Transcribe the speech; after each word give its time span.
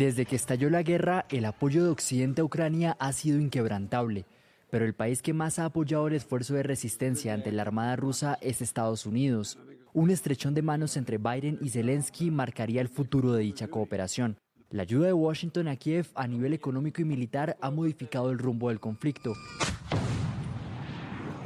Desde 0.00 0.24
que 0.24 0.34
estalló 0.34 0.70
la 0.70 0.82
guerra, 0.82 1.26
el 1.28 1.44
apoyo 1.44 1.84
de 1.84 1.90
Occidente 1.90 2.40
a 2.40 2.44
Ucrania 2.44 2.96
ha 3.00 3.12
sido 3.12 3.38
inquebrantable, 3.38 4.24
pero 4.70 4.86
el 4.86 4.94
país 4.94 5.20
que 5.20 5.34
más 5.34 5.58
ha 5.58 5.66
apoyado 5.66 6.08
el 6.08 6.14
esfuerzo 6.14 6.54
de 6.54 6.62
resistencia 6.62 7.34
ante 7.34 7.52
la 7.52 7.60
Armada 7.60 7.96
rusa 7.96 8.38
es 8.40 8.62
Estados 8.62 9.04
Unidos. 9.04 9.58
Un 9.92 10.08
estrechón 10.10 10.54
de 10.54 10.62
manos 10.62 10.96
entre 10.96 11.18
Biden 11.18 11.58
y 11.60 11.68
Zelensky 11.68 12.30
marcaría 12.30 12.80
el 12.80 12.88
futuro 12.88 13.34
de 13.34 13.42
dicha 13.42 13.68
cooperación. 13.68 14.38
La 14.70 14.84
ayuda 14.84 15.08
de 15.08 15.12
Washington 15.12 15.68
a 15.68 15.76
Kiev 15.76 16.06
a 16.14 16.26
nivel 16.26 16.54
económico 16.54 17.02
y 17.02 17.04
militar 17.04 17.58
ha 17.60 17.70
modificado 17.70 18.30
el 18.30 18.38
rumbo 18.38 18.70
del 18.70 18.80
conflicto. 18.80 19.34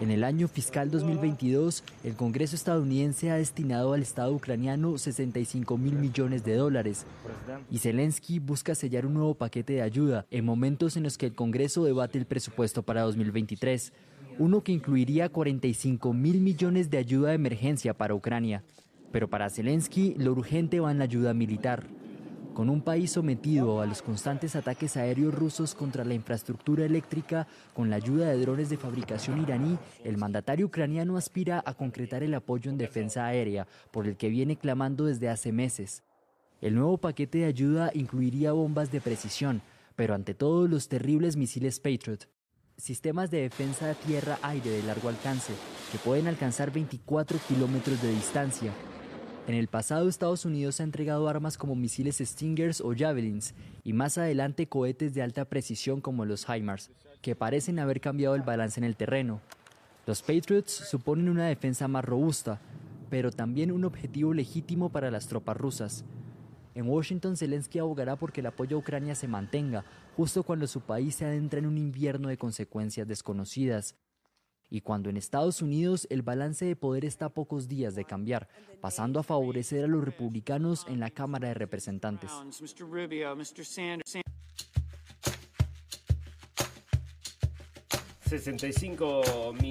En 0.05 0.11
el 0.11 0.23
año 0.23 0.49
fiscal 0.49 0.91
2022, 0.91 1.83
el 2.05 2.15
Congreso 2.15 2.57
estadounidense 2.57 3.31
ha 3.31 3.37
destinado 3.37 3.95
al 3.95 4.03
Estado 4.03 4.35
ucraniano 4.35 4.99
65 4.99 5.79
mil 5.79 5.95
millones 5.95 6.45
de 6.45 6.57
dólares 6.57 7.07
y 7.71 7.79
Zelensky 7.79 8.39
busca 8.39 8.75
sellar 8.75 9.07
un 9.07 9.15
nuevo 9.15 9.33
paquete 9.33 9.73
de 9.73 9.81
ayuda 9.81 10.27
en 10.31 10.45
momentos 10.45 10.99
en 10.99 11.05
los 11.05 11.17
que 11.17 11.25
el 11.25 11.35
Congreso 11.35 11.85
debate 11.85 12.19
el 12.19 12.27
presupuesto 12.27 12.83
para 12.83 13.01
2023, 13.01 13.95
uno 14.39 14.63
que 14.63 14.73
incluiría 14.73 15.31
45 15.31 16.13
mil 16.13 16.43
millones 16.43 16.91
de 16.91 16.99
ayuda 16.99 17.31
de 17.31 17.37
emergencia 17.37 17.95
para 17.95 18.15
Ucrania. 18.15 18.63
Pero 19.11 19.31
para 19.31 19.49
Zelensky, 19.49 20.17
lo 20.19 20.33
urgente 20.33 20.81
va 20.81 20.91
en 20.91 20.99
la 20.99 21.05
ayuda 21.05 21.33
militar. 21.33 21.83
Con 22.55 22.71
un 22.71 22.83
país 22.83 23.11
sometido 23.11 23.81
a 23.81 23.87
los 23.87 24.01
constantes 24.01 24.55
ataques 24.55 24.97
aéreos 24.97 25.35
rusos 25.35 25.75
contra 25.75 26.05
la 26.05 26.15
infraestructura 26.15 26.85
eléctrica 26.85 27.49
con 27.73 27.91
la 27.91 27.97
ayuda 27.97 28.29
de 28.29 28.41
drones 28.41 28.71
de 28.71 28.77
fabricación 28.77 29.43
iraní, 29.43 29.77
el 30.05 30.19
mandatario 30.19 30.67
ucraniano 30.67 31.17
aspira 31.17 31.65
a 31.67 31.75
concretar 31.75 32.23
el 32.23 32.33
apoyo 32.33 32.71
en 32.71 32.79
defensa 32.79 33.27
aérea, 33.27 33.67
por 33.91 34.07
el 34.07 34.17
que 34.17 34.29
viene 34.29 34.55
clamando 34.55 35.07
desde 35.07 35.29
hace 35.29 35.51
meses. 35.51 36.05
El 36.61 36.77
nuevo 36.77 36.97
paquete 36.97 37.39
de 37.39 37.47
ayuda 37.47 37.91
incluiría 37.93 38.53
bombas 38.53 38.93
de 38.93 39.01
precisión, 39.01 39.61
pero 39.97 40.15
ante 40.15 40.33
todo 40.33 40.69
los 40.69 40.87
terribles 40.87 41.35
misiles 41.35 41.81
Patriot, 41.81 42.29
sistemas 42.77 43.33
de 43.33 43.43
defensa 43.43 43.95
tierra-aire 43.95 44.71
de 44.71 44.83
largo 44.85 45.09
alcance, 45.09 45.55
que 45.91 45.99
pueden 45.99 46.29
alcanzar 46.29 46.71
24 46.71 47.37
kilómetros 47.49 48.01
de 48.01 48.13
distancia, 48.13 48.73
en 49.47 49.55
el 49.55 49.69
pasado 49.69 50.09
Estados 50.09 50.45
Unidos 50.45 50.81
ha 50.81 50.85
entregado 50.85 51.29
armas 51.29 51.59
como 51.59 51.75
misiles 51.75 52.19
Stingers 52.19 52.81
o 52.81 52.95
Javelins 52.97 53.55
y 53.83 53.93
más 53.93 54.17
adelante 54.17 54.69
cohetes 54.69 55.13
de 55.13 55.23
alta 55.23 55.45
precisión 55.45 56.01
como 56.01 56.25
los 56.25 56.47
HIMARS, 56.49 56.91
que 57.21 57.37
parecen 57.37 57.79
haber 57.79 58.01
cambiado 58.01 58.35
el 58.35 58.43
balance 58.43 58.81
en 58.81 58.85
el 58.85 58.97
terreno. 58.97 59.41
Los 60.07 60.23
Patriots 60.23 60.73
suponen 60.73 61.29
una 61.29 61.47
defensa 61.47 61.89
más 61.89 62.05
robusta, 62.05 62.61
pero 63.11 63.31
también 63.31 63.71
un 63.71 63.85
objetivo 63.85 64.33
legítimo 64.33 64.89
para 64.89 65.11
las 65.11 65.27
tropas 65.27 65.57
rusas. 65.57 66.05
En 66.75 66.89
Washington, 66.89 67.37
Zelensky 67.37 67.79
abogará 67.79 68.17
porque 68.17 68.41
el 68.41 68.47
apoyo 68.47 68.77
a 68.77 68.81
Ucrania 68.81 69.15
se 69.15 69.29
mantenga, 69.29 69.85
justo 70.17 70.43
cuando 70.43 70.67
su 70.67 70.81
país 70.81 71.15
se 71.15 71.25
adentra 71.25 71.59
en 71.59 71.67
un 71.67 71.79
invierno 71.79 72.29
de 72.29 72.37
consecuencias 72.37 73.07
desconocidas, 73.07 73.95
y 74.71 74.81
cuando 74.81 75.11
en 75.11 75.17
Estados 75.17 75.63
Unidos 75.63 76.07
el 76.11 76.23
balance 76.23 76.65
de 76.65 76.77
poder 76.77 77.05
está 77.05 77.27
a 77.27 77.35
pocos 77.35 77.69
días 77.69 77.95
de 77.95 78.05
cambiar, 78.05 78.49
pasando 78.81 79.21
a 79.21 79.23
favorecer 79.23 79.85
a 79.85 79.89
los 79.89 80.05
republicanos 80.05 80.87
en 80.89 81.01
la 81.01 81.11
Cámara 81.11 81.49
de 81.49 81.55
Representantes. 81.55 82.31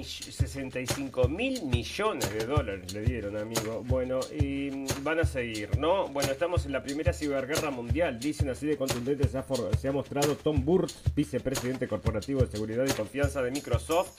65 0.04 1.28
mil 1.28 1.64
millones 1.64 2.32
de 2.32 2.46
dólares 2.46 2.94
le 2.94 3.02
dieron, 3.02 3.36
amigo. 3.36 3.82
Bueno, 3.84 4.20
y 4.40 4.70
van 5.02 5.18
a 5.18 5.24
seguir, 5.24 5.76
¿no? 5.78 6.08
Bueno, 6.08 6.32
estamos 6.32 6.64
en 6.64 6.72
la 6.72 6.82
primera 6.82 7.12
ciberguerra 7.12 7.70
mundial. 7.70 8.18
Dicen 8.18 8.48
así 8.48 8.66
de 8.66 8.76
contundente 8.76 9.28
se 9.28 9.38
ha, 9.38 9.44
se 9.78 9.88
ha 9.88 9.92
mostrado 9.92 10.36
Tom 10.36 10.64
Burt, 10.64 10.90
vicepresidente 11.14 11.86
corporativo 11.88 12.40
de 12.40 12.46
seguridad 12.46 12.86
y 12.88 12.92
confianza 12.92 13.42
de 13.42 13.50
Microsoft 13.50 14.12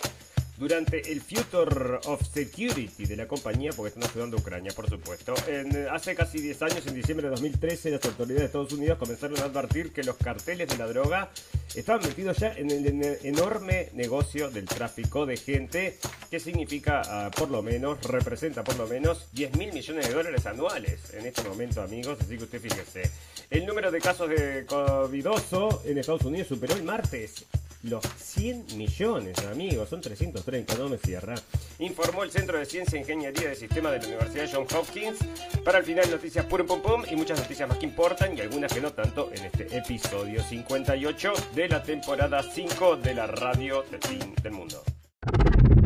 durante 0.58 1.12
el 1.12 1.22
Future 1.22 2.00
of 2.06 2.22
Security 2.34 3.06
de 3.06 3.16
la 3.16 3.28
compañía, 3.28 3.72
porque 3.76 3.90
están 3.90 4.10
ayudando 4.10 4.38
a 4.38 4.40
Ucrania, 4.40 4.72
por 4.74 4.90
supuesto. 4.90 5.34
En, 5.48 5.88
hace 5.90 6.16
casi 6.16 6.40
10 6.40 6.62
años, 6.64 6.88
en 6.88 6.96
diciembre 6.96 7.28
de 7.28 7.32
2013, 7.32 7.92
las 7.92 8.06
autoridades 8.06 8.40
de 8.40 8.46
Estados 8.46 8.74
Unidos 8.74 8.98
comenzaron 8.98 9.40
a 9.40 9.44
advertir 9.44 9.92
que 9.92 10.04
los 10.04 10.16
carteles 10.16 10.70
de 10.70 10.78
la 10.78 10.88
droga 10.88 11.30
estaban 11.74 12.02
metidos 12.02 12.38
ya 12.38 12.54
en 12.54 12.72
el, 12.72 12.86
enorme 13.24 13.90
negocio 13.94 14.50
del 14.50 14.66
tráfico 14.66 15.26
de 15.26 15.38
gente, 15.38 15.98
que 16.30 16.40
significa, 16.40 17.02
ah, 17.06 17.32
por 17.32 17.50
lo 17.50 17.62
menos, 17.62 18.02
representa 18.04 18.64
por 18.64 18.78
lo 18.78 18.88
menos 18.88 19.28
10 19.34 19.58
mil 19.58 19.74
millones 19.74 20.08
de 20.08 20.14
dólares 20.14 20.46
anuales 20.46 21.14
en 21.14 21.26
este 21.26 21.44
momento, 21.44 21.82
amigos. 21.82 22.18
Así 22.22 22.38
que 22.38 22.44
usted 22.44 22.62
fíjese. 22.62 23.12
El 23.50 23.66
número 23.66 23.92
de 23.92 24.00
casos 24.00 24.30
de 24.30 24.66
covidoso 24.66 25.84
en 25.86 25.98
Estados 25.98 26.24
Unidos 26.24 26.48
superó 26.48 26.76
el 26.76 26.84
martes 26.84 27.46
los 27.86 28.04
100 28.18 28.78
millones, 28.78 29.38
amigos, 29.46 29.90
son 29.90 30.02
330, 30.02 30.76
no 30.76 30.90
me 30.90 30.98
cierra. 30.98 31.36
Informó 31.80 32.24
el 32.24 32.32
Centro 32.32 32.58
de 32.58 32.66
Ciencia 32.66 32.98
e 32.98 33.02
Ingeniería 33.02 33.50
de 33.50 33.56
Sistema 33.56 33.92
de 33.92 34.00
la 34.00 34.08
Universidad 34.08 34.50
John 34.52 34.66
Hopkins. 34.76 35.20
Para 35.64 35.80
el 35.80 35.86
final, 35.86 36.10
noticias 36.10 36.46
pum 36.46 36.66
pum 36.66 36.82
pum 36.82 37.04
y 37.10 37.16
muchas 37.16 37.40
noticias 37.40 37.70
más 37.70 37.78
que 37.78 37.86
importan 37.86 38.38
y 38.38 38.42
algunas 38.42 38.74
que 38.74 38.82
no 38.82 38.92
tanto 38.92 39.30
en 39.32 39.46
este 39.46 39.78
episodio 39.78 40.44
58 40.44 41.34
de 41.54 41.70
la 41.70 41.84
temporada 41.84 42.42
5 42.44 42.98
de 42.98 43.14
la 43.14 43.28
radio 43.28 43.84
del 43.84 44.02
fin 44.02 44.34
del 44.42 44.54
mundo. 44.54 44.82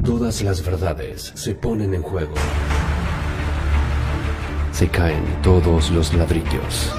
Todas 0.04 0.42
las 0.42 0.64
verdades 0.64 1.34
se 1.36 1.54
ponen 1.54 1.94
en 1.94 2.02
juego. 2.02 2.36
Se 4.72 4.88
caen 4.88 5.24
todos 5.42 5.92
los 5.92 6.14
ladrillos 6.14 6.94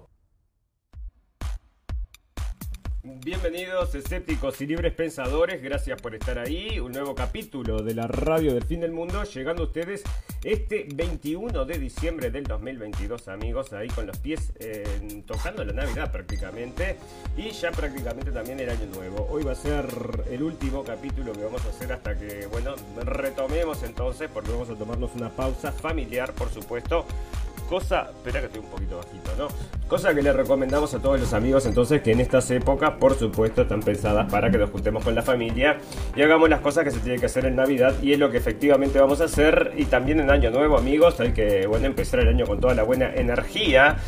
Bienvenidos 3.23 3.93
escépticos 3.93 4.59
y 4.61 4.65
libres 4.65 4.93
pensadores, 4.93 5.61
gracias 5.61 6.01
por 6.01 6.15
estar 6.15 6.39
ahí. 6.39 6.79
Un 6.79 6.91
nuevo 6.91 7.13
capítulo 7.13 7.83
de 7.83 7.93
la 7.93 8.07
radio 8.07 8.51
del 8.55 8.63
fin 8.63 8.79
del 8.79 8.93
mundo, 8.93 9.23
llegando 9.25 9.61
a 9.61 9.65
ustedes 9.67 10.01
este 10.43 10.87
21 10.91 11.65
de 11.65 11.77
diciembre 11.77 12.31
del 12.31 12.45
2022, 12.45 13.27
amigos, 13.27 13.73
ahí 13.73 13.89
con 13.89 14.07
los 14.07 14.17
pies 14.17 14.53
eh, 14.59 15.21
tocando 15.27 15.63
la 15.63 15.71
Navidad 15.71 16.11
prácticamente 16.11 16.97
y 17.37 17.51
ya 17.51 17.69
prácticamente 17.69 18.31
también 18.31 18.59
el 18.59 18.71
año 18.71 18.87
nuevo. 18.87 19.27
Hoy 19.29 19.43
va 19.43 19.51
a 19.51 19.55
ser 19.55 19.85
el 20.31 20.41
último 20.41 20.83
capítulo 20.83 21.33
que 21.33 21.43
vamos 21.43 21.63
a 21.63 21.69
hacer 21.69 21.93
hasta 21.93 22.17
que, 22.17 22.47
bueno, 22.47 22.73
retomemos 23.03 23.83
entonces, 23.83 24.31
porque 24.33 24.49
vamos 24.49 24.71
a 24.71 24.73
tomarnos 24.73 25.11
una 25.13 25.29
pausa 25.29 25.71
familiar, 25.71 26.33
por 26.33 26.49
supuesto 26.49 27.05
Cosa, 27.69 28.09
espera 28.09 28.39
que 28.41 28.47
estoy 28.47 28.61
un 28.61 28.69
poquito 28.69 28.97
bajito, 28.97 29.31
¿no? 29.37 29.47
Cosa 29.87 30.13
que 30.13 30.21
le 30.21 30.31
recomendamos 30.33 30.93
a 30.93 30.99
todos 30.99 31.19
los 31.19 31.33
amigos 31.33 31.65
entonces 31.65 32.01
que 32.01 32.11
en 32.11 32.19
estas 32.19 32.49
épocas, 32.51 32.91
por 32.91 33.17
supuesto, 33.17 33.63
están 33.63 33.81
pensadas 33.81 34.31
para 34.31 34.49
que 34.49 34.57
nos 34.57 34.69
juntemos 34.69 35.03
con 35.03 35.15
la 35.15 35.21
familia 35.21 35.77
y 36.15 36.21
hagamos 36.21 36.49
las 36.49 36.61
cosas 36.61 36.83
que 36.83 36.91
se 36.91 36.99
tienen 36.99 37.19
que 37.19 37.25
hacer 37.25 37.45
en 37.45 37.55
Navidad 37.55 37.95
y 38.01 38.13
es 38.13 38.19
lo 38.19 38.29
que 38.31 38.37
efectivamente 38.37 38.99
vamos 38.99 39.21
a 39.21 39.25
hacer 39.25 39.73
y 39.77 39.85
también 39.85 40.19
en 40.19 40.29
Año 40.29 40.49
Nuevo, 40.51 40.77
amigos, 40.77 41.19
hay 41.19 41.33
que, 41.33 41.65
bueno, 41.67 41.87
empezar 41.87 42.19
el 42.19 42.29
año 42.29 42.45
con 42.45 42.59
toda 42.59 42.73
la 42.73 42.83
buena 42.83 43.13
energía. 43.13 43.97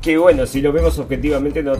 Que, 0.00 0.18
bueno, 0.18 0.44
si 0.44 0.60
lo 0.60 0.70
vemos 0.70 0.98
objetivamente, 0.98 1.62
no, 1.62 1.76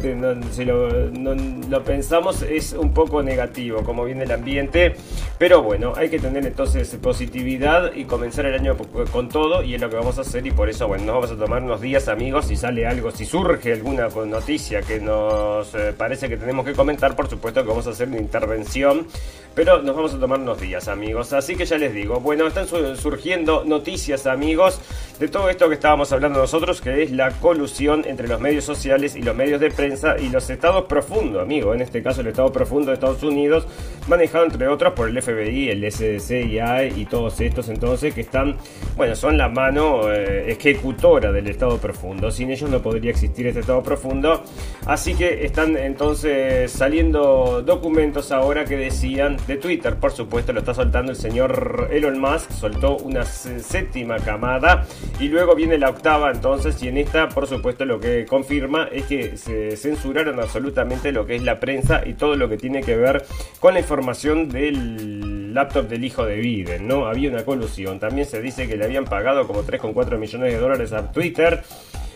si 0.51 0.65
lo, 0.65 0.89
lo 0.89 1.85
pensamos, 1.85 2.41
es 2.41 2.73
un 2.73 2.95
poco 2.95 3.23
negativo 3.23 3.83
como 3.83 4.07
viene 4.07 4.25
el 4.25 4.33
ambiente, 4.33 4.95
pero 5.37 5.63
bueno, 5.63 5.93
hay 5.95 6.09
que 6.09 6.19
tener 6.19 6.47
entonces 6.47 6.89
positividad 7.03 7.95
y 7.95 8.05
comenzar 8.05 8.47
el 8.47 8.55
año 8.55 8.79
con 9.13 9.29
todo 9.29 9.63
y 9.63 9.75
es 9.75 9.81
lo 9.81 9.91
que 9.91 9.97
vamos 9.97 10.17
a 10.17 10.23
hacer 10.23 10.47
y 10.47 10.53
por 10.55 10.69
eso, 10.69 10.87
bueno, 10.87 11.05
nos 11.05 11.15
vamos 11.17 11.31
a 11.33 11.37
tomar 11.37 11.63
unos 11.63 11.81
días, 11.81 12.09
amigos. 12.09 12.47
Si 12.47 12.57
sale 12.57 12.87
algo, 12.87 13.11
si 13.11 13.25
surge 13.25 13.73
alguna 13.73 14.09
noticia 14.09 14.83
que 14.83 15.01
nos 15.01 15.75
eh, 15.75 15.93
parece 15.97 16.29
que 16.29 16.37
tenemos 16.37 16.65
que 16.65 16.73
comentar, 16.73 17.17
por 17.17 17.29
supuesto 17.29 17.63
que 17.63 17.69
vamos 17.69 17.87
a 17.87 17.91
hacer 17.91 18.09
una 18.09 18.19
intervención. 18.19 19.07
Pero 19.55 19.83
nos 19.83 19.95
vamos 19.95 20.15
a 20.15 20.19
tomar 20.19 20.41
unos 20.41 20.61
días, 20.61 20.89
amigos. 20.89 21.33
Así 21.33 21.57
que 21.57 21.65
ya 21.65 21.79
les 21.79 21.95
digo, 21.95 22.21
bueno, 22.21 22.47
están 22.47 22.67
surgiendo 22.67 23.65
noticias, 23.65 24.27
amigos. 24.27 24.81
De 25.19 25.29
todo 25.29 25.49
esto 25.49 25.69
que 25.69 25.75
estábamos 25.75 26.13
hablando 26.13 26.41
nosotros, 26.41 26.81
que 26.81 27.03
es 27.05 27.13
la 27.13 27.31
colusión 27.31 28.05
entre 28.07 28.27
los 28.27 28.41
medios 28.41 28.65
sociales 28.65 29.15
y 29.15 29.23
los 29.23 29.37
medios 29.37 29.61
de 29.61 29.71
prensa 29.71 30.17
y 30.19 30.29
los 30.29 30.51
estados 30.51 30.87
profundos, 30.87 31.43
amigo, 31.43 31.73
en 31.73 31.83
este 31.83 32.03
caso 32.03 32.21
el 32.21 32.29
estado 32.29 32.51
profundo 32.53 32.89
de 32.89 32.95
Estados 32.95 33.23
Unidos, 33.23 33.67
manejado 34.09 34.45
entre 34.45 34.67
otros 34.67 34.93
por 34.95 35.09
el 35.09 35.23
FBI, 35.23 35.71
el 35.71 35.91
SDCIA 35.91 36.87
y 36.87 37.07
todos 37.07 37.41
estos 37.41 37.69
entonces 37.69 38.13
que 38.13 38.23
están, 38.23 38.57
bueno, 38.97 39.15
son 39.15 39.39
la 39.39 39.49
mano 39.49 40.13
eh, 40.13 40.51
ejecutora 40.51 41.31
del 41.31 41.47
estado 41.47 41.79
profundo. 41.79 42.31
Sin 42.31 42.51
ellos 42.51 42.69
no 42.69 42.83
podría 42.83 43.11
existir 43.11 43.47
este 43.47 43.61
estado 43.61 43.83
profundo. 43.83 44.43
Así 44.87 45.15
que 45.15 45.45
están 45.45 45.77
entonces 45.77 46.73
saliendo 46.73 47.63
documentos 47.63 48.33
ahora 48.33 48.65
que 48.65 48.77
decían 48.77 49.37
de 49.47 49.57
Twitter, 49.59 49.97
por 49.97 50.11
supuesto, 50.11 50.53
lo 50.53 50.61
está 50.61 50.75
soltando 50.75 51.13
el 51.13 51.17
señor 51.17 51.89
Elon 51.93 52.19
Musk, 52.21 52.51
soltó 52.51 52.97
una 52.97 53.25
séptima 53.25 54.17
camada 54.19 54.85
y 55.21 55.29
luego 55.29 55.55
viene 55.55 55.79
la 55.79 55.91
octava 55.91 56.31
entonces 56.31 56.83
y 56.83 56.89
en 56.89 56.99
esta, 56.99 57.29
por 57.29 57.47
supuesto, 57.47 57.85
lo 57.85 58.01
que 58.01 58.27
confirma 58.27 58.89
es 58.91 59.05
que 59.05 59.37
se 59.37 59.77
censuraron 59.77 60.41
absolutamente 60.41 61.13
lo 61.13 61.25
que 61.27 61.37
es 61.37 61.43
la 61.43 61.61
prensa 61.61 62.03
y 62.05 62.15
todo 62.15 62.37
lo 62.37 62.49
que 62.49 62.57
tiene 62.57 62.83
que 62.83 62.97
ver 62.97 63.25
con 63.61 63.75
la 63.75 63.81
información 63.81 64.49
del 64.49 65.55
laptop 65.55 65.89
del 65.89 66.05
hijo 66.05 66.27
de 66.27 66.37
Biden, 66.37 66.89
¿no? 66.89 67.07
Había 67.07 67.31
una 67.31 67.45
colusión. 67.45 68.01
También 68.01 68.27
se 68.27 68.43
dice 68.43 68.69
que 68.69 68.77
le 68.77 68.85
habían 68.85 69.05
pagado 69.05 69.47
como 69.47 69.63
3,4 69.63 70.19
millones 70.19 70.53
de 70.53 70.59
dólares 70.59 70.93
a 70.93 71.13
Twitter. 71.13 71.63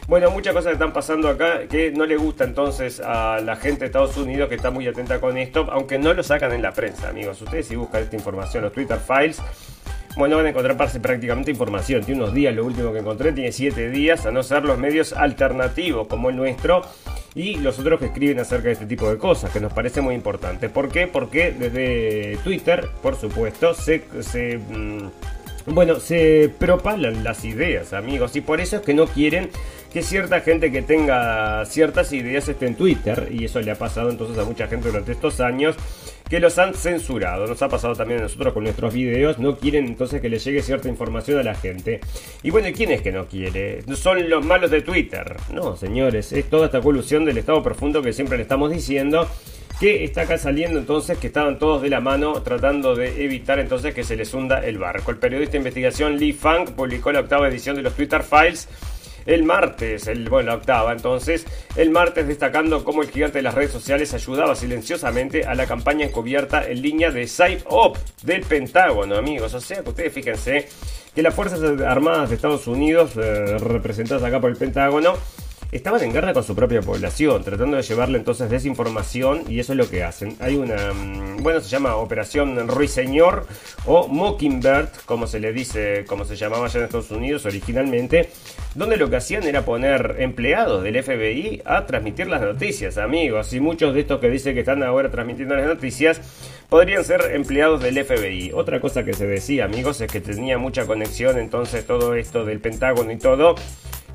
Bueno, 0.09 0.31
muchas 0.31 0.55
cosas 0.55 0.73
están 0.73 0.95
pasando 0.95 1.29
acá 1.29 1.69
que 1.69 1.91
no 1.93 2.07
le 2.07 2.17
gusta 2.17 2.45
entonces 2.45 2.99
a 2.99 3.41
la 3.43 3.57
gente 3.57 3.81
de 3.81 3.87
Estados 3.87 4.17
Unidos 4.17 4.49
que 4.49 4.55
está 4.55 4.71
muy 4.71 4.87
atenta 4.87 5.21
con 5.21 5.37
esto, 5.37 5.67
aunque 5.71 5.99
no 5.99 6.15
lo 6.15 6.23
sacan 6.23 6.51
en 6.53 6.63
la 6.63 6.73
prensa, 6.73 7.11
amigos. 7.11 7.43
Ustedes 7.43 7.67
si 7.67 7.77
buscan 7.77 8.05
esta 8.05 8.17
información, 8.17 8.65
los 8.65 8.73
Twitter 8.73 8.99
Files, 8.99 9.39
bueno, 10.17 10.37
van 10.37 10.47
a 10.47 10.49
encontrar 10.51 10.77
prácticamente 10.77 11.51
información. 11.51 12.05
Tiene 12.05 12.23
unos 12.23 12.35
días, 12.35 12.55
lo 12.55 12.65
último 12.65 12.93
que 12.93 12.99
encontré, 12.99 13.33
tiene 13.33 13.53
7 13.53 13.91
días, 13.91 14.27
a 14.27 14.31
no 14.31 14.43
ser 14.43 14.65
los 14.65 14.79
medios 14.79 15.13
alternativos 15.13 16.07
como 16.07 16.31
el 16.31 16.37
nuestro 16.37 16.83
y 17.35 17.57
los 17.57 17.79
otros 17.79 18.01
que 18.01 18.07
escriben 18.07 18.41
acerca 18.41 18.67
de 18.67 18.73
este 18.73 18.87
tipo 18.87 19.09
de 19.09 19.19
cosas, 19.19 19.51
que 19.53 19.61
nos 19.61 19.73
parece 19.73 20.01
muy 20.01 20.15
importante. 20.15 20.69
¿Por 20.69 20.89
qué? 20.89 21.07
Porque 21.07 21.53
desde 21.53 22.39
Twitter, 22.43 22.89
por 23.03 23.17
supuesto, 23.17 23.75
se... 23.75 24.03
mm, 24.59 25.11
bueno, 25.67 26.01
se 26.01 26.51
propalan 26.59 27.23
las 27.25 27.45
ideas, 27.45 27.93
amigos, 27.93 28.35
y 28.37 28.41
por 28.41 28.61
eso 28.61 28.77
es 28.77 28.83
que 28.83 28.95
no 28.95 29.07
quieren 29.07 29.51
que 29.93 30.03
cierta 30.03 30.41
gente 30.41 30.71
que 30.71 30.83
tenga 30.83 31.65
ciertas 31.65 32.13
ideas 32.13 32.49
esté 32.49 32.67
en 32.67 32.75
Twitter, 32.75 33.29
y 33.31 33.45
eso 33.45 33.61
le 33.61 33.71
ha 33.71 33.79
pasado 33.79 34.11
entonces 34.11 34.39
a 34.39 34.45
mucha 34.45 34.67
gente 34.69 34.89
durante 34.89 35.13
estos 35.13 35.41
años, 35.41 35.77
que 36.29 36.41
los 36.41 36.59
han 36.59 36.75
censurado. 36.75 37.47
Nos 37.47 37.63
ha 37.63 37.69
pasado 37.69 37.95
también 37.95 38.21
a 38.21 38.25
nosotros 38.25 38.53
con 38.53 38.65
nuestros 38.65 38.93
videos. 38.93 39.39
No 39.39 39.57
quieren 39.57 39.87
entonces 39.87 40.21
que 40.21 40.29
le 40.29 40.39
llegue 40.39 40.63
cierta 40.63 40.89
información 40.89 41.39
a 41.39 41.43
la 41.43 41.55
gente. 41.55 42.01
Y 42.43 42.51
bueno, 42.51 42.69
¿quién 42.75 42.91
es 42.91 43.03
que 43.03 43.13
no 43.13 43.27
quiere? 43.27 43.83
Son 43.95 44.29
los 44.29 44.45
malos 44.45 44.71
de 44.71 44.83
Twitter. 44.83 45.37
No, 45.53 45.77
señores, 45.77 46.33
es 46.33 46.49
toda 46.51 46.67
esta 46.67 46.81
colusión 46.81 47.25
del 47.25 47.39
estado 47.39 47.63
profundo 47.63 48.03
que 48.03 48.13
siempre 48.13 48.37
le 48.37 48.43
estamos 48.43 48.71
diciendo 48.71 49.27
que 49.81 50.03
está 50.03 50.23
acá 50.23 50.39
saliendo 50.39 50.81
entonces 50.81 51.19
que 51.19 51.29
estaban 51.29 51.57
todos 51.57 51.83
de 51.83 51.89
la 51.89 52.01
mano 52.01 52.43
tratando 52.43 52.97
de 52.97 53.25
evitar 53.25 53.61
entonces 53.61 53.95
que 53.95 54.03
se 54.03 54.17
les 54.17 54.35
hunda 54.35 54.59
el 54.59 54.77
barco. 54.77 55.13
El 55.13 55.19
periodista 55.19 55.53
de 55.53 55.59
investigación 55.59 56.19
Lee 56.19 56.33
Fang 56.33 56.65
publicó 56.75 57.13
la 57.13 57.21
octava 57.21 57.49
edición 57.49 57.77
de 57.77 57.83
los 57.83 57.95
Twitter 57.95 58.25
Files 58.25 58.69
el 59.29 59.45
martes, 59.45 60.09
el, 60.09 60.29
bueno, 60.29 60.49
la 60.49 60.57
octava 60.57 60.91
entonces, 60.91 61.47
el 61.77 61.91
martes 61.91 62.27
destacando 62.27 62.83
cómo 62.83 63.03
el 63.03 63.11
gigante 63.11 63.39
de 63.39 63.43
las 63.43 63.55
redes 63.55 63.71
sociales 63.71 64.15
ayudaba 64.15 64.57
silenciosamente 64.57 65.45
a 65.45 65.55
la 65.55 65.67
campaña 65.67 66.07
encubierta 66.07 66.67
en 66.67 66.81
línea 66.81 67.11
de 67.11 67.29
Up 67.71 67.99
del 68.23 68.41
Pentágono, 68.41 69.17
amigos. 69.17 69.53
O 69.53 69.61
sea 69.61 69.83
que 69.83 69.91
ustedes 69.91 70.13
fíjense 70.15 70.69
que 71.15 71.23
las 71.23 71.35
Fuerzas 71.35 71.61
Armadas 71.83 72.31
de 72.31 72.37
Estados 72.37 72.67
Unidos, 72.67 73.13
eh, 73.17 73.59
representadas 73.59 74.25
acá 74.25 74.41
por 74.41 74.51
el 74.51 74.57
Pentágono, 74.57 75.15
estaban 75.71 76.03
en 76.03 76.13
guerra 76.13 76.33
con 76.33 76.45
su 76.45 76.55
propia 76.55 76.81
población, 76.81 77.45
tratando 77.45 77.77
de 77.77 77.83
llevarle 77.83 78.19
entonces 78.19 78.49
desinformación 78.49 79.45
y 79.49 79.61
eso 79.61 79.73
es 79.73 79.77
lo 79.77 79.89
que 79.89 80.03
hacen. 80.03 80.37
Hay 80.41 80.57
una, 80.57 80.93
mm, 80.93 81.43
bueno, 81.43 81.61
se 81.61 81.69
llama 81.69 81.97
Operación 81.97 82.69
Ruiseñor 82.69 83.47
o 83.85 84.09
Mockingbird, 84.09 84.89
como 85.05 85.27
se 85.27 85.41
le 85.41 85.53
dice, 85.53 86.05
como 86.07 86.25
se 86.25 86.37
llamaba 86.37 86.67
allá 86.67 86.79
en 86.79 86.85
Estados 86.87 87.11
Unidos 87.11 87.45
originalmente, 87.45 88.31
donde 88.75 88.97
lo 88.97 89.11
que 89.11 89.17
hacían 89.17 89.45
era 89.45 89.65
poner 89.65 90.17
empleados 90.21 90.83
del 90.83 91.03
FBI 91.03 91.63
a 91.65 91.85
transmitir 91.85 92.29
las 92.29 92.41
noticias, 92.41 92.97
amigos, 92.97 93.53
y 93.53 93.61
muchos 93.61 93.95
de 93.95 94.01
estos 94.01 94.21
que 94.21 94.31
dicen 94.31 94.55
que 94.55 94.61
están 94.61 94.83
ahora 94.83 95.11
transmitiendo 95.11 95.55
las 95.55 95.67
noticias 95.67 96.21
podrían 96.69 97.05
ser 97.05 97.21
empleados 97.33 97.83
del 97.83 98.05
FBI. 98.05 98.53
Otra 98.55 98.81
cosa 98.81 99.05
que 99.05 99.13
se 99.13 99.27
decía, 99.27 99.65
amigos, 99.65 100.01
es 100.01 100.11
que 100.11 100.21
tenía 100.21 100.59
mucha 100.59 100.87
conexión 100.87 101.39
entonces 101.39 101.87
todo 101.87 102.15
esto 102.15 102.45
del 102.45 102.61
Pentágono 102.61 103.11
y 103.11 103.17
todo 103.17 103.55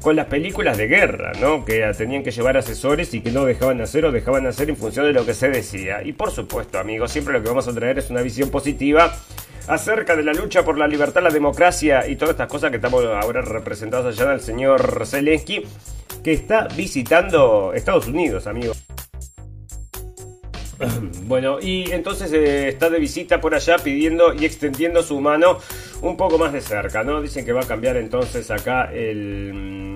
con 0.04 0.18
las 0.18 0.28
películas 0.28 0.78
de 0.78 0.88
guerra, 0.88 1.32
¿no? 1.40 1.64
Que 1.64 1.90
tenían 1.98 2.24
que 2.24 2.32
llevar 2.32 2.58
asesores 2.58 3.14
y 3.14 3.22
que 3.22 3.32
no 3.32 3.46
dejaban 3.46 3.80
hacer 3.80 4.04
o 4.04 4.12
dejaban 4.12 4.46
hacer 4.46 4.70
en 4.70 4.76
función 4.76 5.06
de 5.06 5.14
lo 5.14 5.26
que 5.26 5.34
se 5.34 5.50
decía. 5.50 6.04
Y 6.04 6.12
por 6.12 6.30
supuesto, 6.30 6.78
amigos, 6.78 7.12
siempre 7.12 7.34
lo 7.34 7.42
que 7.42 7.48
vamos 7.48 7.70
a 7.70 7.74
traer 7.74 7.98
es 8.00 8.10
una 8.10 8.22
visión 8.22 8.50
positiva 8.50 9.16
acerca 9.68 10.18
de 10.18 10.24
la 10.24 10.34
lucha 10.34 10.66
por 10.66 10.78
la 10.78 10.88
libertad, 10.88 11.24
la 11.24 11.30
democracia 11.30 12.06
y 12.06 12.18
todas 12.18 12.32
estas 12.32 12.50
cosas 12.50 12.70
que 12.70 12.76
estamos 12.76 13.06
ahora 13.06 13.42
representados 13.42 14.20
allá 14.20 14.32
del 14.32 14.42
señor 14.42 15.06
Zelensky, 15.06 15.64
que 16.22 16.34
está 16.34 16.68
visitando 16.76 17.72
Estados 17.74 18.08
Unidos, 18.08 18.46
amigos. 18.46 18.84
Bueno, 21.26 21.60
y 21.62 21.90
entonces 21.92 22.34
eh, 22.34 22.68
está 22.68 22.90
de 22.90 23.00
visita 23.00 23.40
por 23.40 23.56
allá 23.56 23.78
pidiendo 23.78 24.34
y 24.34 24.44
extendiendo 24.44 25.02
su 25.02 25.22
mano 25.22 25.60
un 26.02 26.18
poco 26.18 26.38
más 26.38 26.52
de 26.52 26.60
cerca, 26.60 27.04
¿no? 27.04 27.22
Dicen 27.22 27.46
que 27.46 27.54
va 27.54 27.62
a 27.62 27.68
cambiar 27.68 27.96
entonces 27.96 28.52
acá 28.52 28.92
el... 28.94 29.93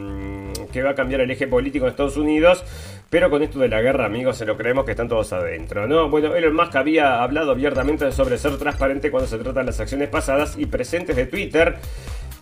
Que 0.72 0.84
va 0.84 0.92
a 0.92 0.96
cambiar 0.96 1.22
el 1.22 1.32
eje 1.32 1.48
político 1.48 1.86
de 1.86 1.92
Estados 1.92 2.18
Unidos. 2.18 2.64
Pero 3.10 3.30
con 3.30 3.42
esto 3.42 3.60
de 3.60 3.70
la 3.70 3.82
guerra, 3.82 4.06
amigos, 4.06 4.38
se 4.38 4.46
lo 4.46 4.58
creemos 4.58 4.84
que 4.84 4.92
están 4.92 5.08
todos 5.08 5.32
adentro, 5.32 5.88
¿no? 5.88 6.10
Bueno, 6.10 6.36
Elon 6.36 6.54
Musk 6.54 6.76
había 6.76 7.24
hablado 7.24 7.52
abiertamente 7.52 8.12
sobre 8.12 8.38
ser 8.38 8.58
transparente 8.58 9.12
cuando 9.12 9.28
se 9.30 9.38
trata 9.38 9.62
de 9.62 9.68
las 9.68 9.80
acciones 9.80 10.10
pasadas 10.10 10.58
y 10.58 10.66
presentes 10.66 11.16
de 11.16 11.26
Twitter 11.26 11.78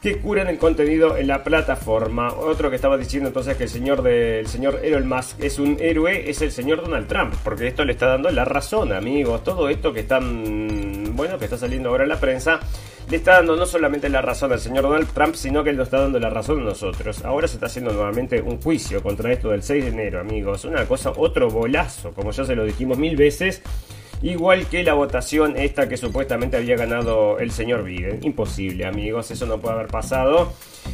que 0.05 0.17
curan 0.19 0.47
el 0.47 0.59
contenido 0.59 1.17
en 1.17 1.25
la 1.25 1.43
plataforma. 1.43 2.31
Otro 2.33 2.69
que 2.69 2.75
estaba 2.75 2.95
diciendo 2.95 3.29
entonces 3.29 3.57
que 3.57 3.63
el 3.63 3.69
señor 3.69 4.03
del 4.03 4.45
señor 4.45 4.79
Elon 4.83 5.07
Musk 5.07 5.43
es 5.43 5.57
un 5.57 5.77
héroe 5.79 6.29
es 6.29 6.43
el 6.43 6.51
señor 6.51 6.83
Donald 6.83 7.07
Trump, 7.07 7.33
porque 7.43 7.65
esto 7.65 7.83
le 7.83 7.93
está 7.93 8.05
dando 8.05 8.29
la 8.29 8.45
razón, 8.45 8.93
amigos. 8.93 9.43
Todo 9.43 9.67
esto 9.67 9.93
que 9.93 10.01
están, 10.01 11.15
bueno, 11.15 11.39
que 11.39 11.45
está 11.45 11.57
saliendo 11.57 11.89
ahora 11.89 12.03
en 12.03 12.09
la 12.09 12.19
prensa, 12.19 12.59
le 13.09 13.17
está 13.17 13.33
dando 13.33 13.55
no 13.55 13.65
solamente 13.65 14.09
la 14.09 14.21
razón 14.21 14.51
al 14.51 14.59
señor 14.59 14.83
Donald 14.83 15.07
Trump, 15.13 15.35
sino 15.35 15.63
que 15.63 15.73
le 15.73 15.83
está 15.83 15.99
dando 15.99 16.19
la 16.19 16.29
razón 16.29 16.61
a 16.61 16.63
nosotros. 16.63 17.23
Ahora 17.23 17.47
se 17.47 17.55
está 17.55 17.67
haciendo 17.67 17.93
nuevamente 17.93 18.41
un 18.41 18.59
juicio 18.59 19.03
contra 19.03 19.31
esto 19.31 19.49
del 19.49 19.61
6 19.61 19.85
de 19.85 19.89
enero, 19.91 20.19
amigos. 20.19 20.65
Una 20.65 20.85
cosa, 20.85 21.11
otro 21.15 21.49
bolazo, 21.49 22.13
como 22.13 22.31
ya 22.31 22.45
se 22.45 22.55
lo 22.55 22.63
dijimos 22.63 22.97
mil 22.97 23.15
veces. 23.15 23.61
Igual 24.25 24.65
que 24.65 24.83
la 24.83 24.95
votación 24.95 25.55
esta 25.55 25.87
que 25.87 25.97
supuestamente 25.97 26.57
había 26.57 26.75
ganado 26.75 27.37
el 27.37 27.51
señor 27.51 27.83
Biden. 27.83 28.21
Imposible, 28.23 28.87
amigos, 28.87 29.29
eso 29.29 29.45
no 29.45 29.59
puede 29.59 29.75
haber 29.75 29.85
pasado. 29.85 30.51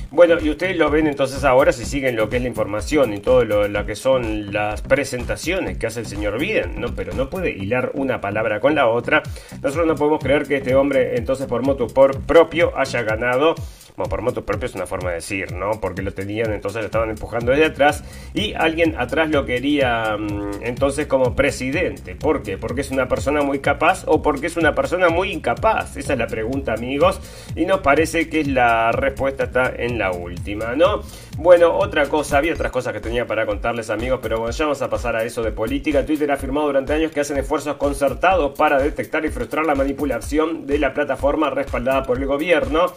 Bueno, 0.10 0.36
y 0.42 0.50
ustedes 0.50 0.76
lo 0.76 0.90
ven 0.90 1.08
entonces 1.08 1.46
ahora 1.46 1.72
si 1.72 1.86
siguen 1.86 2.18
lo 2.18 2.28
que 2.28 2.36
es 2.36 2.42
la 2.42 2.50
información 2.50 3.14
y 3.14 3.20
todo 3.20 3.46
lo, 3.46 3.86
que 3.86 3.96
son 3.96 4.52
las 4.52 4.82
presentaciones 4.82 5.78
que 5.78 5.88
hace 5.88 6.02
el 6.02 6.08
señor 6.08 6.40
Biden, 6.40 6.82
¿no? 6.82 6.94
Pero 6.94 7.14
no 7.14 7.30
puede 7.30 7.52
hilar 7.52 7.92
una 7.94 8.20
palabra 8.20 8.60
con 8.60 8.76
la 8.76 8.90
otra. 8.90 9.24
Nosotros 9.62 9.88
no 9.88 9.96
podemos 9.96 10.22
creer 10.22 10.46
que 10.46 10.58
este 10.58 10.76
hombre 10.76 11.16
entonces 11.16 11.48
por 11.48 11.62
moto 11.62 11.88
por 11.88 12.20
propio 12.24 12.78
haya 12.78 13.02
ganado 13.04 13.56
bueno, 13.96 14.10
por 14.10 14.22
moto 14.22 14.46
propio 14.46 14.68
es 14.68 14.76
una 14.76 14.86
forma 14.86 15.10
de 15.10 15.16
decir, 15.16 15.54
¿no? 15.54 15.72
Porque 15.82 16.02
lo 16.02 16.14
tenían, 16.14 16.54
entonces 16.54 16.82
lo 16.82 16.86
estaban 16.86 17.10
empujando 17.10 17.52
desde 17.52 17.66
atrás 17.66 18.04
y 18.34 18.54
alguien 18.54 18.96
atrás 18.98 19.30
lo 19.30 19.46
quería 19.46 20.18
mm, 20.18 20.64
entonces 20.64 21.08
como 21.08 21.36
presidente. 21.36 22.16
¿Por 22.16 22.44
qué? 22.44 22.58
Porque 22.58 22.82
es 22.82 22.92
una 22.92 23.08
persona 23.08 23.42
muy 23.42 23.60
capaz 23.60 24.04
o 24.08 24.22
porque 24.22 24.48
es 24.48 24.58
una 24.58 24.74
persona 24.74 25.10
muy 25.10 25.32
incapaz. 25.32 25.98
Esa 25.98 26.14
es 26.14 26.20
la 26.20 26.28
pregunta, 26.28 26.74
amigos. 26.74 27.20
Y 27.56 27.66
nos 27.66 27.82
parece 27.82 28.30
que 28.30 28.44
la 28.46 28.92
respuesta 28.92 29.46
está 29.46 29.72
en 29.76 29.98
la 29.98 30.12
última, 30.12 30.76
¿no? 30.76 31.02
Bueno, 31.38 31.76
otra 31.76 32.08
cosa, 32.08 32.38
había 32.38 32.54
otras 32.54 32.72
cosas 32.72 32.94
que 32.94 33.00
tenía 33.00 33.26
para 33.26 33.46
contarles, 33.46 33.90
amigos, 33.90 34.20
pero 34.22 34.38
bueno, 34.40 34.52
ya 34.52 34.66
vamos 34.66 34.82
a 34.82 34.90
pasar 34.90 35.16
a 35.16 35.24
eso 35.24 35.42
de 35.42 35.52
política. 35.52 36.06
Twitter 36.06 36.30
ha 36.32 36.36
afirmado 36.36 36.68
durante 36.68 36.94
años 36.94 37.12
que 37.12 37.22
hacen 37.22 37.38
esfuerzos 37.38 37.78
concertados 37.78 38.58
para 38.58 38.80
detectar 38.80 39.26
y 39.26 39.30
frustrar 39.30 39.66
la 39.66 39.76
manipulación 39.76 40.68
de 40.68 40.78
la 40.78 40.94
plataforma 40.94 41.50
respaldada 41.50 42.04
por 42.04 42.18
el 42.18 42.26
gobierno. 42.26 42.94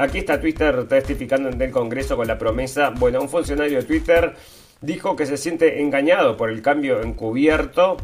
Aquí 0.00 0.16
está 0.16 0.40
Twitter 0.40 0.88
testificando 0.88 1.50
en 1.50 1.60
el 1.60 1.70
Congreso 1.70 2.16
con 2.16 2.26
la 2.26 2.38
promesa, 2.38 2.88
bueno, 2.88 3.20
un 3.20 3.28
funcionario 3.28 3.76
de 3.76 3.84
Twitter 3.84 4.34
dijo 4.80 5.14
que 5.14 5.26
se 5.26 5.36
siente 5.36 5.82
engañado 5.82 6.38
por 6.38 6.48
el 6.48 6.62
cambio 6.62 7.02
encubierto 7.02 7.98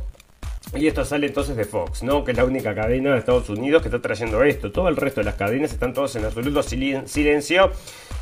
y 0.75 0.89
esto 0.89 1.07
sale 1.07 1.29
entonces 1.29 1.57
de 1.57 1.65
Fox, 1.65 2.03
¿no? 2.03 2.23
Que 2.23 2.33
es 2.33 2.37
la 2.37 2.45
única 2.45 2.75
cadena 2.75 3.13
de 3.13 3.19
Estados 3.19 3.49
Unidos 3.49 3.81
que 3.81 3.89
está 3.89 4.03
trayendo 4.03 4.45
esto. 4.45 4.71
Todo 4.73 4.91
el 4.91 4.97
resto 4.97 5.23
de 5.23 5.25
las 5.25 5.37
cadenas 5.37 5.73
están 5.73 5.95
todos 5.95 6.15
en 6.17 6.27
absoluto 6.27 6.63
silencio. 6.63 7.71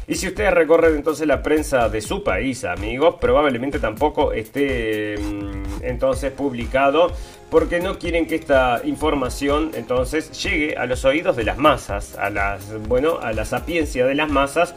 Y 0.06 0.16
si 0.16 0.28
ustedes 0.28 0.52
recorren 0.52 0.96
entonces 0.96 1.26
la 1.26 1.42
prensa 1.42 1.88
de 1.88 2.00
su 2.02 2.22
país, 2.22 2.64
amigos, 2.64 3.16
probablemente 3.20 3.78
tampoco 3.78 4.32
esté 4.32 5.16
mm, 5.18 5.82
entonces 5.82 6.30
publicado 6.32 7.10
porque 7.50 7.80
no 7.80 7.98
quieren 7.98 8.26
que 8.26 8.34
esta 8.34 8.80
información 8.84 9.70
entonces 9.74 10.30
llegue 10.42 10.76
a 10.76 10.86
los 10.86 11.04
oídos 11.04 11.36
de 11.36 11.44
las 11.44 11.56
masas, 11.56 12.16
a 12.18 12.28
las 12.28 12.86
bueno, 12.88 13.18
a 13.22 13.32
la 13.32 13.44
sapiencia 13.44 14.04
de 14.06 14.14
las 14.14 14.28
masas 14.28 14.74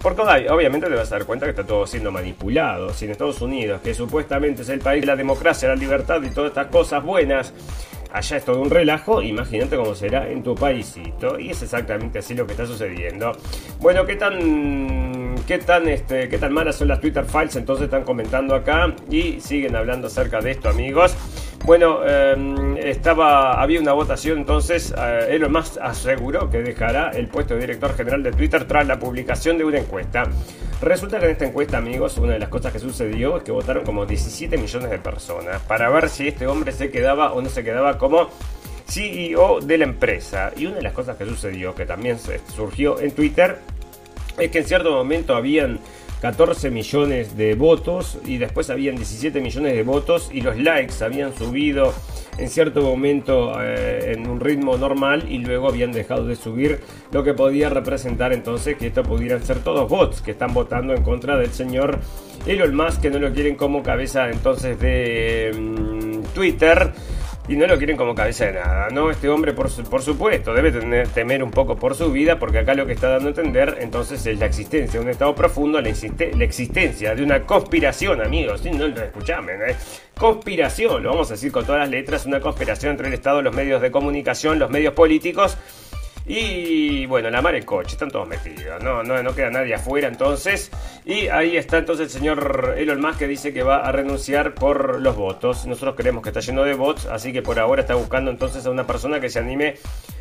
Porque 0.00 0.22
obviamente 0.22 0.86
te 0.86 0.94
vas 0.94 1.12
a 1.12 1.16
dar 1.16 1.26
cuenta 1.26 1.44
que 1.44 1.50
está 1.50 1.66
todo 1.66 1.86
siendo 1.86 2.10
manipulado. 2.10 2.94
Si 2.94 3.04
en 3.04 3.10
Estados 3.10 3.42
Unidos, 3.42 3.82
que 3.82 3.92
supuestamente 3.92 4.62
es 4.62 4.68
el 4.70 4.78
país 4.78 5.02
de 5.02 5.08
la 5.08 5.16
democracia, 5.16 5.68
la 5.68 5.76
libertad 5.76 6.22
y 6.22 6.30
todas 6.30 6.50
estas 6.50 6.68
cosas 6.68 7.04
buenas, 7.04 7.52
allá 8.12 8.36
es 8.36 8.44
todo 8.44 8.60
un 8.60 8.70
relajo, 8.70 9.22
imagínate 9.22 9.76
cómo 9.76 9.94
será 9.94 10.30
en 10.30 10.42
tu 10.42 10.54
paísito. 10.54 11.38
Y 11.38 11.50
es 11.50 11.62
exactamente 11.62 12.20
así 12.20 12.34
lo 12.34 12.46
que 12.46 12.52
está 12.52 12.66
sucediendo. 12.66 13.32
Bueno, 13.80 14.04
¿qué 14.06 14.16
tan, 14.16 15.34
qué 15.46 15.58
tan, 15.58 15.88
este, 15.88 16.28
qué 16.28 16.38
tan 16.38 16.52
malas 16.52 16.76
son 16.76 16.88
las 16.88 17.00
Twitter 17.00 17.24
Files? 17.24 17.56
Entonces 17.56 17.84
están 17.84 18.04
comentando 18.04 18.54
acá 18.54 18.94
y 19.10 19.40
siguen 19.40 19.76
hablando 19.76 20.08
acerca 20.08 20.40
de 20.40 20.52
esto, 20.52 20.68
amigos. 20.68 21.16
Bueno, 21.64 22.04
em, 22.06 22.78
estaba, 22.78 23.60
había 23.60 23.80
una 23.80 23.92
votación, 23.92 24.38
entonces 24.38 24.94
eh, 24.96 25.26
Elon 25.30 25.52
Musk 25.52 25.76
aseguró 25.80 26.48
que 26.48 26.62
dejará 26.62 27.10
el 27.10 27.28
puesto 27.28 27.54
de 27.54 27.60
director 27.60 27.94
general 27.94 28.22
de 28.22 28.32
Twitter 28.32 28.66
tras 28.66 28.86
la 28.86 28.98
publicación 28.98 29.58
de 29.58 29.64
una 29.64 29.78
encuesta. 29.78 30.24
Resulta 30.80 31.18
que 31.18 31.26
en 31.26 31.32
esta 31.32 31.44
encuesta, 31.44 31.76
amigos, 31.76 32.16
una 32.16 32.32
de 32.32 32.38
las 32.38 32.48
cosas 32.48 32.72
que 32.72 32.78
sucedió 32.78 33.36
es 33.36 33.42
que 33.42 33.52
votaron 33.52 33.84
como 33.84 34.06
17 34.06 34.56
millones 34.56 34.90
de 34.90 34.98
personas 34.98 35.60
para 35.62 35.90
ver 35.90 36.08
si 36.08 36.28
este 36.28 36.46
hombre 36.46 36.72
se 36.72 36.90
quedaba 36.90 37.34
o 37.34 37.42
no 37.42 37.50
se 37.50 37.62
quedaba 37.62 37.98
como 37.98 38.30
CEO 38.86 39.60
de 39.60 39.76
la 39.78 39.84
empresa. 39.84 40.52
Y 40.56 40.64
una 40.64 40.76
de 40.76 40.82
las 40.82 40.94
cosas 40.94 41.18
que 41.18 41.26
sucedió, 41.26 41.74
que 41.74 41.84
también 41.84 42.16
surgió 42.54 42.98
en 42.98 43.10
Twitter, 43.12 43.58
es 44.38 44.50
que 44.50 44.58
en 44.58 44.64
cierto 44.64 44.90
momento 44.90 45.36
habían 45.36 45.78
14 46.20 46.70
millones 46.70 47.36
de 47.36 47.54
votos 47.54 48.18
y 48.26 48.38
después 48.38 48.68
habían 48.70 48.96
17 48.96 49.40
millones 49.40 49.74
de 49.74 49.82
votos 49.82 50.30
y 50.32 50.42
los 50.42 50.58
likes 50.58 51.02
habían 51.02 51.34
subido 51.34 51.94
en 52.36 52.48
cierto 52.48 52.82
momento 52.82 53.52
eh, 53.60 54.12
en 54.14 54.28
un 54.28 54.38
ritmo 54.38 54.76
normal 54.76 55.24
y 55.30 55.38
luego 55.38 55.68
habían 55.68 55.92
dejado 55.92 56.26
de 56.26 56.36
subir 56.36 56.80
lo 57.10 57.24
que 57.24 57.34
podía 57.34 57.70
representar 57.70 58.32
entonces 58.32 58.76
que 58.76 58.88
esto 58.88 59.02
pudieran 59.02 59.42
ser 59.42 59.60
todos 59.60 59.88
bots 59.88 60.20
que 60.20 60.32
están 60.32 60.52
votando 60.52 60.94
en 60.94 61.02
contra 61.02 61.36
del 61.36 61.52
señor 61.52 62.00
Elon 62.46 62.74
Musk 62.74 63.00
que 63.00 63.10
no 63.10 63.18
lo 63.18 63.32
quieren 63.32 63.56
como 63.56 63.82
cabeza 63.82 64.30
entonces 64.30 64.78
de 64.78 65.52
mm, 65.58 66.34
Twitter 66.34 66.92
y 67.50 67.56
no 67.56 67.66
lo 67.66 67.78
quieren 67.78 67.96
como 67.96 68.14
cabeza 68.14 68.46
de 68.46 68.52
nada, 68.52 68.90
¿no? 68.90 69.10
Este 69.10 69.28
hombre, 69.28 69.52
por, 69.52 69.68
por 69.86 70.02
supuesto, 70.02 70.54
debe 70.54 70.70
temer 71.06 71.42
un 71.42 71.50
poco 71.50 71.74
por 71.74 71.96
su 71.96 72.12
vida, 72.12 72.38
porque 72.38 72.60
acá 72.60 72.74
lo 72.74 72.86
que 72.86 72.92
está 72.92 73.08
dando 73.08 73.26
a 73.26 73.30
entender 73.30 73.78
entonces 73.80 74.24
es 74.24 74.38
la 74.38 74.46
existencia 74.46 75.00
de 75.00 75.04
un 75.04 75.10
estado 75.10 75.34
profundo, 75.34 75.80
la, 75.80 75.88
existencia 75.88 77.12
de 77.16 77.24
una 77.24 77.42
conspiración, 77.42 78.22
amigos, 78.22 78.60
¿sí? 78.60 78.70
no 78.70 78.86
lo 78.86 79.02
escuchamen, 79.02 79.62
¿eh? 79.62 79.74
Conspiración, 80.16 81.02
lo 81.02 81.10
vamos 81.10 81.28
a 81.30 81.34
decir 81.34 81.50
con 81.50 81.66
todas 81.66 81.80
las 81.80 81.90
letras, 81.90 82.24
una 82.24 82.38
conspiración 82.38 82.92
entre 82.92 83.08
el 83.08 83.14
Estado, 83.14 83.42
los 83.42 83.54
medios 83.54 83.82
de 83.82 83.90
comunicación, 83.90 84.60
los 84.60 84.70
medios 84.70 84.94
políticos 84.94 85.56
y 86.32 87.06
bueno, 87.06 87.28
la 87.28 87.42
mar 87.42 87.56
en 87.56 87.64
coche, 87.64 87.94
están 87.94 88.08
todos 88.08 88.28
metidos, 88.28 88.80
no, 88.84 89.02
no, 89.02 89.20
no 89.20 89.34
queda 89.34 89.50
nadie 89.50 89.74
afuera 89.74 90.06
entonces. 90.06 90.70
Y 91.04 91.26
ahí 91.26 91.56
está 91.56 91.78
entonces 91.78 92.06
el 92.06 92.12
señor 92.12 92.76
Elon 92.78 93.00
Musk 93.00 93.18
que 93.18 93.26
dice 93.26 93.52
que 93.52 93.64
va 93.64 93.78
a 93.78 93.90
renunciar 93.90 94.54
por 94.54 95.00
los 95.00 95.16
votos. 95.16 95.66
Nosotros 95.66 95.96
creemos 95.96 96.22
que 96.22 96.28
está 96.28 96.38
lleno 96.38 96.62
de 96.62 96.74
bots, 96.74 97.06
así 97.06 97.32
que 97.32 97.42
por 97.42 97.58
ahora 97.58 97.80
está 97.80 97.96
buscando 97.96 98.30
entonces 98.30 98.64
a 98.64 98.70
una 98.70 98.86
persona 98.86 99.18
que 99.18 99.28
se 99.28 99.40
anime 99.40 99.74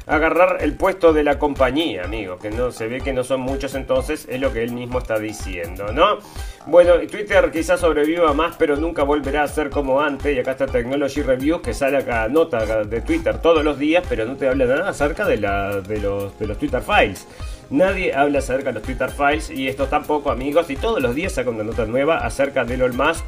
agarrar 0.09 0.57
el 0.61 0.73
puesto 0.73 1.13
de 1.13 1.23
la 1.23 1.37
compañía, 1.37 2.03
amigo. 2.03 2.37
Que 2.39 2.49
no 2.49 2.71
se 2.71 2.87
ve 2.87 2.99
que 2.99 3.13
no 3.13 3.23
son 3.23 3.41
muchos 3.41 3.75
entonces, 3.75 4.27
es 4.29 4.41
lo 4.41 4.51
que 4.51 4.63
él 4.63 4.73
mismo 4.73 4.97
está 4.97 5.19
diciendo, 5.19 5.93
¿no? 5.93 6.17
Bueno, 6.65 6.93
Twitter 7.09 7.51
quizás 7.51 7.79
sobreviva 7.79 8.33
más, 8.33 8.55
pero 8.57 8.75
nunca 8.75 9.03
volverá 9.03 9.43
a 9.43 9.47
ser 9.47 9.69
como 9.69 10.01
antes. 10.01 10.35
Y 10.35 10.39
acá 10.39 10.51
está 10.51 10.65
Technology 10.65 11.21
Review, 11.21 11.61
que 11.61 11.73
sale 11.73 11.97
acá 11.97 12.27
nota 12.27 12.83
de 12.83 13.01
Twitter 13.01 13.39
todos 13.39 13.63
los 13.63 13.77
días, 13.77 14.03
pero 14.09 14.25
no 14.25 14.35
te 14.35 14.47
habla 14.47 14.65
nada 14.65 14.89
acerca 14.89 15.25
de, 15.25 15.37
los, 15.37 16.33
Twitter 16.57 16.81
Files. 16.81 17.27
Nadie 17.69 18.13
habla 18.13 18.39
acerca 18.39 18.69
de 18.69 18.73
los 18.73 18.83
Twitter 18.83 19.11
Files 19.11 19.51
y 19.51 19.67
esto 19.67 19.85
tampoco, 19.85 20.31
amigos. 20.31 20.71
Y 20.71 20.75
todos 20.75 21.01
los 21.01 21.13
días 21.13 21.33
saca 21.33 21.51
una 21.51 21.63
nota 21.63 21.85
nueva 21.85 22.17
acerca 22.17 22.65
de 22.65 22.73
Elon 22.73 22.97
Musk. 22.97 23.23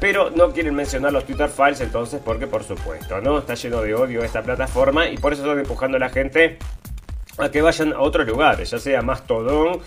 Pero 0.00 0.30
no 0.30 0.52
quieren 0.52 0.74
mencionar 0.74 1.12
los 1.12 1.24
Twitter 1.24 1.48
Files 1.48 1.80
entonces 1.80 2.20
porque 2.24 2.46
por 2.46 2.64
supuesto, 2.64 3.20
¿no? 3.20 3.38
Está 3.38 3.54
lleno 3.54 3.80
de 3.80 3.94
odio 3.94 4.22
esta 4.22 4.42
plataforma 4.42 5.08
y 5.08 5.16
por 5.16 5.32
eso 5.32 5.42
están 5.42 5.58
empujando 5.58 5.96
a 5.96 6.00
la 6.00 6.10
gente 6.10 6.58
a 7.38 7.48
que 7.48 7.62
vayan 7.62 7.92
a 7.92 8.00
otros 8.00 8.26
lugares, 8.26 8.70
ya 8.70 8.78
sea 8.78 9.02
Mastodon 9.02 9.80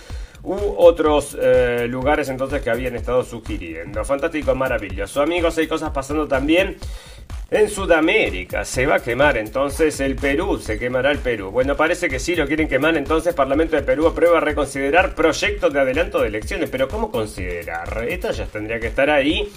u 0.44 0.56
otros 0.78 1.38
eh, 1.40 1.88
lugares 1.90 2.30
entonces 2.30 2.62
que 2.62 2.70
habían 2.70 2.96
estado 2.96 3.24
sugiriendo. 3.24 4.04
Fantástico, 4.06 4.56
maravilloso. 4.56 5.22
Amigos, 5.22 5.58
hay 5.58 5.68
cosas 5.68 5.92
pasando 5.92 6.28
también 6.28 6.78
en 7.50 7.70
Sudamérica 7.70 8.66
se 8.66 8.86
va 8.86 8.96
a 8.96 9.00
quemar 9.00 9.38
entonces 9.38 10.02
el 10.02 10.18
Perú, 10.18 10.58
se 10.58 10.78
quemará 10.78 11.12
el 11.12 11.20
Perú. 11.20 11.50
Bueno, 11.50 11.78
parece 11.78 12.10
que 12.10 12.20
sí 12.20 12.36
lo 12.36 12.46
quieren 12.46 12.68
quemar, 12.68 12.98
entonces 12.98 13.34
Parlamento 13.34 13.78
de 13.78 13.84
Perú 13.84 14.06
aprueba 14.06 14.42
reconsiderar 14.42 15.16
proyectos 15.16 15.72
de 15.72 15.80
adelanto 15.80 16.20
de 16.20 16.28
elecciones. 16.28 16.70
Pero 16.70 16.90
¿cómo 16.90 17.10
considerar? 17.10 18.06
Esto 18.10 18.32
ya 18.32 18.46
tendría 18.48 18.82
que 18.82 18.88
estar 18.88 19.10
ahí. 19.10 19.50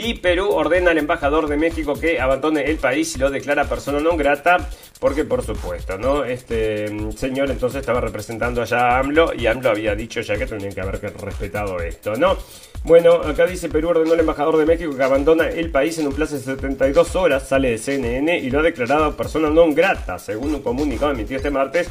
Y 0.00 0.14
Perú 0.14 0.50
ordena 0.50 0.92
al 0.92 0.98
embajador 0.98 1.48
de 1.48 1.56
México 1.56 1.94
que 1.94 2.20
abandone 2.20 2.62
el 2.70 2.76
país 2.76 3.16
y 3.16 3.18
lo 3.18 3.30
declara 3.30 3.64
persona 3.64 3.98
no 3.98 4.16
grata, 4.16 4.70
porque 5.00 5.24
por 5.24 5.42
supuesto, 5.42 5.98
¿no? 5.98 6.24
Este 6.24 6.88
mm, 6.88 7.10
señor 7.10 7.50
entonces 7.50 7.80
estaba 7.80 8.00
representando 8.00 8.62
allá 8.62 8.78
a 8.78 8.98
AMLO 9.00 9.34
y 9.34 9.48
AMLO 9.48 9.70
había 9.70 9.96
dicho 9.96 10.20
ya 10.20 10.38
que 10.38 10.46
tenían 10.46 10.72
que 10.72 10.82
haber 10.82 11.00
respetado 11.00 11.80
esto, 11.80 12.14
¿no? 12.14 12.36
Bueno, 12.84 13.14
acá 13.14 13.44
dice 13.44 13.68
Perú 13.68 13.88
ordenó 13.88 14.12
al 14.12 14.20
embajador 14.20 14.56
de 14.56 14.66
México 14.66 14.96
que 14.96 15.02
abandona 15.02 15.48
el 15.48 15.72
país 15.72 15.98
en 15.98 16.06
un 16.06 16.12
plazo 16.12 16.36
de 16.36 16.42
72 16.42 17.16
horas, 17.16 17.48
sale 17.48 17.70
de 17.70 17.78
CNN 17.78 18.38
y 18.38 18.50
lo 18.50 18.60
ha 18.60 18.62
declarado 18.62 19.16
persona 19.16 19.50
no 19.50 19.66
grata, 19.74 20.20
según 20.20 20.54
un 20.54 20.62
comunicado 20.62 21.10
emitido 21.10 21.38
este 21.38 21.50
martes 21.50 21.88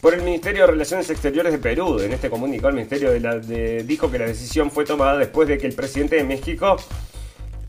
por 0.00 0.14
el 0.14 0.22
Ministerio 0.22 0.66
de 0.66 0.72
Relaciones 0.72 1.10
Exteriores 1.10 1.50
de 1.50 1.58
Perú. 1.58 1.98
En 1.98 2.12
este 2.12 2.30
comunicado 2.30 2.68
el 2.68 2.76
Ministerio 2.76 3.10
dijo 3.82 4.08
que 4.08 4.18
la 4.20 4.26
decisión 4.26 4.70
fue 4.70 4.84
tomada 4.84 5.16
después 5.16 5.48
de 5.48 5.58
que 5.58 5.66
el 5.66 5.74
presidente 5.74 6.14
de 6.14 6.22
México 6.22 6.76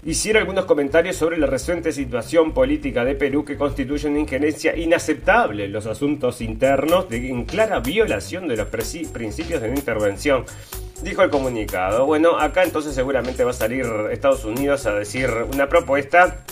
hiciera 0.06 0.40
algunos 0.40 0.66
comentarios 0.66 1.16
sobre 1.16 1.38
la 1.38 1.48
reciente 1.48 1.92
situación 1.92 2.54
política 2.54 3.04
de 3.04 3.16
Perú 3.16 3.44
que 3.44 3.58
constituye 3.58 4.08
una 4.08 4.20
injerencia 4.20 4.78
inaceptable 4.78 5.66
en 5.66 5.74
los 5.74 5.88
asuntos 5.88 6.42
internos 6.42 7.10
de, 7.10 7.28
en 7.28 7.44
clara 7.46 7.80
violación 7.80 8.48
de 8.48 8.56
los 8.56 8.68
principios 8.68 9.62
de 9.62 9.70
intervención 9.70 10.46
dijo 11.02 11.24
el 11.24 11.30
comunicado. 11.30 12.06
Bueno, 12.06 12.38
acá 12.38 12.64
entonces 12.64 12.94
seguramente 12.94 13.44
va 13.44 13.50
a 13.50 13.54
salir 13.54 13.86
Estados 14.12 14.46
Unidos 14.46 14.86
a 14.86 14.94
decir 14.94 15.30
una 15.52 15.68
propuesta, 15.68 16.44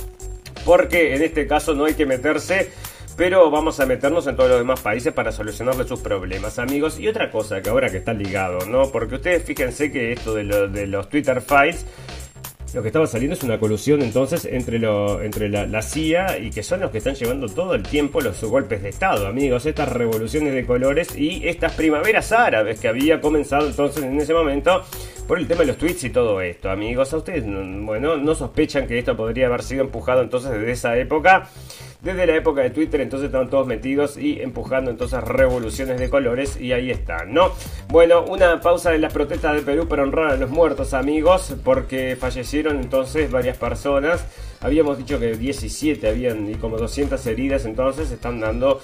porque 0.65 1.15
en 1.15 1.21
este 1.21 1.47
caso 1.47 1.73
no 1.73 1.85
hay 1.85 1.93
que 1.93 2.05
meterse, 2.05 2.71
pero 3.15 3.51
vamos 3.51 3.79
a 3.79 3.85
meternos 3.85 4.25
en 4.27 4.35
todos 4.35 4.49
los 4.49 4.59
demás 4.59 4.81
países 4.81 5.13
para 5.13 5.31
solucionarle 5.31 5.87
sus 5.87 5.99
problemas, 5.99 6.59
amigos. 6.59 6.99
Y 6.99 7.07
otra 7.07 7.31
cosa 7.31 7.61
que 7.61 7.69
ahora 7.69 7.89
que 7.89 7.97
está 7.97 8.13
ligado, 8.13 8.65
¿no? 8.67 8.91
Porque 8.91 9.15
ustedes 9.15 9.43
fíjense 9.43 9.91
que 9.91 10.11
esto 10.11 10.33
de, 10.33 10.67
de 10.69 10.87
los 10.87 11.07
Twitter 11.09 11.41
Files 11.41 11.85
lo 12.73 12.81
que 12.81 12.87
estaba 12.87 13.05
saliendo 13.05 13.35
es 13.35 13.43
una 13.43 13.59
colusión 13.59 14.01
entonces 14.01 14.45
entre, 14.45 14.79
lo, 14.79 15.21
entre 15.21 15.47
la, 15.49 15.81
CIA 15.81 16.39
y 16.39 16.49
que 16.49 16.63
son 16.63 16.79
los 16.79 16.91
que 16.91 16.97
están 16.97 17.15
llevando 17.15 17.47
todo 17.47 17.75
el 17.75 17.83
tiempo 17.83 18.19
los 18.19 18.43
golpes 18.43 18.81
de 18.81 18.89
Estado, 18.89 19.27
amigos, 19.27 19.65
estas 19.65 19.89
revoluciones 19.89 20.53
de 20.53 20.65
colores 20.65 21.15
y 21.15 21.47
estas 21.47 21.73
primaveras 21.73 22.31
árabes 22.31 22.79
que 22.79 22.87
había 22.87 23.21
comenzado 23.21 23.67
entonces 23.67 24.03
en 24.03 24.19
ese 24.19 24.33
momento 24.33 24.81
por 25.27 25.39
el 25.39 25.47
tema 25.47 25.61
de 25.61 25.67
los 25.67 25.77
tweets 25.77 26.03
y 26.03 26.09
todo 26.09 26.41
esto, 26.41 26.69
amigos. 26.69 27.13
A 27.13 27.17
ustedes, 27.17 27.43
bueno, 27.45 28.17
no 28.17 28.35
sospechan 28.35 28.87
que 28.87 28.99
esto 28.99 29.15
podría 29.15 29.47
haber 29.47 29.63
sido 29.63 29.83
empujado 29.83 30.21
entonces 30.21 30.51
desde 30.51 30.71
esa 30.71 30.97
época 30.97 31.49
desde 32.03 32.27
la 32.27 32.35
época 32.35 32.61
de 32.61 32.69
Twitter, 32.69 32.99
entonces 32.99 33.27
estaban 33.27 33.49
todos 33.49 33.65
metidos 33.65 34.17
y 34.17 34.41
empujando 34.41 34.91
entonces 34.91 35.23
revoluciones 35.23 35.97
de 35.97 36.09
colores 36.09 36.59
y 36.59 36.73
ahí 36.73 36.91
están, 36.91 37.33
¿no? 37.33 37.53
Bueno, 37.87 38.25
una 38.25 38.59
pausa 38.59 38.91
de 38.91 38.99
las 38.99 39.13
protestas 39.13 39.55
de 39.55 39.61
Perú 39.61 39.87
para 39.87 40.03
honrar 40.03 40.31
a 40.31 40.35
los 40.35 40.49
muertos, 40.49 40.93
amigos, 40.93 41.55
porque 41.63 42.17
fallecieron 42.17 42.81
entonces 42.81 43.31
varias 43.31 43.57
personas. 43.57 44.25
Habíamos 44.59 44.97
dicho 44.97 45.17
que 45.17 45.37
17 45.37 46.07
habían 46.07 46.49
y 46.49 46.55
como 46.55 46.77
200 46.77 47.25
heridas, 47.25 47.65
entonces 47.65 48.11
están 48.11 48.41
dando 48.41 48.81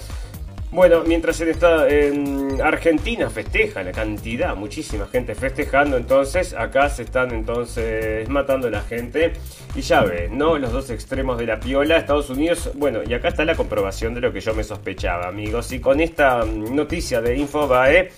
bueno, 0.72 1.04
mientras 1.04 1.42
en, 1.42 2.62
Argentina 2.62 3.30
festeja 3.30 3.82
la 3.82 3.92
cantidad, 3.92 4.56
muchísima 4.56 5.08
gente 5.08 5.34
festejando, 5.34 5.98
entonces 5.98 6.54
acá 6.54 6.90
se 6.90 7.04
están 7.04 7.32
entonces 7.32 8.30
matando 8.30 8.70
la 8.70 8.82
gente. 8.82 9.34
Y 9.76 9.82
ya 9.82 10.02
ves, 10.02 10.32
¿no? 10.32 10.58
Los 10.58 10.72
dos 10.72 10.90
extremos 10.90 11.38
de 11.38 11.46
la 11.46 11.60
piola, 11.60 11.98
Estados 11.98 12.30
Unidos, 12.30 12.72
bueno, 12.76 13.00
y 13.08 13.14
acá 13.14 13.30
está 13.30 13.46
la 13.46 13.56
comprobación 13.56 14.14
de 14.14 14.22
lo 14.22 14.34
que 14.34 14.42
yo 14.42 14.54
me 14.54 14.64
sospechaba, 14.64 15.28
amigos. 15.28 15.72
Y 15.72 15.80
con 15.80 16.00
esta 16.02 16.44
noticia 16.44 17.22
de 17.22 17.38
Infobae, 17.38 18.10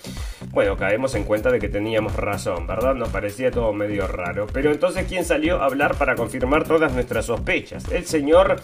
bueno, 0.50 0.76
caemos 0.76 1.14
en 1.14 1.24
cuenta 1.24 1.50
de 1.50 1.58
que 1.58 1.68
teníamos 1.68 2.16
razón, 2.16 2.66
¿verdad? 2.66 2.94
Nos 2.94 3.10
parecía 3.10 3.50
todo 3.50 3.72
medio 3.72 4.06
raro. 4.06 4.46
Pero 4.52 4.72
entonces, 4.72 5.06
¿quién 5.08 5.24
salió 5.24 5.62
a 5.62 5.66
hablar 5.66 5.94
para 5.96 6.14
confirmar 6.14 6.64
todas 6.64 6.92
nuestras 6.92 7.26
sospechas? 7.26 7.90
El 7.90 8.06
señor 8.06 8.56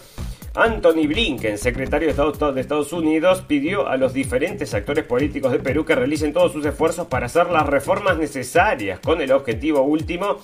Anthony 0.55 1.07
Blinken, 1.07 1.57
secretario 1.57 2.07
de 2.07 2.11
Estados, 2.11 2.55
de 2.55 2.61
Estados 2.61 2.91
Unidos, 2.93 3.43
pidió 3.47 3.87
a 3.87 3.97
los 3.97 4.13
diferentes 4.13 4.73
actores 4.73 5.05
políticos 5.05 5.51
de 5.51 5.59
Perú 5.59 5.85
que 5.85 5.95
realicen 5.95 6.33
todos 6.33 6.51
sus 6.51 6.65
esfuerzos 6.65 7.07
para 7.07 7.27
hacer 7.27 7.49
las 7.49 7.67
reformas 7.67 8.17
necesarias 8.17 8.99
con 8.99 9.21
el 9.21 9.31
objetivo 9.31 9.81
último 9.81 10.37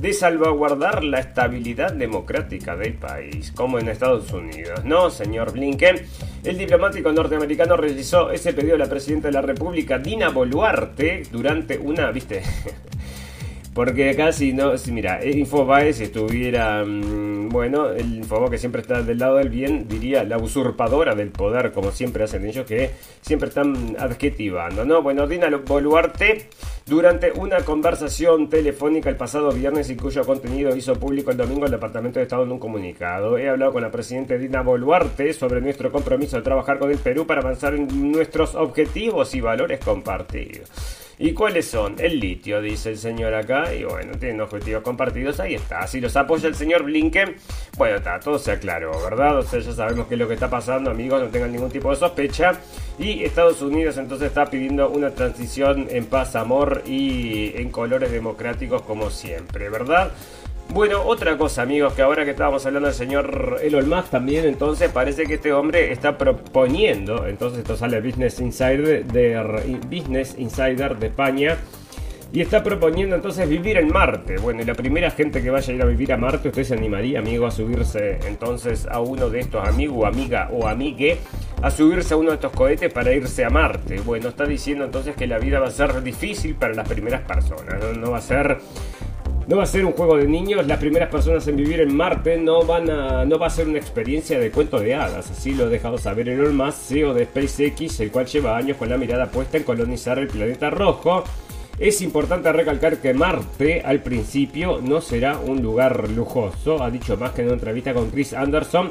de 0.00 0.12
salvaguardar 0.14 1.04
la 1.04 1.20
estabilidad 1.20 1.92
democrática 1.92 2.74
del 2.74 2.94
país, 2.94 3.52
como 3.54 3.78
en 3.78 3.88
Estados 3.88 4.32
Unidos. 4.32 4.82
No, 4.84 5.10
señor 5.10 5.52
Blinken. 5.52 6.06
El 6.42 6.56
diplomático 6.56 7.12
norteamericano 7.12 7.76
realizó 7.76 8.30
ese 8.30 8.54
pedido 8.54 8.76
a 8.76 8.78
la 8.78 8.88
presidenta 8.88 9.28
de 9.28 9.34
la 9.34 9.42
República, 9.42 9.98
Dina 9.98 10.30
Boluarte, 10.30 11.24
durante 11.30 11.76
una, 11.76 12.10
viste, 12.12 12.42
porque 13.72 14.10
acá 14.10 14.32
si 14.32 14.52
no, 14.52 14.76
si 14.76 14.90
mira, 14.90 15.24
Infobae 15.24 15.92
si 15.92 16.04
estuviera, 16.04 16.84
mm, 16.84 17.48
bueno, 17.50 17.90
el 17.90 18.16
Infobae 18.16 18.50
que 18.50 18.58
siempre 18.58 18.82
está 18.82 19.02
del 19.02 19.18
lado 19.18 19.36
del 19.36 19.48
bien, 19.48 19.86
diría 19.88 20.24
la 20.24 20.38
usurpadora 20.38 21.14
del 21.14 21.30
poder, 21.30 21.70
como 21.72 21.92
siempre 21.92 22.24
hacen 22.24 22.44
ellos, 22.46 22.66
que 22.66 22.90
siempre 23.20 23.48
están 23.48 23.96
adjetivando, 23.98 24.84
¿no? 24.84 25.02
Bueno, 25.02 25.28
Dina 25.28 25.48
Boluarte, 25.56 26.48
durante 26.86 27.30
una 27.32 27.58
conversación 27.60 28.48
telefónica 28.48 29.08
el 29.08 29.16
pasado 29.16 29.52
viernes 29.52 29.88
y 29.88 29.96
cuyo 29.96 30.24
contenido 30.24 30.74
hizo 30.74 30.94
público 30.94 31.30
el 31.30 31.36
domingo 31.36 31.66
el 31.66 31.70
Departamento 31.70 32.18
de 32.18 32.24
Estado 32.24 32.42
en 32.42 32.52
un 32.52 32.58
comunicado. 32.58 33.38
He 33.38 33.48
hablado 33.48 33.72
con 33.72 33.82
la 33.82 33.92
presidenta 33.92 34.34
Dina 34.34 34.62
Boluarte 34.62 35.32
sobre 35.32 35.60
nuestro 35.60 35.92
compromiso 35.92 36.36
de 36.36 36.42
trabajar 36.42 36.80
con 36.80 36.90
el 36.90 36.98
Perú 36.98 37.24
para 37.24 37.40
avanzar 37.40 37.74
en 37.74 38.10
nuestros 38.10 38.56
objetivos 38.56 39.32
y 39.36 39.40
valores 39.40 39.78
compartidos. 39.78 40.99
¿Y 41.22 41.34
cuáles 41.34 41.68
son? 41.68 41.96
El 41.98 42.18
litio, 42.18 42.62
dice 42.62 42.88
el 42.88 42.96
señor 42.96 43.34
acá. 43.34 43.74
Y 43.74 43.84
bueno, 43.84 44.12
tienen 44.18 44.40
objetivos 44.40 44.82
compartidos. 44.82 45.38
Ahí 45.38 45.54
está. 45.54 45.86
Si 45.86 46.00
los 46.00 46.16
apoya 46.16 46.48
el 46.48 46.54
señor 46.54 46.82
Blinken, 46.82 47.36
bueno, 47.76 47.96
está, 47.96 48.18
todo 48.18 48.38
se 48.38 48.52
aclaró, 48.52 48.92
¿verdad? 49.02 49.38
O 49.38 49.42
sea, 49.42 49.60
ya 49.60 49.72
sabemos 49.72 50.06
qué 50.06 50.14
es 50.14 50.18
lo 50.18 50.26
que 50.26 50.32
está 50.32 50.48
pasando, 50.48 50.90
amigos. 50.90 51.20
No 51.20 51.28
tengan 51.28 51.52
ningún 51.52 51.70
tipo 51.70 51.90
de 51.90 51.96
sospecha. 51.96 52.52
Y 52.98 53.22
Estados 53.22 53.60
Unidos 53.60 53.98
entonces 53.98 54.28
está 54.28 54.46
pidiendo 54.46 54.88
una 54.88 55.10
transición 55.10 55.88
en 55.90 56.06
paz, 56.06 56.36
amor 56.36 56.84
y 56.86 57.54
en 57.54 57.70
colores 57.70 58.10
democráticos 58.10 58.80
como 58.80 59.10
siempre, 59.10 59.68
¿verdad? 59.68 60.12
Bueno, 60.72 61.02
otra 61.04 61.36
cosa, 61.36 61.62
amigos, 61.62 61.94
que 61.94 62.02
ahora 62.02 62.24
que 62.24 62.30
estábamos 62.30 62.64
hablando 62.64 62.86
del 62.86 62.94
señor 62.94 63.58
Elon 63.60 63.88
Musk 63.88 64.10
también, 64.10 64.44
entonces 64.44 64.88
parece 64.92 65.26
que 65.26 65.34
este 65.34 65.52
hombre 65.52 65.90
está 65.90 66.16
proponiendo, 66.16 67.26
entonces 67.26 67.58
esto 67.58 67.76
sale 67.76 68.00
Business 68.00 68.38
Insider 68.38 69.04
de 69.04 69.78
Business 69.90 70.36
Insider 70.38 70.96
de 70.96 71.08
España. 71.08 71.56
Y 72.32 72.40
está 72.40 72.62
proponiendo 72.62 73.16
entonces 73.16 73.48
vivir 73.48 73.76
en 73.78 73.88
Marte. 73.88 74.36
Bueno, 74.36 74.62
y 74.62 74.64
la 74.64 74.74
primera 74.74 75.10
gente 75.10 75.42
que 75.42 75.50
vaya 75.50 75.72
a 75.72 75.76
ir 75.76 75.82
a 75.82 75.86
vivir 75.86 76.12
a 76.12 76.16
Marte, 76.16 76.50
usted 76.50 76.62
se 76.62 76.74
animaría, 76.74 77.18
amigo, 77.18 77.44
a 77.44 77.50
subirse 77.50 78.20
entonces 78.28 78.86
a 78.88 79.00
uno 79.00 79.28
de 79.28 79.40
estos 79.40 79.66
amigos, 79.66 80.06
amiga 80.06 80.48
o 80.52 80.68
amigue, 80.68 81.18
a 81.60 81.72
subirse 81.72 82.14
a 82.14 82.16
uno 82.16 82.28
de 82.28 82.36
estos 82.36 82.52
cohetes 82.52 82.92
para 82.92 83.12
irse 83.12 83.44
a 83.44 83.50
Marte. 83.50 83.98
Bueno, 84.02 84.28
está 84.28 84.46
diciendo 84.46 84.84
entonces 84.84 85.16
que 85.16 85.26
la 85.26 85.38
vida 85.40 85.58
va 85.58 85.66
a 85.66 85.72
ser 85.72 86.00
difícil 86.04 86.54
para 86.54 86.72
las 86.74 86.88
primeras 86.88 87.22
personas. 87.22 87.74
no 87.98 88.12
va 88.12 88.18
a 88.18 88.22
ser 88.22 88.58
no 89.46 89.56
va 89.56 89.64
a 89.64 89.66
ser 89.66 89.84
un 89.84 89.92
juego 89.92 90.16
de 90.16 90.26
niños, 90.26 90.66
las 90.66 90.78
primeras 90.78 91.08
personas 91.08 91.46
en 91.48 91.56
vivir 91.56 91.80
en 91.80 91.96
Marte 91.96 92.38
no 92.38 92.62
van 92.62 92.88
a, 92.90 93.24
no 93.24 93.38
va 93.38 93.48
a 93.48 93.50
ser 93.50 93.68
una 93.68 93.78
experiencia 93.78 94.38
de 94.38 94.50
cuento 94.50 94.78
de 94.78 94.94
hadas, 94.94 95.30
así 95.30 95.54
lo 95.54 95.64
ha 95.64 95.68
dejado 95.68 95.98
saber 95.98 96.28
Elon 96.28 96.56
Musk, 96.56 96.78
CEO 96.78 97.14
de 97.14 97.24
SpaceX, 97.24 98.00
el 98.00 98.10
cual 98.10 98.26
lleva 98.26 98.56
años 98.56 98.76
con 98.76 98.88
la 98.88 98.96
mirada 98.96 99.26
puesta 99.26 99.56
en 99.56 99.64
colonizar 99.64 100.18
el 100.18 100.28
planeta 100.28 100.70
rojo. 100.70 101.24
Es 101.78 102.02
importante 102.02 102.52
recalcar 102.52 102.98
que 102.98 103.14
Marte 103.14 103.80
al 103.84 104.02
principio 104.02 104.80
no 104.82 105.00
será 105.00 105.38
un 105.38 105.62
lugar 105.62 106.10
lujoso, 106.10 106.82
ha 106.82 106.90
dicho 106.90 107.16
más 107.16 107.32
que 107.32 107.40
en 107.40 107.48
una 107.48 107.54
entrevista 107.54 107.94
con 107.94 108.10
Chris 108.10 108.34
Anderson, 108.34 108.90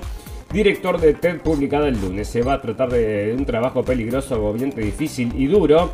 director 0.51 0.99
de 0.99 1.13
TED 1.13 1.41
publicada 1.41 1.87
el 1.87 2.01
lunes. 2.01 2.27
Se 2.27 2.41
va 2.41 2.53
a 2.53 2.61
tratar 2.61 2.89
de 2.89 3.35
un 3.37 3.45
trabajo 3.45 3.83
peligroso, 3.83 4.35
agobiante, 4.35 4.81
difícil 4.81 5.31
y 5.37 5.47
duro 5.47 5.91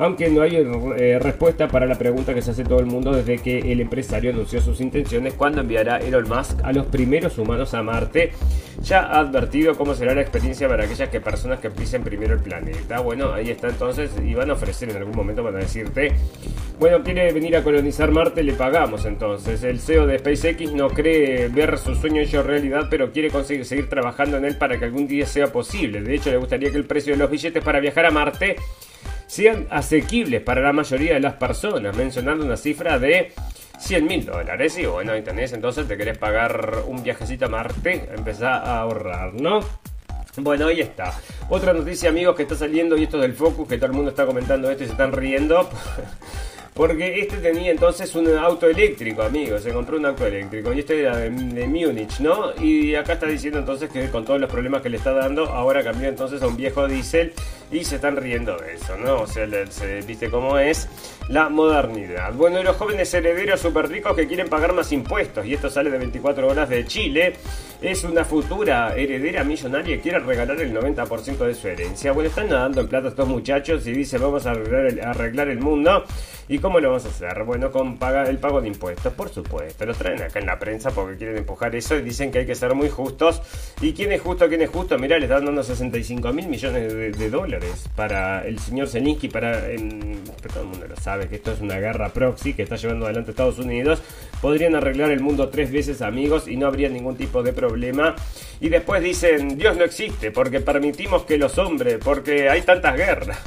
aunque 0.00 0.30
no 0.30 0.40
hay 0.40 0.56
eh, 0.56 1.18
respuesta 1.20 1.68
para 1.68 1.84
la 1.84 1.94
pregunta 1.94 2.32
que 2.32 2.40
se 2.40 2.52
hace 2.52 2.64
todo 2.64 2.80
el 2.80 2.86
mundo 2.86 3.12
desde 3.12 3.36
que 3.36 3.58
el 3.58 3.82
empresario 3.82 4.30
anunció 4.30 4.62
sus 4.62 4.80
intenciones 4.80 5.34
cuando 5.34 5.60
enviará 5.60 5.98
Elon 5.98 6.26
Musk 6.26 6.58
a 6.64 6.72
los 6.72 6.86
primeros 6.86 7.36
humanos 7.36 7.74
a 7.74 7.82
Marte. 7.82 8.32
Ya 8.82 9.00
ha 9.00 9.18
advertido 9.18 9.76
cómo 9.76 9.94
será 9.94 10.14
la 10.14 10.22
experiencia 10.22 10.66
para 10.68 10.84
aquellas 10.84 11.10
que 11.10 11.20
personas 11.20 11.60
que 11.60 11.68
pisen 11.68 12.02
primero 12.02 12.32
el 12.32 12.40
planeta. 12.40 13.00
Bueno, 13.00 13.34
ahí 13.34 13.50
está 13.50 13.68
entonces 13.68 14.10
y 14.24 14.32
van 14.32 14.48
a 14.48 14.54
ofrecer 14.54 14.88
en 14.88 14.96
algún 14.96 15.14
momento 15.14 15.44
para 15.44 15.58
decirte, 15.58 16.12
bueno, 16.78 17.02
quiere 17.02 17.30
venir 17.34 17.54
a 17.58 17.62
colonizar 17.62 18.10
Marte, 18.10 18.42
le 18.42 18.54
pagamos 18.54 19.04
entonces. 19.04 19.62
El 19.64 19.80
CEO 19.80 20.06
de 20.06 20.18
SpaceX 20.18 20.72
no 20.72 20.88
cree 20.88 21.48
ver 21.48 21.76
su 21.76 21.94
sueño 21.94 22.22
hecho 22.22 22.42
realidad, 22.42 22.86
pero 22.88 23.12
quiere 23.12 23.28
conseguir 23.28 23.66
seguir 23.66 23.90
trabajando 23.90 24.38
en 24.38 24.46
él 24.46 24.56
para 24.56 24.78
que 24.78 24.86
algún 24.86 25.06
día 25.06 25.26
sea 25.26 25.52
posible. 25.52 26.00
De 26.00 26.14
hecho, 26.14 26.30
le 26.30 26.38
gustaría 26.38 26.70
que 26.70 26.78
el 26.78 26.86
precio 26.86 27.12
de 27.12 27.18
los 27.18 27.30
billetes 27.30 27.62
para 27.62 27.80
viajar 27.80 28.06
a 28.06 28.10
Marte 28.10 28.56
sean 29.30 29.68
asequibles 29.70 30.42
para 30.42 30.60
la 30.60 30.72
mayoría 30.72 31.14
de 31.14 31.20
las 31.20 31.34
personas, 31.34 31.96
mencionando 31.96 32.44
una 32.44 32.56
cifra 32.56 32.98
de 32.98 33.32
100 33.78 34.04
mil 34.04 34.26
dólares. 34.26 34.76
Y 34.76 34.86
bueno, 34.86 35.12
ahí 35.12 35.22
tenés, 35.22 35.52
entonces 35.52 35.86
te 35.86 35.96
querés 35.96 36.18
pagar 36.18 36.82
un 36.88 37.00
viajecito 37.04 37.46
a 37.46 37.48
Marte, 37.48 38.08
empezá 38.12 38.56
a 38.56 38.80
ahorrar, 38.80 39.34
¿no? 39.34 39.60
Bueno, 40.36 40.66
ahí 40.66 40.80
está. 40.80 41.14
Otra 41.48 41.72
noticia, 41.72 42.08
amigos, 42.08 42.34
que 42.34 42.42
está 42.42 42.56
saliendo, 42.56 42.96
y 42.96 43.04
esto 43.04 43.18
del 43.18 43.34
Focus, 43.34 43.68
que 43.68 43.76
todo 43.76 43.86
el 43.86 43.92
mundo 43.92 44.10
está 44.10 44.26
comentando 44.26 44.68
esto 44.68 44.82
y 44.82 44.86
se 44.86 44.92
están 44.92 45.12
riendo. 45.12 45.70
Porque 46.74 47.20
este 47.20 47.38
tenía 47.38 47.72
entonces 47.72 48.14
un 48.14 48.28
auto 48.36 48.68
eléctrico, 48.68 49.22
amigos. 49.22 49.62
Se 49.62 49.72
compró 49.72 49.98
un 49.98 50.06
auto 50.06 50.26
eléctrico. 50.26 50.72
Y 50.72 50.80
este 50.80 51.00
era 51.00 51.16
de, 51.16 51.30
Múnich, 51.30 52.20
¿no? 52.20 52.54
Y 52.62 52.94
acá 52.94 53.14
está 53.14 53.26
diciendo 53.26 53.58
entonces 53.58 53.90
que 53.90 54.08
con 54.08 54.24
todos 54.24 54.40
los 54.40 54.50
problemas 54.50 54.80
que 54.80 54.88
le 54.88 54.96
está 54.96 55.12
dando, 55.12 55.46
ahora 55.46 55.82
cambió 55.82 56.08
entonces 56.08 56.42
a 56.42 56.46
un 56.46 56.56
viejo 56.56 56.86
diésel 56.86 57.32
y 57.72 57.84
se 57.84 57.96
están 57.96 58.16
riendo 58.16 58.56
de 58.56 58.74
eso, 58.74 58.96
¿no? 58.96 59.22
O 59.22 59.26
sea, 59.26 59.46
se, 59.68 60.00
viste 60.02 60.30
cómo 60.30 60.58
es 60.58 60.88
la 61.28 61.48
modernidad. 61.48 62.32
Bueno, 62.34 62.60
y 62.60 62.64
los 62.64 62.76
jóvenes 62.76 63.12
herederos 63.14 63.60
súper 63.60 63.88
ricos 63.88 64.16
que 64.16 64.26
quieren 64.26 64.48
pagar 64.48 64.72
más 64.72 64.90
impuestos, 64.92 65.46
y 65.46 65.54
esto 65.54 65.70
sale 65.70 65.90
de 65.90 65.98
24 65.98 66.48
horas 66.48 66.68
de 66.68 66.84
Chile, 66.86 67.34
es 67.80 68.04
una 68.04 68.24
futura 68.24 68.94
heredera 68.94 69.42
millonaria 69.42 69.96
que 69.96 70.02
quiere 70.02 70.18
regalar 70.18 70.60
el 70.60 70.74
90% 70.74 71.38
de 71.38 71.54
su 71.54 71.68
herencia. 71.68 72.12
Bueno, 72.12 72.28
están 72.28 72.50
nadando 72.50 72.82
en 72.82 72.88
plata 72.88 73.08
estos 73.08 73.26
muchachos 73.26 73.86
y 73.86 73.92
dicen 73.92 74.20
vamos 74.20 74.44
a 74.46 74.50
arreglar 74.50 75.48
el, 75.48 75.60
mundo. 75.60 76.04
¿Y 76.48 76.58
cómo 76.58 76.80
lo 76.80 76.88
vamos 76.88 77.06
a 77.06 77.08
hacer? 77.08 77.44
Bueno, 77.44 77.70
con 77.70 77.96
paga, 77.96 78.24
el 78.24 78.38
pago 78.38 78.60
de 78.60 78.68
impuestos, 78.68 79.12
por 79.14 79.30
supuesto. 79.30 79.86
Los 79.86 79.96
traen 79.96 80.20
acá 80.20 80.40
en 80.40 80.46
la 80.46 80.58
prensa 80.58 80.90
porque 80.90 81.16
quieren 81.16 81.38
empujar 81.38 81.74
eso 81.74 81.96
y 81.96 82.02
dicen 82.02 82.30
que 82.30 82.40
hay 82.40 82.46
que 82.46 82.54
ser 82.54 82.74
muy 82.74 82.90
justos. 82.90 83.40
¿Y 83.80 83.92
quién 83.92 84.12
es 84.12 84.20
justo? 84.20 84.48
¿Quién 84.48 84.60
es 84.60 84.70
justo? 84.70 84.98
Mirá, 84.98 85.16
les 85.18 85.30
están 85.30 85.46
dando 85.46 85.62
65 85.62 86.32
mil 86.32 86.48
millones 86.48 87.16
de 87.16 87.30
dólares 87.30 87.88
para 87.94 88.44
el 88.46 88.58
señor 88.58 88.88
Zelensky, 88.88 89.28
para 89.28 89.60
todo 90.52 90.62
el 90.62 90.68
mundo 90.68 90.86
lo 90.88 90.96
sabe 90.96 91.19
que 91.28 91.36
esto 91.36 91.52
es 91.52 91.60
una 91.60 91.78
guerra 91.78 92.10
proxy 92.10 92.54
que 92.54 92.62
está 92.62 92.76
llevando 92.76 93.06
adelante 93.06 93.30
Estados 93.30 93.58
Unidos, 93.58 94.02
podrían 94.40 94.74
arreglar 94.74 95.10
el 95.10 95.20
mundo 95.20 95.48
tres 95.48 95.70
veces 95.70 96.02
amigos 96.02 96.48
y 96.48 96.56
no 96.56 96.66
habría 96.66 96.88
ningún 96.88 97.16
tipo 97.16 97.42
de 97.42 97.52
problema. 97.52 98.14
Y 98.60 98.68
después 98.68 99.02
dicen, 99.02 99.56
Dios 99.56 99.76
no 99.76 99.84
existe 99.84 100.30
porque 100.30 100.60
permitimos 100.60 101.24
que 101.24 101.38
los 101.38 101.58
hombres, 101.58 101.98
porque 102.02 102.48
hay 102.48 102.62
tantas 102.62 102.96
guerras. 102.96 103.38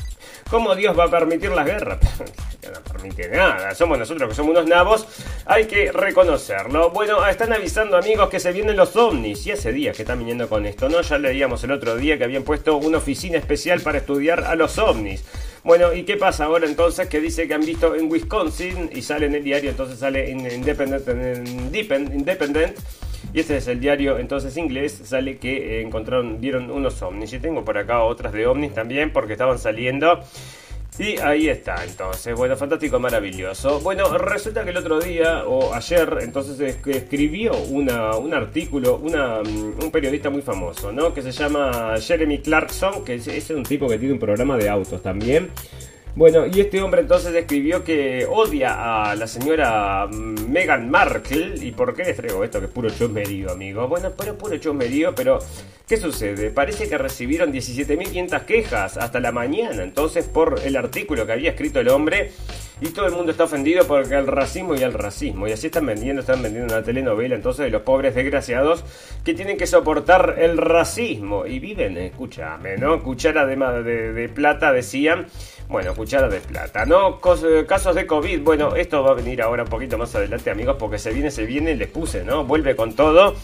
¿Cómo 0.50 0.76
Dios 0.76 0.98
va 0.98 1.06
a 1.06 1.10
permitir 1.10 1.52
las 1.52 1.66
guerras? 1.66 2.00
no 2.72 2.94
permite 2.94 3.28
nada, 3.30 3.74
somos 3.74 3.98
nosotros 3.98 4.30
que 4.30 4.36
somos 4.36 4.52
unos 4.52 4.68
nabos, 4.68 5.08
hay 5.46 5.66
que 5.66 5.92
reconocerlo. 5.92 6.92
Bueno, 6.92 7.26
están 7.28 7.54
avisando 7.54 7.98
amigos 7.98 8.30
que 8.30 8.40
se 8.40 8.52
vienen 8.52 8.78
los 8.78 8.96
ovnis, 8.96 9.46
y 9.48 9.52
hace 9.52 9.72
días 9.72 9.96
que 9.96 10.04
están 10.04 10.20
viniendo 10.20 10.48
con 10.48 10.66
esto, 10.66 10.90
¿no? 10.90 11.02
Ya 11.02 11.18
leíamos 11.18 11.64
el 11.64 11.72
otro 11.72 11.96
día 11.96 12.18
que 12.18 12.24
habían 12.24 12.44
puesto 12.44 12.78
una 12.78 13.00
oficina 13.00 13.38
especial 13.38 13.82
para 13.82 13.98
estudiar 13.98 14.44
a 14.44 14.56
los 14.56 14.78
ovnis. 14.78 15.24
Bueno, 15.64 15.94
¿y 15.94 16.04
qué 16.04 16.18
pasa 16.18 16.46
ahora 16.46 16.66
entonces? 16.66 17.08
Que 17.08 17.22
dice 17.22 17.48
que 17.48 17.54
han 17.54 17.62
visto 17.62 17.96
en 17.96 18.12
Wisconsin 18.12 18.90
y 18.94 19.02
sale 19.02 19.28
en 19.28 19.36
el 19.36 19.44
diario, 19.44 19.70
entonces 19.70 19.98
sale 19.98 20.30
en 20.30 20.40
Independent, 20.52 21.08
en 21.08 22.14
Independent 22.14 22.78
y 23.34 23.40
este 23.40 23.58
es 23.58 23.68
el 23.68 23.80
diario 23.80 24.20
entonces 24.20 24.58
inglés, 24.58 25.02
sale 25.06 25.38
que 25.38 25.80
eh, 25.80 25.82
encontraron, 25.82 26.40
vieron 26.42 26.70
unos 26.70 27.02
ovnis. 27.02 27.34
Y 27.34 27.40
tengo 27.40 27.64
por 27.64 27.78
acá 27.78 28.04
otras 28.04 28.34
de 28.34 28.46
ovnis 28.46 28.74
también 28.74 29.12
porque 29.12 29.34
estaban 29.34 29.58
saliendo. 29.58 30.20
Y 31.00 31.20
ahí 31.20 31.50
está, 31.50 31.84
entonces, 31.84 32.36
bueno, 32.36 32.56
fantástico, 32.56 33.00
maravilloso. 33.00 33.80
Bueno, 33.80 34.16
resulta 34.18 34.64
que 34.64 34.70
el 34.70 34.78
otro 34.78 35.00
día, 35.00 35.44
o 35.46 35.74
ayer, 35.74 36.20
entonces 36.22 36.78
escribió 36.86 37.56
una, 37.70 38.16
un 38.16 38.32
artículo, 38.34 38.98
una, 38.98 39.40
un 39.40 39.90
periodista 39.92 40.30
muy 40.30 40.44
famoso, 40.44 40.92
¿no? 40.92 41.12
Que 41.12 41.24
se 41.24 41.32
llama 41.32 41.96
Jeremy 42.00 42.40
Clarkson, 42.40 43.04
que 43.04 43.16
es 43.16 43.50
un 43.50 43.64
tipo 43.64 43.88
que 43.88 43.98
tiene 43.98 44.14
un 44.14 44.20
programa 44.20 44.56
de 44.56 44.70
autos 44.70 45.02
también. 45.02 45.50
Bueno, 46.16 46.46
y 46.46 46.62
este 46.62 46.80
hombre 46.80 47.02
entonces 47.02 47.34
describió 47.34 47.84
que 47.84 48.28
odia 48.30 49.10
a 49.10 49.16
la 49.16 49.26
señora 49.26 50.08
Meghan 50.08 50.92
Markle. 50.92 51.56
¿Y 51.60 51.72
por 51.72 51.96
qué 51.96 52.04
les 52.04 52.16
traigo 52.16 52.44
esto? 52.44 52.60
Que 52.60 52.68
es 52.68 52.72
puro 52.72 52.92
chusmerío, 52.92 53.50
amigo. 53.50 53.88
Bueno, 53.88 54.12
pero 54.16 54.38
puro 54.38 54.56
chusmerío, 54.58 55.16
pero 55.16 55.40
¿qué 55.88 55.98
sucede? 55.98 56.52
Parece 56.52 56.88
que 56.88 57.00
recibieron 57.00 57.52
17.500 57.52 58.46
quejas 58.46 58.98
hasta 58.98 59.20
la 59.20 59.32
mañana, 59.32 59.82
entonces, 59.82 60.26
por 60.26 60.62
el 60.64 60.76
artículo 60.76 61.26
que 61.26 61.32
había 61.32 61.50
escrito 61.50 61.80
el 61.80 61.90
hombre. 61.90 62.30
Y 62.80 62.90
todo 62.90 63.08
el 63.08 63.14
mundo 63.14 63.32
está 63.32 63.46
ofendido 63.46 63.88
porque 63.88 64.14
el 64.14 64.28
racismo 64.28 64.76
y 64.76 64.84
el 64.84 64.94
racismo. 64.94 65.48
Y 65.48 65.52
así 65.54 65.68
están 65.68 65.86
vendiendo, 65.88 66.22
están 66.22 66.44
vendiendo 66.44 66.76
una 66.76 66.84
telenovela 66.84 67.34
entonces 67.34 67.66
de 67.66 67.72
los 67.72 67.84
pobres 67.84 68.14
desgraciados 68.14 68.84
que 69.24 69.34
tienen 69.34 69.58
que 69.58 69.66
soportar 69.66 70.36
el 70.38 70.58
racismo. 70.58 71.48
Y 71.48 71.58
viven, 71.60 71.98
escúchame, 71.98 72.78
¿no? 72.78 73.02
Cuchara 73.02 73.46
de, 73.48 74.14
de 74.14 74.30
plata, 74.30 74.74
decían 74.74 75.28
Bueno, 75.70 75.96
cuchara 75.96 76.28
de 76.30 76.40
plata, 76.40 76.86
¿no? 76.86 77.20
casos 77.20 77.96
de 77.96 78.06
COVID, 78.06 78.42
bueno, 78.42 78.76
esto 78.76 79.02
va 79.02 79.12
a 79.12 79.14
venir 79.16 79.42
ahora 79.42 79.64
un 79.64 79.70
poquito 79.70 79.98
más 79.98 80.14
adelante, 80.14 80.52
amigos, 80.52 80.76
porque 80.78 80.98
se 80.98 81.12
viene, 81.12 81.32
se 81.32 81.46
viene, 81.46 81.76
les 81.76 81.90
puse, 81.90 82.24
¿no? 82.24 82.44
Vuelve 82.44 82.76
con 82.76 82.96
todo. 82.96 83.36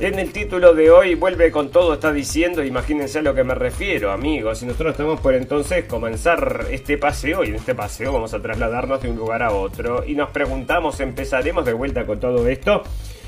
En 0.00 0.18
el 0.18 0.32
título 0.32 0.74
de 0.74 0.90
hoy 0.90 1.14
vuelve 1.14 1.52
con 1.52 1.70
todo, 1.70 1.94
está 1.94 2.12
diciendo, 2.12 2.64
imagínense 2.64 3.20
a 3.20 3.22
lo 3.22 3.32
que 3.32 3.44
me 3.44 3.54
refiero, 3.54 4.10
amigos. 4.10 4.60
Y 4.62 4.66
nosotros 4.66 4.90
estamos 4.90 5.20
por 5.20 5.34
entonces 5.34 5.84
comenzar 5.84 6.66
este 6.72 6.98
paseo 6.98 7.44
y 7.44 7.50
en 7.50 7.54
este 7.54 7.76
paseo 7.76 8.12
vamos 8.12 8.34
a 8.34 8.42
trasladarnos 8.42 9.00
de 9.00 9.10
un 9.10 9.16
lugar 9.16 9.44
a 9.44 9.52
otro. 9.52 10.04
Y 10.04 10.16
nos 10.16 10.30
preguntamos, 10.30 10.98
¿empezaremos 10.98 11.64
de 11.64 11.74
vuelta 11.74 12.04
con 12.06 12.18
todo 12.18 12.48
esto? 12.48 12.82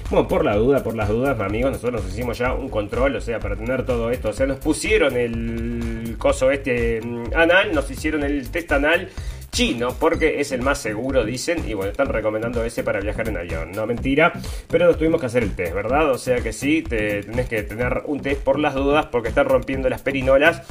Bueno, 0.08 0.28
por 0.28 0.44
la 0.44 0.54
duda, 0.54 0.84
por 0.84 0.94
las 0.94 1.08
dudas, 1.08 1.40
amigos, 1.40 1.72
nosotros 1.72 2.04
nos 2.04 2.12
hicimos 2.12 2.38
ya 2.38 2.54
un 2.54 2.68
control, 2.68 3.16
o 3.16 3.20
sea, 3.20 3.40
para 3.40 3.56
tener 3.56 3.84
todo 3.84 4.10
esto. 4.10 4.28
O 4.28 4.32
sea, 4.32 4.46
nos 4.46 4.58
pusieron 4.58 5.16
el 5.16 6.14
coso 6.16 6.52
este 6.52 7.00
mm, 7.00 7.34
anal, 7.34 7.74
nos 7.74 7.90
hicieron 7.90 8.22
el 8.22 8.48
test 8.50 8.70
anal 8.70 9.08
chino, 9.50 9.96
porque 9.98 10.40
es 10.40 10.52
el 10.52 10.62
más 10.62 10.78
seguro, 10.78 11.24
dicen, 11.24 11.68
y 11.68 11.74
bueno, 11.74 11.90
están 11.90 12.08
recomendando 12.08 12.62
ese 12.64 12.84
para 12.84 13.00
viajar 13.00 13.28
en 13.28 13.38
avión. 13.38 13.72
No, 13.72 13.84
mentira, 13.86 14.32
pero 14.68 14.86
nos 14.86 14.96
tuvimos 14.96 15.18
que 15.20 15.26
hacer 15.26 15.42
el 15.42 15.56
test, 15.56 15.74
¿verdad? 15.74 16.10
O 16.10 16.18
sea 16.18 16.40
que 16.40 16.52
sí, 16.52 16.82
te, 16.82 17.22
tenés 17.22 17.48
que 17.48 17.62
tener 17.64 18.02
un 18.04 18.20
test 18.20 18.42
por 18.42 18.60
las 18.60 18.74
dudas, 18.74 19.06
porque 19.06 19.30
están 19.30 19.46
rompiendo 19.46 19.88
las 19.88 20.02
perinolas. 20.02 20.62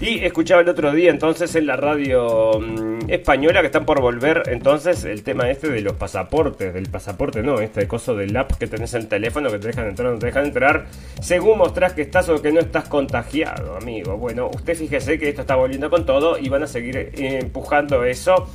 Y 0.00 0.24
escuchaba 0.24 0.62
el 0.62 0.68
otro 0.70 0.92
día 0.92 1.10
entonces 1.10 1.54
en 1.56 1.66
la 1.66 1.76
radio 1.76 2.58
mm, 2.58 3.10
española 3.10 3.60
que 3.60 3.66
están 3.66 3.84
por 3.84 4.00
volver 4.00 4.44
entonces 4.46 5.04
el 5.04 5.22
tema 5.22 5.50
este 5.50 5.68
de 5.68 5.82
los 5.82 5.92
pasaportes, 5.92 6.72
del 6.72 6.88
pasaporte, 6.88 7.42
no, 7.42 7.60
este 7.60 7.86
coso 7.86 8.16
del 8.16 8.34
app 8.34 8.52
que 8.52 8.66
tenés 8.66 8.94
en 8.94 9.02
el 9.02 9.08
teléfono 9.08 9.50
que 9.50 9.58
te 9.58 9.66
dejan 9.66 9.88
entrar 9.88 10.08
o 10.08 10.12
no 10.12 10.18
te 10.18 10.26
dejan 10.26 10.46
entrar, 10.46 10.86
según 11.20 11.58
mostrás 11.58 11.92
que 11.92 12.00
estás 12.00 12.30
o 12.30 12.40
que 12.40 12.50
no 12.50 12.60
estás 12.60 12.88
contagiado, 12.88 13.76
amigo. 13.76 14.16
Bueno, 14.16 14.48
usted 14.54 14.74
fíjese 14.74 15.18
que 15.18 15.28
esto 15.28 15.42
está 15.42 15.56
volviendo 15.56 15.90
con 15.90 16.06
todo 16.06 16.38
y 16.38 16.48
van 16.48 16.62
a 16.62 16.66
seguir 16.66 16.96
eh, 16.96 17.10
empujando 17.42 18.02
eso 18.04 18.48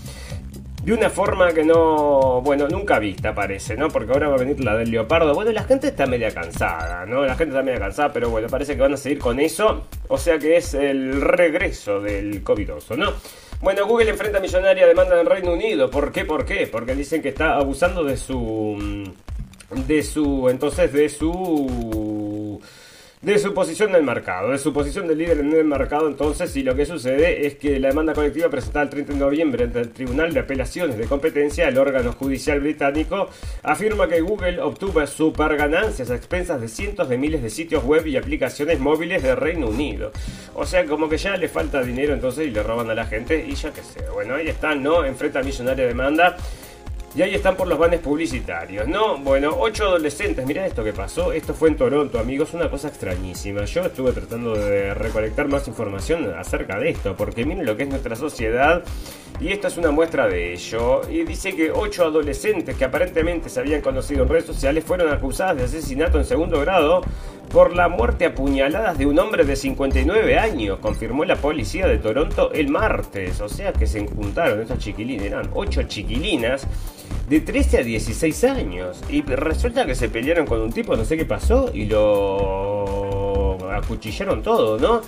de 0.86 0.94
una 0.94 1.10
forma 1.10 1.52
que 1.52 1.64
no, 1.64 2.42
bueno, 2.42 2.68
nunca 2.68 3.00
vista 3.00 3.34
parece, 3.34 3.76
¿no? 3.76 3.90
Porque 3.90 4.14
ahora 4.14 4.30
va 4.30 4.36
a 4.36 4.38
venir 4.38 4.64
la 4.64 4.78
del 4.78 4.92
leopardo. 4.92 5.34
Bueno, 5.34 5.52
la 5.52 5.64
gente 5.64 5.88
está 5.88 6.06
media 6.06 6.32
cansada, 6.32 7.08
¿no? 7.08 7.26
La 7.26 7.34
gente 7.34 7.54
está 7.54 7.64
media 7.64 7.80
cansada, 7.80 8.14
pero 8.14 8.30
bueno, 8.30 8.48
parece 8.50 8.76
que 8.76 8.82
van 8.84 8.94
a 8.94 8.98
seguir 8.98 9.18
con 9.18 9.40
eso. 9.40 9.88
O 10.10 10.18
sea 10.20 10.38
que 10.38 10.58
es 10.58 10.76
el 10.76 11.20
regreso 11.22 12.00
del 12.00 12.44
covidoso, 12.44 12.96
¿no? 12.96 13.14
Bueno, 13.62 13.88
Google 13.88 14.12
enfrenta 14.12 14.38
a 14.38 14.42
millonaria 14.42 14.86
demanda 14.86 15.20
en 15.20 15.26
Reino 15.26 15.54
Unido. 15.54 15.90
¿Por 15.90 16.12
qué? 16.12 16.24
¿Por 16.24 16.46
qué? 16.46 16.68
Porque 16.68 16.94
dicen 16.94 17.20
que 17.24 17.30
está 17.30 17.56
abusando 17.56 18.04
de 18.04 18.16
su... 18.16 19.12
De 19.88 20.04
su... 20.04 20.48
Entonces, 20.50 20.94
de 20.94 21.10
su 21.10 22.05
de 23.26 23.40
su 23.40 23.56
posición 23.56 23.90
en 23.90 23.96
el 23.96 24.04
mercado, 24.04 24.52
de 24.52 24.60
su 24.60 24.72
posición 24.72 25.08
de 25.08 25.16
líder 25.16 25.40
en 25.40 25.52
el 25.52 25.66
mercado 25.66 26.08
entonces, 26.08 26.56
y 26.58 26.62
lo 26.62 26.76
que 26.76 26.86
sucede 26.86 27.48
es 27.48 27.56
que 27.56 27.80
la 27.80 27.88
demanda 27.88 28.14
colectiva 28.14 28.50
presentada 28.50 28.84
el 28.84 28.92
30 28.92 29.14
de 29.14 29.20
noviembre 29.20 29.64
ante 29.64 29.80
el 29.80 29.90
Tribunal 29.90 30.32
de 30.32 30.42
Apelaciones 30.42 30.96
de 30.96 31.08
Competencia, 31.08 31.68
el 31.68 31.80
órgano 31.80 32.14
judicial 32.14 32.60
británico, 32.60 33.28
afirma 33.64 34.08
que 34.08 34.22
Google 34.22 34.62
obtuvo 34.62 35.06
super 35.08 35.58
ganancias 35.58 36.12
a 36.12 36.16
expensas 36.16 36.62
de 36.62 36.68
cientos 36.68 37.10
de 37.10 37.18
miles 37.18 37.42
de 37.42 37.50
sitios 37.50 37.84
web 37.84 38.06
y 38.06 38.16
aplicaciones 38.16 38.80
móviles 38.80 39.24
de 39.24 39.34
Reino 39.34 39.70
Unido. 39.70 40.12
O 40.54 40.68
sea, 40.68 40.86
como 40.86 41.10
que 41.10 41.18
ya 41.18 41.36
le 41.36 41.50
falta 41.50 41.82
dinero 41.82 42.14
entonces 42.14 42.46
y 42.46 42.52
le 42.52 42.62
roban 42.62 42.92
a 42.92 42.94
la 42.94 43.08
gente 43.08 43.44
y 43.44 43.56
ya 43.56 43.74
que 43.74 43.82
sé. 43.82 44.02
Bueno, 44.14 44.36
ahí 44.36 44.50
está, 44.50 44.76
¿no? 44.76 45.04
Enfrenta 45.04 45.40
a 45.40 45.44
millonaria 45.44 45.88
demanda 45.88 46.38
y 47.16 47.22
ahí 47.22 47.34
están 47.34 47.56
por 47.56 47.68
los 47.68 47.80
banes 47.80 48.02
publicitarios, 48.02 48.90
¿no? 48.90 49.18
Bueno, 49.18 49.56
ocho 49.58 49.86
adolescentes, 49.86 50.46
mirá 50.46 50.66
esto 50.66 50.84
que 50.84 50.92
pasó. 50.92 51.32
Esto 51.32 51.54
fue 51.54 51.70
en 51.70 51.78
Toronto, 51.78 52.20
amigos, 52.20 52.54
una 52.54 52.70
cosa 52.70 52.90
extrañísima. 52.90 53.64
Yo 53.64 53.84
estuve 53.84 54.12
tratando 54.12 54.54
de 54.54 54.94
recolectar 54.94 55.48
más 55.48 55.66
información 55.70 56.34
acerca 56.38 56.78
de 56.78 56.90
esto, 56.90 57.16
porque 57.16 57.46
miren 57.46 57.66
lo 57.66 57.78
que 57.78 57.84
es 57.84 57.90
nuestra 57.90 58.18
sociedad. 58.18 58.84
Y 59.40 59.50
esta 59.50 59.70
es 59.70 59.78
una 59.78 59.92
muestra 59.92 60.28
de 60.28 60.54
ello. 60.54 61.10
Y 61.10 61.24
dice 61.24 61.56
que 61.56 61.72
ocho 61.72 62.04
adolescentes 62.04 62.76
que 62.76 62.84
aparentemente 62.84 63.48
se 63.48 63.62
habían 63.62 63.80
conocido 63.80 64.24
en 64.24 64.30
redes 64.30 64.46
sociales 64.46 64.84
fueron 64.84 65.10
acusadas 65.14 65.56
de 65.56 65.64
asesinato 65.64 66.18
en 66.18 66.26
segundo 66.26 66.60
grado 66.60 67.02
por 67.50 67.74
la 67.74 67.88
muerte 67.88 68.26
a 68.26 68.36
puñaladas 68.36 68.98
de 68.98 69.06
un 69.06 69.18
hombre 69.20 69.46
de 69.46 69.56
59 69.56 70.38
años, 70.38 70.80
confirmó 70.80 71.24
la 71.24 71.38
policía 71.38 71.88
de 71.88 71.98
Toronto 71.98 72.52
el 72.52 72.68
martes. 72.68 73.40
O 73.40 73.48
sea 73.48 73.72
que 73.72 73.88
se 73.88 74.06
juntaron 74.06 74.62
esas 74.62 74.80
chiquilinas, 74.80 75.26
eran 75.26 75.50
ocho 75.54 75.84
chiquilinas 75.84 76.68
de 77.30 77.40
13 77.42 77.80
a 77.80 77.84
16 77.84 78.44
años. 78.46 79.02
Y 79.10 79.22
resulta 79.22 79.86
que 79.86 79.96
se 79.96 80.10
pelearon 80.10 80.46
con 80.46 80.62
un 80.62 80.72
tipo, 80.72 80.96
no 80.96 81.06
sé 81.06 81.18
qué 81.18 81.26
pasó, 81.26 81.72
y 81.74 81.86
lo 81.86 83.58
acuchillaron 83.72 84.42
todo, 84.42 84.78
¿no? 84.78 85.02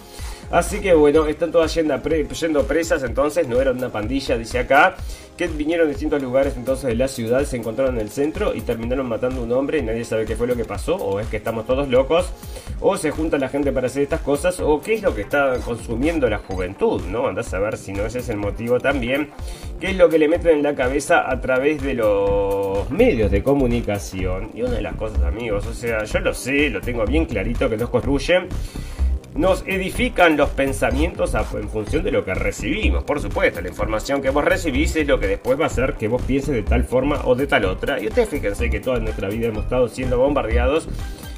Así 0.49 0.79
que 0.79 0.93
bueno, 0.93 1.25
están 1.25 1.51
todas 1.51 1.73
yendo, 1.75 2.63
presas, 2.67 3.03
entonces 3.03 3.47
no 3.47 3.59
eran 3.59 3.77
una 3.77 3.89
pandilla, 3.89 4.37
dice 4.37 4.59
acá, 4.59 4.95
que 5.35 5.47
vinieron 5.47 5.87
de 5.87 5.93
distintos 5.93 6.21
lugares 6.21 6.53
entonces 6.55 6.87
de 6.87 6.95
la 6.95 7.09
ciudad, 7.09 7.43
se 7.43 7.57
encontraron 7.57 7.95
en 7.95 8.01
el 8.01 8.09
centro 8.09 8.55
y 8.55 8.61
terminaron 8.61 9.07
matando 9.09 9.41
a 9.41 9.43
un 9.43 9.51
hombre 9.51 9.79
y 9.79 9.81
nadie 9.81 10.05
sabe 10.05 10.25
qué 10.25 10.35
fue 10.35 10.47
lo 10.47 10.55
que 10.55 10.63
pasó, 10.63 10.95
o 10.95 11.19
es 11.19 11.27
que 11.27 11.37
estamos 11.37 11.67
todos 11.67 11.89
locos, 11.89 12.31
o 12.79 12.95
se 12.95 13.11
junta 13.11 13.37
la 13.37 13.49
gente 13.49 13.73
para 13.73 13.87
hacer 13.87 14.03
estas 14.03 14.21
cosas, 14.21 14.59
o 14.61 14.79
qué 14.81 14.93
es 14.93 15.01
lo 15.01 15.13
que 15.13 15.21
está 15.21 15.57
consumiendo 15.65 16.29
la 16.29 16.37
juventud, 16.39 17.01
¿no? 17.09 17.27
Andás 17.27 17.53
a 17.53 17.59
ver 17.59 17.77
si 17.77 17.91
no 17.91 18.05
ese 18.05 18.19
es 18.19 18.29
el 18.29 18.37
motivo 18.37 18.79
también, 18.79 19.31
qué 19.81 19.91
es 19.91 19.97
lo 19.97 20.07
que 20.07 20.17
le 20.17 20.29
meten 20.29 20.57
en 20.57 20.63
la 20.63 20.75
cabeza 20.75 21.29
a 21.29 21.41
través 21.41 21.83
de 21.83 21.93
los 21.93 22.89
medios 22.89 23.29
de 23.31 23.43
comunicación. 23.43 24.51
Y 24.55 24.61
una 24.61 24.75
de 24.75 24.81
las 24.81 24.95
cosas, 24.95 25.21
amigos, 25.23 25.67
o 25.67 25.73
sea, 25.73 26.05
yo 26.05 26.19
lo 26.19 26.33
sé, 26.33 26.69
lo 26.69 26.79
tengo 26.79 27.05
bien 27.05 27.25
clarito 27.25 27.69
que 27.69 27.75
nos 27.75 27.89
construyen 27.89 28.47
nos 29.37 29.63
edifican 29.67 30.35
los 30.35 30.49
pensamientos 30.49 31.35
en 31.35 31.69
función 31.69 32.03
de 32.03 32.11
lo 32.11 32.25
que 32.25 32.33
recibimos. 32.33 33.03
Por 33.03 33.21
supuesto, 33.21 33.61
la 33.61 33.69
información 33.69 34.21
que 34.21 34.31
vos 34.31 34.43
recibís 34.43 34.95
es 34.95 35.07
lo 35.07 35.19
que 35.19 35.27
después 35.27 35.59
va 35.59 35.65
a 35.65 35.67
hacer 35.67 35.93
que 35.93 36.07
vos 36.07 36.21
pienses 36.23 36.55
de 36.55 36.63
tal 36.63 36.83
forma 36.83 37.21
o 37.23 37.35
de 37.35 37.45
tal 37.45 37.65
otra. 37.65 38.01
Y 38.01 38.07
ustedes 38.07 38.29
fíjense 38.29 38.69
que 38.69 38.79
toda 38.79 38.99
nuestra 38.99 39.29
vida 39.29 39.47
hemos 39.47 39.65
estado 39.65 39.87
siendo 39.87 40.17
bombardeados 40.17 40.89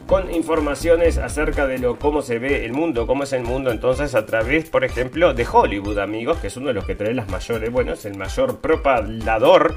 con 0.08 0.34
informaciones 0.34 1.18
acerca 1.18 1.68
de 1.68 1.78
lo 1.78 2.00
cómo 2.00 2.22
se 2.24 2.40
ve 2.40 2.66
el 2.66 2.72
mundo, 2.74 3.06
cómo 3.06 3.24
es 3.24 3.34
el 3.34 3.44
mundo 3.44 3.70
entonces 3.70 4.16
a 4.16 4.26
través, 4.26 4.68
por 4.70 4.84
ejemplo, 4.84 5.36
de 5.36 5.46
Hollywood, 5.46 6.00
amigos, 6.00 6.40
que 6.40 6.48
es 6.48 6.58
uno 6.58 6.70
de 6.70 6.74
los 6.74 6.86
que 6.86 6.96
trae 6.96 7.14
las 7.14 7.30
mayores, 7.30 7.72
bueno, 7.72 7.94
es 7.94 8.06
el 8.06 8.18
mayor 8.18 8.60
propagador 8.60 9.76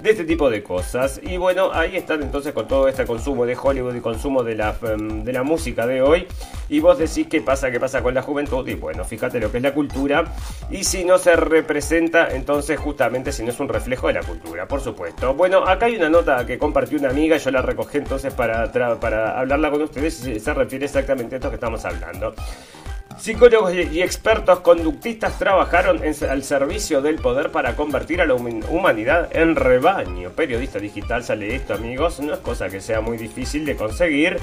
de 0.00 0.10
este 0.10 0.24
tipo 0.24 0.50
de 0.50 0.62
cosas. 0.62 1.20
Y 1.22 1.36
bueno, 1.36 1.70
ahí 1.72 1.96
están 1.96 2.22
entonces 2.22 2.52
con 2.52 2.68
todo 2.68 2.88
este 2.88 3.04
consumo 3.06 3.46
de 3.46 3.56
Hollywood 3.60 3.94
y 3.94 4.00
consumo 4.00 4.42
de 4.42 4.54
la, 4.54 4.76
em, 4.82 5.24
de 5.24 5.32
la 5.32 5.42
música 5.42 5.86
de 5.86 6.02
hoy. 6.02 6.26
Y 6.68 6.80
vos 6.80 6.98
decís 6.98 7.26
qué 7.28 7.40
pasa, 7.40 7.70
qué 7.70 7.80
pasa 7.80 8.02
con 8.02 8.14
la 8.14 8.22
juventud. 8.22 8.66
Y 8.68 8.74
bueno, 8.74 9.04
fíjate 9.04 9.40
lo 9.40 9.50
que 9.50 9.58
es 9.58 9.62
la 9.62 9.74
cultura. 9.74 10.24
Y 10.70 10.84
si 10.84 11.04
no 11.04 11.18
se 11.18 11.36
representa, 11.36 12.28
entonces 12.28 12.78
justamente 12.78 13.32
si 13.32 13.42
no 13.42 13.50
es 13.50 13.60
un 13.60 13.68
reflejo 13.68 14.08
de 14.08 14.14
la 14.14 14.22
cultura, 14.22 14.66
por 14.66 14.80
supuesto. 14.80 15.34
Bueno, 15.34 15.66
acá 15.66 15.86
hay 15.86 15.96
una 15.96 16.10
nota 16.10 16.44
que 16.46 16.58
compartió 16.58 16.98
una 16.98 17.10
amiga, 17.10 17.36
yo 17.36 17.50
la 17.50 17.62
recogí 17.62 17.98
entonces 17.98 18.32
para, 18.34 18.70
para 19.00 19.38
hablarla 19.38 19.70
con 19.70 19.82
ustedes 19.82 20.26
y 20.26 20.40
se 20.40 20.54
refiere 20.54 20.86
exactamente 20.86 21.34
a 21.34 21.38
esto 21.38 21.48
que 21.50 21.56
estamos 21.56 21.84
hablando. 21.84 22.34
Psicólogos 23.18 23.72
y 23.74 24.02
expertos 24.02 24.60
conductistas 24.60 25.38
trabajaron 25.38 26.02
al 26.02 26.42
servicio 26.42 27.00
del 27.00 27.16
poder 27.16 27.50
para 27.50 27.76
convertir 27.76 28.20
a 28.20 28.26
la 28.26 28.34
humanidad 28.34 29.34
en 29.34 29.54
rebaño. 29.54 30.30
Periodista 30.30 30.78
digital 30.78 31.22
sale 31.22 31.54
esto, 31.54 31.74
amigos. 31.74 32.20
No 32.20 32.34
es 32.34 32.40
cosa 32.40 32.68
que 32.68 32.80
sea 32.80 33.00
muy 33.00 33.16
difícil 33.16 33.64
de 33.64 33.76
conseguir. 33.76 34.38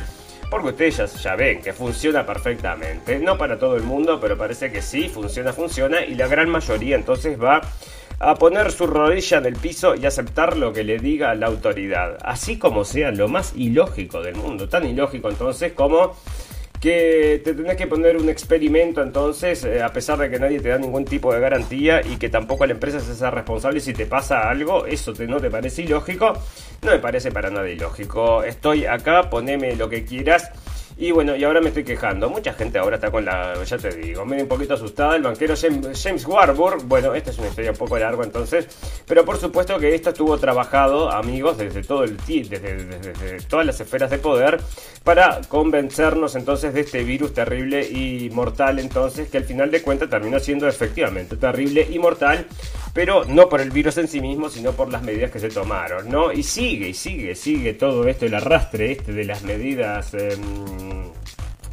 Porque 0.50 0.70
ustedes 0.70 1.22
ya, 1.22 1.36
ven 1.36 1.62
que 1.62 1.74
funciona 1.74 2.26
perfectamente. 2.26 3.20
No 3.20 3.38
para 3.38 3.60
todo 3.60 3.76
el 3.76 3.84
mundo, 3.84 4.20
pero 4.20 4.38
parece 4.38 4.72
que 4.72 4.82
sí, 4.82 5.10
funciona, 5.10 5.54
funciona. 5.54 6.04
Y 6.04 6.16
la 6.16 6.28
gran 6.28 6.50
mayoría 6.50 6.96
entonces 6.96 7.42
va 7.42 7.62
a 8.20 8.36
poner 8.36 8.72
su 8.72 8.88
rodilla 8.88 9.38
en 9.38 9.46
el 9.46 9.56
piso 9.56 9.96
y 9.96 10.06
aceptar 10.06 10.58
lo 10.58 10.74
que 10.74 10.84
le 10.84 10.98
diga 10.98 11.36
la 11.36 11.48
autoridad. 11.48 12.18
Así 12.22 12.58
como 12.58 12.84
sea 12.84 13.12
lo 13.12 13.28
más 13.28 13.54
ilógico 13.56 14.22
del 14.22 14.36
mundo. 14.36 14.68
Tan 14.70 14.86
ilógico 14.86 15.30
entonces 15.30 15.74
como 15.74 16.16
que 16.82 17.40
te 17.44 17.54
tenés 17.54 17.78
que 17.78 17.86
poner 17.86 18.18
un 18.18 18.28
experimento 18.28 19.04
entonces, 19.04 19.64
eh, 19.64 19.84
a 19.84 19.94
pesar 19.94 20.18
de 20.18 20.32
que 20.32 20.40
nadie 20.40 20.60
te 20.60 20.70
da 20.70 20.80
ningún 20.80 21.06
tipo 21.06 21.32
de 21.32 21.40
garantía 21.40 22.02
y 22.02 22.18
que 22.18 22.28
tampoco 22.28 22.66
la 22.66 22.74
empresa 22.74 23.00
se 23.00 23.12
hace 23.12 23.30
responsable 23.30 23.80
si 23.80 23.94
te 23.94 24.08
pasa 24.08 24.50
algo, 24.50 24.88
eso 24.88 25.14
no 25.28 25.40
te 25.40 25.52
parece 25.52 25.84
ilógico, 25.84 26.34
no 26.82 26.92
me 26.92 26.98
parece 26.98 27.32
para 27.32 27.52
nada 27.52 27.70
ilógico. 27.70 28.44
Estoy 28.44 28.86
acá, 28.86 29.30
poneme 29.30 29.76
lo 29.76 29.90
que 29.90 30.04
quieras 30.04 30.52
y 30.98 31.12
bueno, 31.12 31.36
y 31.36 31.44
ahora 31.44 31.62
me 31.62 31.70
estoy 31.70 31.84
quejando. 31.84 32.30
Mucha 32.30 32.54
gente 32.54 32.80
ahora 32.80 32.96
está 32.96 33.12
con 33.12 33.26
la, 33.26 33.64
ya 33.64 33.78
te 33.78 33.90
digo, 33.96 34.26
medio 34.26 34.44
un 34.44 34.50
poquito 34.50 34.76
asustada. 34.76 35.16
El 35.16 35.24
banquero 35.24 35.56
James, 35.56 36.26
Warburg, 36.26 36.84
bueno, 36.84 37.14
esta 37.14 37.32
es 37.32 37.40
una 37.40 37.48
historia 37.48 37.72
un 37.72 37.78
poco 37.78 37.98
larga 37.98 38.24
entonces, 38.24 38.68
pero 39.08 39.26
por 39.26 39.38
supuesto 39.38 39.80
que 39.80 39.96
esto 39.96 40.10
estuvo 40.10 40.38
trabajado, 40.38 41.12
amigos, 41.12 41.58
desde 41.58 41.84
todo 41.84 42.04
el 42.04 42.18
desde, 42.18 42.86
desde, 42.86 43.38
todas 43.48 43.66
las 43.66 43.80
esferas 43.80 44.10
de 44.10 44.18
poder 44.18 44.60
para 45.04 45.42
convencernos 45.48 46.36
entonces 46.36 46.74
de 46.74 46.82
este 46.82 47.04
virus 47.04 47.34
terrible 47.34 47.88
y 47.88 48.30
mortal 48.30 48.80
entonces, 48.80 49.30
que 49.30 49.38
al 49.38 49.44
final 49.44 49.72
de 49.72 49.82
cuentas 49.82 50.10
terminó 50.10 50.40
siendo 50.40 50.68
efectivamente 50.68 51.36
terrible 51.36 51.88
y 51.90 52.00
mortal, 52.00 52.46
pero 52.94 53.26
no 53.26 53.50
por 53.50 53.62
el 53.62 53.72
virus 53.72 53.98
en 53.98 54.08
sí 54.08 54.22
mismo, 54.22 54.50
sino 54.50 54.72
por 54.74 54.92
las 54.92 55.04
medidas 55.04 55.32
que 55.32 55.40
se 55.40 55.50
tomaron, 55.50 56.10
¿no? 56.10 56.32
Y 56.32 56.44
sigue, 56.44 56.90
y 56.90 56.94
sigue, 56.94 57.36
sigue 57.36 57.74
todo 57.74 58.08
esto, 58.08 58.26
el 58.26 58.34
arrastre 58.34 58.92
este 58.92 59.14
de 59.14 59.24
las 59.26 59.44
medidas... 59.44 60.14
Em, 60.14 61.12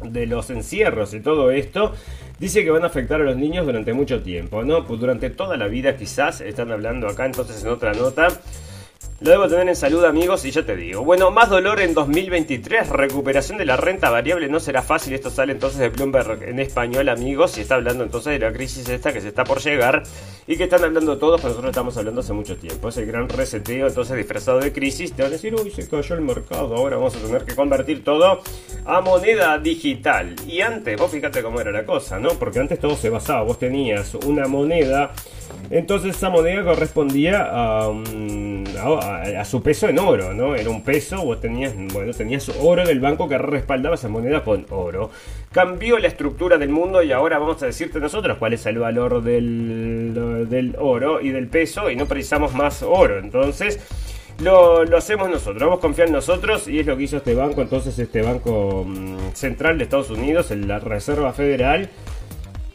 de 0.03 0.25
los 0.25 0.49
encierros 0.49 1.13
y 1.13 1.19
todo 1.19 1.51
esto 1.51 1.93
dice 2.39 2.63
que 2.63 2.71
van 2.71 2.83
a 2.83 2.87
afectar 2.87 3.19
a 3.21 3.23
los 3.23 3.35
niños 3.35 3.65
durante 3.65 3.93
mucho 3.93 4.21
tiempo, 4.21 4.63
¿no? 4.63 4.85
Pues 4.85 4.99
durante 4.99 5.29
toda 5.29 5.57
la 5.57 5.67
vida 5.67 5.97
quizás, 5.97 6.41
están 6.41 6.71
hablando 6.71 7.07
acá 7.07 7.25
entonces 7.25 7.61
en 7.63 7.69
otra 7.69 7.93
nota. 7.93 8.29
Lo 9.21 9.31
debo 9.31 9.49
tener 9.49 9.67
en 9.67 9.75
salud, 9.75 10.05
amigos, 10.05 10.45
y 10.45 10.51
ya 10.51 10.63
te 10.63 10.77
digo. 10.77 11.03
Bueno, 11.03 11.29
más 11.29 11.49
dolor 11.49 11.81
en 11.81 11.93
2023. 11.93 12.87
Recuperación 12.87 13.57
de 13.57 13.65
la 13.65 13.75
renta 13.75 14.09
variable 14.09 14.47
no 14.47 14.61
será 14.61 14.81
fácil. 14.81 15.13
Esto 15.13 15.29
sale 15.29 15.51
entonces 15.51 15.77
de 15.77 15.89
Bloomberg 15.89 16.43
en 16.43 16.57
español, 16.59 17.09
amigos. 17.09 17.57
Y 17.57 17.61
está 17.61 17.75
hablando 17.75 18.05
entonces 18.05 18.31
de 18.31 18.39
la 18.39 18.53
crisis 18.53 18.87
esta 18.87 19.11
que 19.11 19.19
se 19.19 19.27
está 19.27 19.43
por 19.43 19.59
llegar 19.59 20.03
y 20.47 20.55
que 20.55 20.63
están 20.63 20.85
hablando 20.85 21.17
todos, 21.17 21.41
pero 21.41 21.49
nosotros 21.49 21.71
estamos 21.71 21.97
hablando 21.97 22.21
hace 22.21 22.31
mucho 22.31 22.55
tiempo. 22.55 22.87
Es 22.87 22.95
el 22.95 23.07
gran 23.07 23.27
reseteo, 23.27 23.87
entonces 23.87 24.15
disfrazado 24.15 24.61
de 24.61 24.71
crisis. 24.71 25.11
Te 25.11 25.23
van 25.23 25.31
a 25.31 25.33
decir, 25.33 25.53
uy, 25.53 25.69
se 25.69 25.85
cayó 25.89 26.15
el 26.15 26.21
mercado. 26.21 26.73
Ahora 26.77 26.95
vamos 26.95 27.13
a 27.17 27.19
tener 27.19 27.43
que 27.43 27.55
convertir 27.55 28.05
todo 28.05 28.41
a 28.85 29.01
moneda 29.01 29.57
digital. 29.57 30.33
Y 30.47 30.61
antes, 30.61 30.97
vos 30.97 31.11
fíjate 31.11 31.43
cómo 31.43 31.59
era 31.59 31.71
la 31.71 31.85
cosa, 31.85 32.19
¿no? 32.19 32.29
Porque 32.29 32.59
antes 32.59 32.79
todo 32.79 32.95
se 32.95 33.09
basaba. 33.09 33.41
Vos 33.41 33.59
tenías 33.59 34.15
una 34.15 34.47
moneda 34.47 35.11
entonces 35.69 36.15
esa 36.15 36.29
moneda 36.29 36.63
correspondía 36.63 37.47
a, 37.51 37.93
su 39.45 39.61
peso 39.61 39.87
en 39.87 39.99
oro, 39.99 40.33
¿no? 40.33 40.55
Era 40.55 40.69
un 40.69 40.81
peso, 40.83 41.23
vos 41.23 41.39
tenías, 41.39 41.73
bueno, 41.93 42.11
tenías 42.13 42.49
oro 42.59 42.85
del 42.85 42.99
banco 42.99 43.29
que 43.29 43.37
respaldaba 43.37 43.95
esa 43.95 44.09
moneda 44.09 44.43
con 44.43 44.65
oro. 44.69 45.11
Cambió 45.51 45.99
la 45.99 46.07
estructura 46.07 46.57
del 46.57 46.69
mundo 46.69 47.03
y 47.03 47.11
ahora 47.11 47.37
vamos 47.37 47.61
a 47.61 47.67
decirte 47.67 47.99
nosotros 47.99 48.37
cuál 48.37 48.53
es 48.53 48.65
el 48.65 48.79
valor 48.79 49.21
del, 49.21 50.75
oro 50.79 51.21
y 51.21 51.29
del 51.29 51.47
peso 51.47 51.91
y 51.91 51.95
no 51.95 52.05
precisamos 52.05 52.53
más 52.53 52.81
oro. 52.83 53.19
Entonces... 53.19 53.79
Lo, 54.41 54.83
hacemos 54.95 55.29
nosotros, 55.29 55.59
vamos 55.59 55.79
a 55.79 55.81
confiar 55.81 56.07
en 56.07 56.13
nosotros 56.13 56.69
y 56.69 56.79
es 56.79 56.85
lo 56.85 56.95
que 56.95 57.03
hizo 57.03 57.17
este 57.17 57.35
banco, 57.35 57.61
entonces 57.61 57.99
este 57.99 58.21
banco 58.21 58.85
mm, 58.87 59.33
central 59.33 59.77
de 59.77 59.83
Estados 59.83 60.09
Unidos, 60.11 60.49
la 60.51 60.79
Reserva 60.79 61.33
Federal, 61.33 61.89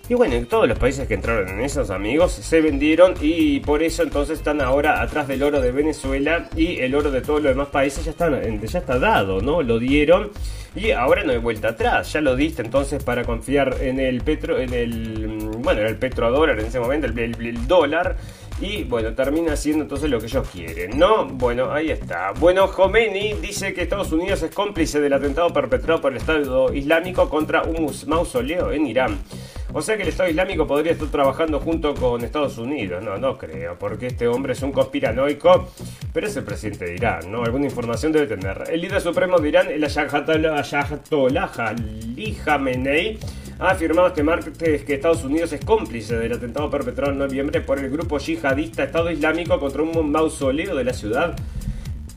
y 0.06 0.14
bueno, 0.14 0.34
todos 0.46 0.68
los 0.68 0.78
países 0.78 1.08
que 1.08 1.14
entraron 1.14 1.48
en 1.48 1.60
esos 1.60 1.88
amigos 1.88 2.32
se 2.32 2.60
vendieron 2.60 3.14
y 3.22 3.60
por 3.60 3.82
eso 3.82 4.02
entonces 4.02 4.38
están 4.38 4.60
ahora 4.60 5.00
atrás 5.00 5.26
del 5.28 5.42
oro 5.42 5.62
de 5.62 5.72
Venezuela 5.72 6.50
y 6.54 6.78
el 6.80 6.94
oro 6.94 7.10
de 7.10 7.22
todos 7.22 7.42
los 7.42 7.52
demás 7.52 7.68
países 7.68 8.04
ya, 8.04 8.10
están, 8.10 8.60
ya 8.60 8.78
está 8.78 8.98
dado, 8.98 9.40
¿no? 9.40 9.62
Lo 9.62 9.78
dieron 9.78 10.30
y 10.76 10.90
ahora 10.90 11.24
no 11.24 11.32
hay 11.32 11.38
vuelta 11.38 11.68
atrás. 11.68 12.12
Ya 12.12 12.20
lo 12.20 12.36
diste 12.36 12.60
entonces 12.60 13.02
para 13.02 13.24
confiar 13.24 13.78
en 13.80 13.98
el 13.98 14.20
petro, 14.20 14.58
en 14.58 14.74
el, 14.74 15.26
bueno, 15.58 15.80
en 15.80 15.86
el 15.86 15.96
petrodólar 15.96 16.58
en 16.60 16.66
ese 16.66 16.80
momento, 16.80 17.06
el, 17.06 17.66
dólar. 17.66 18.16
Y 18.60 18.84
bueno, 18.84 19.14
termina 19.14 19.56
siendo 19.56 19.84
entonces 19.84 20.10
lo 20.10 20.20
que 20.20 20.26
ellos 20.26 20.48
quieren, 20.48 20.98
¿no? 20.98 21.26
Bueno, 21.26 21.72
ahí 21.72 21.90
está. 21.90 22.32
Bueno, 22.38 22.70
Khomeini 22.70 23.34
dice 23.40 23.72
que 23.72 23.82
Estados 23.82 24.12
Unidos 24.12 24.42
es 24.42 24.54
cómplice 24.54 25.00
del 25.00 25.12
atentado 25.12 25.50
perpetrado 25.50 26.00
por 26.00 26.12
el 26.12 26.18
Estado 26.18 26.72
Islámico 26.72 27.28
contra 27.28 27.62
un 27.62 27.90
mausoleo 28.06 28.70
en 28.70 28.86
Irán. 28.86 29.18
O 29.76 29.82
sea 29.82 29.96
que 29.96 30.04
el 30.04 30.10
Estado 30.10 30.30
Islámico 30.30 30.68
podría 30.68 30.92
estar 30.92 31.08
trabajando 31.08 31.58
junto 31.58 31.96
con 31.96 32.22
Estados 32.22 32.58
Unidos. 32.58 33.02
No, 33.02 33.18
no 33.18 33.36
creo, 33.36 33.76
porque 33.76 34.06
este 34.06 34.28
hombre 34.28 34.52
es 34.52 34.62
un 34.62 34.70
conspiranoico, 34.70 35.68
pero 36.12 36.28
es 36.28 36.36
el 36.36 36.44
presidente 36.44 36.84
de 36.84 36.94
Irán, 36.94 37.32
¿no? 37.32 37.42
Alguna 37.42 37.64
información 37.64 38.12
debe 38.12 38.28
tener. 38.28 38.62
El 38.70 38.82
líder 38.82 39.00
supremo 39.00 39.36
de 39.40 39.48
Irán, 39.48 39.66
el 39.68 39.82
Ayatollah 39.82 40.62
Ali 41.58 42.38
Khamenei, 42.44 43.18
ha 43.58 43.70
afirmado 43.70 44.06
este 44.06 44.22
martes 44.22 44.84
que 44.84 44.94
Estados 44.94 45.24
Unidos 45.24 45.52
es 45.52 45.64
cómplice 45.64 46.16
del 46.18 46.34
atentado 46.34 46.70
perpetrado 46.70 47.10
en 47.10 47.18
noviembre 47.18 47.60
por 47.60 47.80
el 47.80 47.90
grupo 47.90 48.18
yihadista 48.18 48.84
Estado 48.84 49.10
Islámico 49.10 49.58
contra 49.58 49.82
un 49.82 50.12
mausoleo 50.12 50.76
de 50.76 50.84
la 50.84 50.92
ciudad 50.92 51.34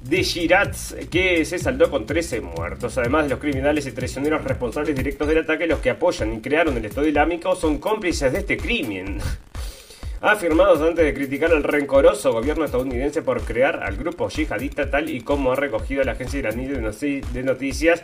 de 0.10 0.24
Shiraz, 0.24 0.96
que 1.12 1.44
se 1.46 1.60
saldó 1.60 1.90
con 1.90 2.06
13 2.06 2.42
muertos. 2.42 2.98
Además 2.98 3.24
de 3.24 3.30
los 3.30 3.40
criminales 3.40 3.86
y 3.86 3.92
traicioneros 3.92 4.44
responsables 4.44 4.96
directos 4.96 5.28
del 5.28 5.40
ataque, 5.40 5.68
los 5.68 5.80
que 5.80 5.90
apoyan 5.90 6.34
y 6.34 6.42
crearon 6.42 6.78
el 6.78 6.86
Estado 6.86 7.08
Islámico 7.08 7.56
son 7.56 7.80
cómplices 7.80 8.32
de 8.32 8.40
este 8.40 8.58
crimen. 8.58 9.20
Afirmados 10.22 10.82
antes 10.82 11.06
de 11.06 11.14
criticar 11.14 11.52
al 11.52 11.64
rencoroso 11.64 12.32
gobierno 12.32 12.66
estadounidense 12.66 13.22
por 13.22 13.44
crear 13.44 13.84
al 13.84 13.98
grupo 13.98 14.30
yihadista 14.30 14.90
tal 14.90 15.10
y 15.10 15.22
como 15.22 15.52
ha 15.52 15.56
recogido 15.56 16.04
la 16.04 16.14
agencia 16.14 16.40
iraní 16.40 16.66
de 16.66 17.44
noticias 17.44 18.04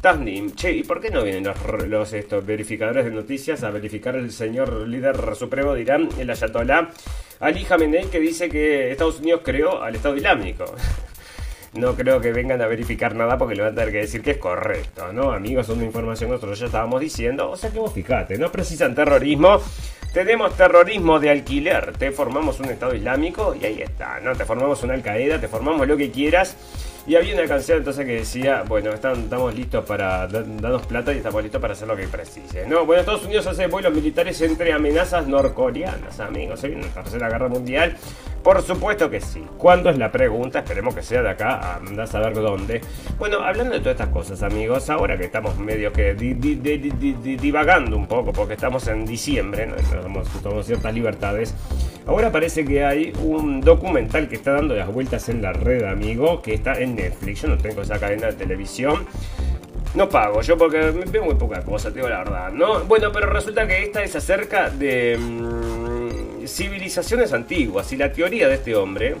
Tasnim. 0.00 0.56
Che, 0.56 0.72
¿y 0.72 0.82
por 0.82 1.00
qué 1.00 1.10
no 1.10 1.22
vienen 1.22 1.52
los, 1.88 2.12
estos 2.12 2.44
verificadores 2.44 3.04
de 3.04 3.12
noticias 3.12 3.62
a 3.62 3.70
verificar 3.70 4.16
el 4.16 4.32
señor 4.32 4.88
líder 4.88 5.36
supremo 5.36 5.74
de 5.74 5.82
Irán, 5.82 6.08
el 6.18 6.28
Ayatollah 6.28 6.90
Ali 7.38 7.64
Khamenei, 7.64 8.06
que 8.06 8.18
dice 8.18 8.48
que 8.48 8.90
Estados 8.90 9.20
Unidos 9.20 9.42
creó 9.44 9.80
al 9.80 9.94
Estado 9.94 10.16
Islámico? 10.16 10.64
no 11.74 11.94
creo 11.94 12.20
que 12.20 12.32
vengan 12.32 12.60
a 12.60 12.66
verificar 12.66 13.14
nada 13.14 13.38
porque 13.38 13.54
le 13.54 13.62
van 13.62 13.72
a 13.72 13.74
tener 13.74 13.92
que 13.92 14.00
decir 14.00 14.20
que 14.20 14.32
es 14.32 14.36
correcto, 14.36 15.12
¿no? 15.12 15.32
Amigos, 15.32 15.68
una 15.70 15.84
información 15.84 16.28
que 16.28 16.34
nosotros 16.34 16.58
ya 16.58 16.66
estábamos 16.66 17.00
diciendo. 17.00 17.50
O 17.50 17.56
sea 17.56 17.70
que 17.70 17.78
vos 17.78 17.92
fijate, 17.92 18.36
no 18.38 18.52
precisan 18.52 18.94
terrorismo. 18.94 19.60
Tenemos 20.12 20.54
terrorismo 20.54 21.18
de 21.18 21.30
alquiler. 21.30 21.92
Te 21.96 22.12
formamos 22.12 22.60
un 22.60 22.66
Estado 22.66 22.94
Islámico 22.94 23.54
y 23.58 23.64
ahí 23.64 23.80
está, 23.80 24.20
¿no? 24.20 24.36
Te 24.36 24.44
formamos 24.44 24.82
una 24.82 24.94
Al 24.94 25.02
Qaeda, 25.02 25.40
te 25.40 25.48
formamos 25.48 25.88
lo 25.88 25.96
que 25.96 26.10
quieras 26.10 26.56
y 27.06 27.16
había 27.16 27.34
una 27.34 27.46
canción 27.46 27.78
entonces 27.78 28.06
que 28.06 28.12
decía, 28.12 28.62
bueno, 28.66 28.90
estamos 28.90 29.54
listos 29.54 29.84
para 29.84 30.26
darnos 30.28 30.86
plata 30.86 31.12
y 31.12 31.16
estamos 31.16 31.42
listos 31.42 31.60
para 31.60 31.72
hacer 31.72 31.88
lo 31.88 31.96
que 31.96 32.06
precise. 32.06 32.66
No, 32.66 32.86
bueno, 32.86 33.00
Estados 33.00 33.24
Unidos 33.24 33.46
hace 33.46 33.66
vuelos 33.66 33.92
militares 33.92 34.40
entre 34.40 34.72
amenazas 34.72 35.26
norcoreanas, 35.26 36.20
amigos. 36.20 36.60
Se 36.60 36.68
viene 36.68 36.84
la 36.84 37.02
tercera 37.02 37.28
guerra 37.28 37.48
mundial. 37.48 37.96
Por 38.42 38.60
supuesto 38.62 39.08
que 39.08 39.20
sí. 39.20 39.44
¿Cuándo 39.56 39.88
es 39.90 39.98
la 39.98 40.10
pregunta? 40.10 40.60
Esperemos 40.60 40.94
que 40.94 41.02
sea 41.02 41.22
de 41.22 41.30
acá, 41.30 41.76
anda 41.76 42.04
a 42.04 42.06
saber 42.06 42.34
dónde. 42.34 42.80
Bueno, 43.18 43.40
hablando 43.40 43.74
de 43.74 43.80
todas 43.80 43.94
estas 43.94 44.08
cosas, 44.08 44.42
amigos, 44.42 44.90
ahora 44.90 45.16
que 45.16 45.24
estamos 45.24 45.56
medio 45.58 45.92
que 45.92 46.14
divagando 46.14 47.96
un 47.96 48.06
poco, 48.08 48.32
porque 48.32 48.54
estamos 48.54 48.86
en 48.88 49.06
diciembre, 49.06 49.66
¿no? 49.66 49.76
Tenemos, 49.76 50.28
ciertas 50.66 50.92
libertades. 50.92 51.54
Ahora 52.06 52.32
parece 52.32 52.64
que 52.64 52.84
hay 52.84 53.12
un 53.22 53.60
documental 53.60 54.28
que 54.28 54.36
está 54.36 54.52
dando 54.52 54.74
las 54.74 54.92
vueltas 54.92 55.28
en 55.28 55.40
la 55.40 55.52
red, 55.52 55.84
amigo, 55.84 56.42
que 56.42 56.54
está 56.54 56.74
en 56.80 56.96
Netflix. 56.96 57.42
Yo 57.42 57.48
no 57.48 57.58
tengo 57.58 57.82
esa 57.82 57.98
cadena 57.98 58.28
de 58.28 58.32
televisión. 58.32 59.06
No 59.94 60.08
pago, 60.08 60.40
yo 60.40 60.56
porque 60.56 60.78
veo 60.78 61.24
muy 61.24 61.34
poca 61.34 61.62
cosa, 61.62 61.90
digo 61.90 62.08
la 62.08 62.18
verdad, 62.18 62.50
¿no? 62.50 62.80
Bueno, 62.84 63.12
pero 63.12 63.26
resulta 63.26 63.66
que 63.66 63.82
esta 63.82 64.02
es 64.02 64.16
acerca 64.16 64.70
de 64.70 65.18
mm, 65.18 66.46
civilizaciones 66.46 67.32
antiguas 67.34 67.92
y 67.92 67.98
la 67.98 68.10
teoría 68.10 68.48
de 68.48 68.54
este 68.54 68.74
hombre 68.74 69.16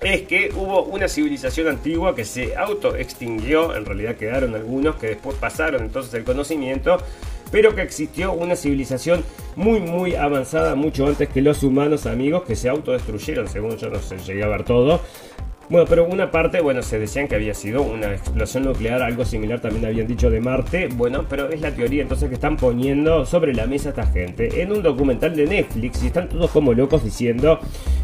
es 0.00 0.22
que 0.22 0.50
hubo 0.56 0.84
una 0.84 1.06
civilización 1.06 1.68
antigua 1.68 2.14
que 2.14 2.24
se 2.24 2.56
autoextinguió, 2.56 3.76
en 3.76 3.84
realidad 3.84 4.16
quedaron 4.16 4.54
algunos 4.54 4.96
que 4.96 5.08
después 5.08 5.36
pasaron 5.36 5.82
entonces 5.82 6.14
el 6.14 6.24
conocimiento, 6.24 6.96
pero 7.50 7.74
que 7.74 7.82
existió 7.82 8.32
una 8.32 8.56
civilización 8.56 9.24
muy 9.56 9.80
muy 9.80 10.14
avanzada 10.14 10.74
mucho 10.74 11.06
antes 11.06 11.28
que 11.28 11.42
los 11.42 11.62
humanos 11.62 12.06
amigos 12.06 12.44
que 12.44 12.56
se 12.56 12.68
autodestruyeron, 12.68 13.48
según 13.48 13.76
yo 13.76 13.90
no 13.90 14.00
sé, 14.00 14.18
llegué 14.18 14.44
a 14.44 14.48
ver 14.48 14.64
todo. 14.64 15.00
Bueno, 15.70 15.86
pero 15.88 16.04
una 16.04 16.32
parte, 16.32 16.60
bueno, 16.60 16.82
se 16.82 16.98
decían 16.98 17.28
que 17.28 17.36
había 17.36 17.54
sido 17.54 17.82
una 17.82 18.12
explosión 18.12 18.64
nuclear, 18.64 19.02
algo 19.02 19.24
similar 19.24 19.60
también 19.60 19.86
habían 19.86 20.08
dicho 20.08 20.28
de 20.28 20.40
Marte. 20.40 20.88
Bueno, 20.88 21.26
pero 21.30 21.48
es 21.48 21.60
la 21.60 21.70
teoría 21.70 22.02
entonces 22.02 22.28
que 22.28 22.34
están 22.34 22.56
poniendo 22.56 23.24
sobre 23.24 23.54
la 23.54 23.68
mesa 23.68 23.90
esta 23.90 24.04
gente 24.04 24.62
en 24.62 24.72
un 24.72 24.82
documental 24.82 25.36
de 25.36 25.46
Netflix 25.46 26.02
y 26.02 26.08
están 26.08 26.28
todos 26.28 26.50
como 26.50 26.74
locos 26.74 27.04
diciendo 27.04 27.60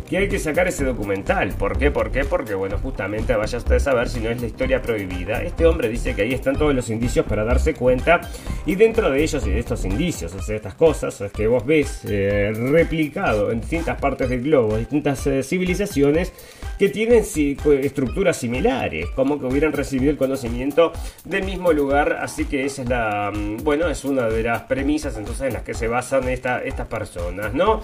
que 0.09 0.19
hay 0.19 0.29
que 0.29 0.39
sacar 0.39 0.69
ese 0.69 0.85
documental. 0.85 1.55
¿Por 1.59 1.77
qué? 1.77 1.91
¿Por 1.91 2.13
qué? 2.13 2.25
Porque, 2.25 2.55
bueno, 2.55 2.79
justamente 2.79 3.35
vaya 3.35 3.59
usted 3.59 3.75
a 3.75 3.81
saber 3.81 4.09
si 4.09 4.21
no 4.21 4.31
es 4.31 4.41
la 4.41 4.47
historia 4.47 4.81
prohibida. 4.81 5.43
Este 5.43 5.67
hombre 5.67 5.89
dice 5.89 6.15
que 6.15 6.23
ahí 6.23 6.35
están 6.35 6.57
todos 6.57 6.73
los 6.73 6.89
indicios 6.89 7.27
para 7.27 7.45
darse 7.45 7.75
cuenta 7.75 8.21
y 8.65 8.77
dentro 8.77 9.11
de 9.11 9.25
ellos 9.25 9.45
y 9.45 9.51
de 9.51 9.59
estos 9.59 9.85
indicios, 9.85 10.33
o 10.35 10.41
sea, 10.41 10.55
estas 10.55 10.75
cosas, 10.75 11.21
es 11.21 11.33
que 11.33 11.49
vos 11.49 11.67
ves 11.67 12.03
eh, 12.05 12.53
replicado 12.55 13.51
en 13.51 13.61
distintas 13.61 14.01
partes 14.01 14.29
del 14.29 14.43
globo, 14.43 14.77
distintas 14.77 15.27
eh, 15.27 15.43
civilizaciones 15.43 16.33
que 16.79 16.89
tienen 16.89 17.25
estructuras 17.83 18.37
similares, 18.37 19.09
como 19.15 19.39
que 19.39 19.47
hubieran 19.47 19.73
recibido 19.73 20.11
el 20.11 20.17
conocimiento 20.17 20.93
del 21.25 21.45
mismo 21.45 21.73
lugar, 21.73 22.19
así 22.21 22.45
que 22.45 22.65
esa 22.65 22.83
es 22.83 22.89
la, 22.89 23.33
mm, 23.35 23.59
bueno, 23.65 23.89
es 23.89 24.05
una 24.05 24.29
de 24.29 24.43
las 24.43 24.63
premisas 24.63 25.17
entonces 25.17 25.49
en 25.49 25.55
las 25.55 25.63
que 25.63 25.75
se 25.75 25.89
basan 25.89 26.29
esta, 26.29 26.63
estas 26.63 26.87
personas, 26.87 27.55
¿no? 27.55 27.83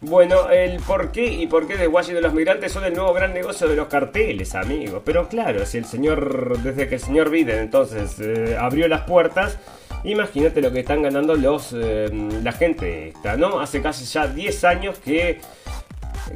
Bueno, 0.00 0.50
el 0.50 0.80
por 0.80 1.12
qué 1.12 1.26
y 1.26 1.46
por 1.46 1.66
qué 1.66 1.76
de 1.76 1.88
Washington 1.88 2.22
los 2.24 2.34
migrantes 2.34 2.72
son 2.72 2.84
el 2.84 2.92
nuevo 2.92 3.14
gran 3.14 3.32
negocio 3.32 3.68
de 3.68 3.76
los 3.76 3.88
carteles, 3.88 4.54
amigos. 4.54 5.02
Pero 5.04 5.28
claro, 5.28 5.64
si 5.64 5.78
el 5.78 5.86
señor, 5.86 6.58
desde 6.62 6.88
que 6.88 6.96
el 6.96 7.00
señor 7.00 7.30
Biden 7.30 7.58
entonces 7.58 8.20
eh, 8.20 8.56
abrió 8.58 8.86
las 8.86 9.02
puertas, 9.02 9.58
imagínate 10.04 10.60
lo 10.60 10.72
que 10.72 10.80
están 10.80 11.02
ganando 11.02 11.34
los 11.34 11.74
eh, 11.74 12.10
la 12.42 12.52
gente 12.52 13.08
esta, 13.08 13.36
¿no? 13.36 13.60
Hace 13.60 13.80
casi 13.80 14.04
ya 14.04 14.26
10 14.26 14.64
años 14.64 14.98
que 14.98 15.40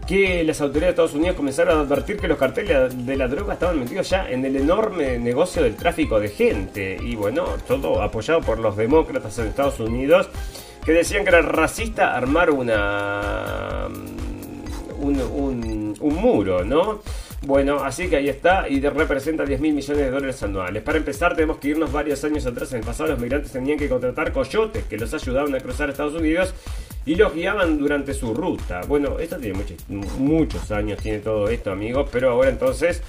que 0.06 0.44
las 0.44 0.60
autoridades 0.60 0.88
de 0.96 1.02
Estados 1.02 1.14
Unidos 1.14 1.36
comenzaron 1.36 1.78
a 1.78 1.80
advertir 1.80 2.18
que 2.18 2.28
los 2.28 2.38
carteles 2.38 3.06
de 3.06 3.16
la 3.16 3.28
droga 3.28 3.54
estaban 3.54 3.78
metidos 3.78 4.08
ya 4.10 4.28
en 4.28 4.44
el 4.44 4.56
enorme 4.56 5.18
negocio 5.18 5.62
del 5.62 5.76
tráfico 5.76 6.20
de 6.20 6.28
gente. 6.28 6.98
Y 7.00 7.14
bueno, 7.14 7.44
todo 7.66 8.02
apoyado 8.02 8.40
por 8.40 8.58
los 8.58 8.76
demócratas 8.76 9.38
en 9.38 9.48
Estados 9.48 9.80
Unidos, 9.80 10.28
que 10.84 10.92
decían 10.92 11.24
que 11.24 11.30
era 11.30 11.42
racista 11.42 12.16
armar 12.16 12.50
una... 12.50 13.88
un, 14.98 15.20
un, 15.20 15.94
un 16.00 16.14
muro, 16.14 16.64
¿no? 16.64 17.00
Bueno, 17.42 17.84
así 17.84 18.08
que 18.08 18.16
ahí 18.16 18.28
está 18.28 18.68
y 18.68 18.80
representa 18.80 19.44
10 19.44 19.60
mil 19.60 19.72
millones 19.72 20.04
de 20.04 20.10
dólares 20.10 20.42
anuales. 20.42 20.82
Para 20.82 20.98
empezar, 20.98 21.34
tenemos 21.34 21.58
que 21.58 21.68
irnos 21.68 21.92
varios 21.92 22.22
años 22.24 22.44
atrás. 22.46 22.72
En 22.72 22.80
el 22.80 22.84
pasado, 22.84 23.10
los 23.10 23.20
migrantes 23.20 23.52
tenían 23.52 23.78
que 23.78 23.88
contratar 23.88 24.32
coyotes 24.32 24.84
que 24.84 24.96
los 24.96 25.14
ayudaban 25.14 25.54
a 25.54 25.60
cruzar 25.60 25.88
Estados 25.88 26.14
Unidos 26.14 26.52
y 27.08 27.14
los 27.14 27.34
guiaban 27.34 27.78
durante 27.78 28.12
su 28.12 28.34
ruta. 28.34 28.82
Bueno, 28.86 29.18
esto 29.18 29.38
tiene 29.38 29.56
muchos, 29.56 29.78
muchos 30.18 30.70
años, 30.70 31.00
tiene 31.00 31.20
todo 31.20 31.48
esto, 31.48 31.70
amigos, 31.70 32.06
pero 32.12 32.32
ahora 32.32 32.50
entonces 32.50 33.02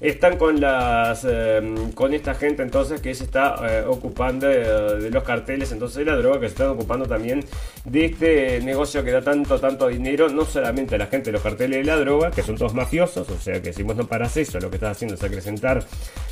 están 0.00 0.36
con 0.36 0.60
las 0.60 1.24
em, 1.24 1.92
con 1.92 2.14
esta 2.14 2.34
gente 2.34 2.62
entonces 2.62 3.00
que 3.00 3.14
se 3.14 3.24
está 3.24 3.56
eh, 3.68 3.84
ocupando 3.86 4.46
de, 4.46 5.10
los 5.10 5.24
carteles. 5.24 5.72
Entonces 5.72 5.98
de 5.98 6.04
la 6.04 6.16
droga 6.16 6.40
que 6.40 6.46
se 6.46 6.52
están 6.52 6.68
ocupando 6.68 7.06
también 7.06 7.44
de 7.84 8.06
este 8.06 8.60
negocio 8.60 9.04
que 9.04 9.10
da 9.10 9.22
tanto 9.22 9.60
tanto 9.60 9.88
dinero 9.88 10.28
no 10.28 10.44
solamente 10.44 10.94
a 10.94 10.98
la 10.98 11.06
gente 11.06 11.26
de 11.26 11.32
los 11.32 11.42
carteles 11.42 11.78
de 11.78 11.84
la 11.84 11.96
droga 11.96 12.30
que 12.30 12.42
son 12.42 12.56
todos 12.56 12.72
mafiosos 12.74 13.28
o 13.28 13.38
sea 13.38 13.60
que 13.60 13.72
si 13.72 13.82
vos 13.82 13.94
no 13.94 14.06
paras 14.06 14.36
eso 14.36 14.58
lo 14.58 14.70
que 14.70 14.76
estás 14.76 14.92
haciendo 14.92 15.16
es 15.16 15.22
acrecentar 15.22 15.84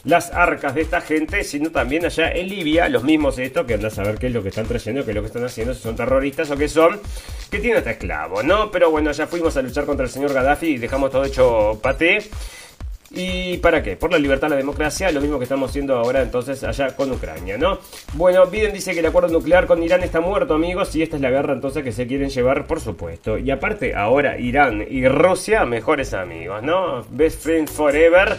las 0.04 0.32
arcas 0.32 0.74
de 0.74 0.80
esta 0.80 1.00
gente 1.00 1.44
sino 1.44 1.70
también 1.70 2.06
allá 2.06 2.30
en 2.30 2.48
Libia 2.48 2.88
los 2.88 3.04
mismos 3.04 3.38
esto 3.38 3.66
que 3.66 3.74
andas 3.74 3.98
a 3.98 4.02
ver 4.02 4.18
qué 4.18 4.28
es 4.28 4.32
lo 4.32 4.42
que 4.42 4.48
están 4.48 4.66
trayendo 4.66 5.04
qué 5.04 5.10
es 5.10 5.14
lo 5.14 5.20
que 5.20 5.26
están 5.26 5.44
haciendo 5.44 5.74
si 5.74 5.82
son 5.82 5.94
terroristas 5.94 6.50
o 6.50 6.56
qué 6.56 6.68
son 6.68 7.00
que 7.50 7.58
tienen 7.58 7.78
hasta 7.78 7.90
esclavos 7.90 8.44
no 8.44 8.70
pero 8.70 8.90
bueno 8.90 9.12
ya 9.12 9.26
fuimos 9.26 9.56
a 9.56 9.62
luchar 9.62 9.84
contra 9.84 10.06
el 10.06 10.10
señor 10.10 10.32
Gaddafi 10.32 10.68
y 10.68 10.78
dejamos 10.78 11.10
todo 11.10 11.24
hecho 11.24 11.78
paté 11.82 12.30
¿Y 13.14 13.58
para 13.58 13.82
qué? 13.82 13.96
Por 13.96 14.10
la 14.10 14.18
libertad, 14.18 14.48
la 14.48 14.56
democracia, 14.56 15.12
lo 15.12 15.20
mismo 15.20 15.38
que 15.38 15.44
estamos 15.44 15.70
haciendo 15.70 15.96
ahora 15.96 16.22
entonces 16.22 16.64
allá 16.64 16.96
con 16.96 17.12
Ucrania, 17.12 17.58
¿no? 17.58 17.78
Bueno, 18.14 18.46
Biden 18.46 18.72
dice 18.72 18.94
que 18.94 19.00
el 19.00 19.06
acuerdo 19.06 19.28
nuclear 19.28 19.66
con 19.66 19.82
Irán 19.82 20.02
está 20.02 20.20
muerto, 20.20 20.54
amigos, 20.54 20.96
y 20.96 21.02
esta 21.02 21.16
es 21.16 21.22
la 21.22 21.30
guerra 21.30 21.52
entonces 21.52 21.84
que 21.84 21.92
se 21.92 22.06
quieren 22.06 22.30
llevar, 22.30 22.66
por 22.66 22.80
supuesto. 22.80 23.36
Y 23.36 23.50
aparte, 23.50 23.94
ahora 23.94 24.38
Irán 24.38 24.86
y 24.88 25.06
Rusia, 25.08 25.66
mejores 25.66 26.14
amigos, 26.14 26.62
¿no? 26.62 27.04
Best 27.10 27.42
friends 27.42 27.72
forever. 27.72 28.36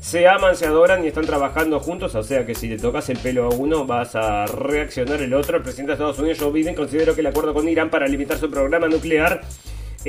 Se 0.00 0.26
aman, 0.28 0.56
se 0.56 0.66
adoran 0.66 1.04
y 1.04 1.08
están 1.08 1.26
trabajando 1.26 1.80
juntos, 1.80 2.14
o 2.14 2.22
sea 2.22 2.46
que 2.46 2.54
si 2.54 2.68
le 2.68 2.78
tocas 2.78 3.10
el 3.10 3.18
pelo 3.18 3.46
a 3.46 3.54
uno 3.54 3.86
vas 3.86 4.14
a 4.14 4.46
reaccionar 4.46 5.20
el 5.20 5.34
otro. 5.34 5.56
El 5.56 5.62
presidente 5.62 5.90
de 5.90 5.94
Estados 5.94 6.18
Unidos, 6.20 6.38
Joe 6.40 6.52
Biden, 6.52 6.74
consideró 6.74 7.14
que 7.14 7.22
el 7.22 7.26
acuerdo 7.26 7.52
con 7.52 7.68
Irán 7.68 7.90
para 7.90 8.06
limitar 8.06 8.38
su 8.38 8.48
programa 8.48 8.86
nuclear 8.88 9.42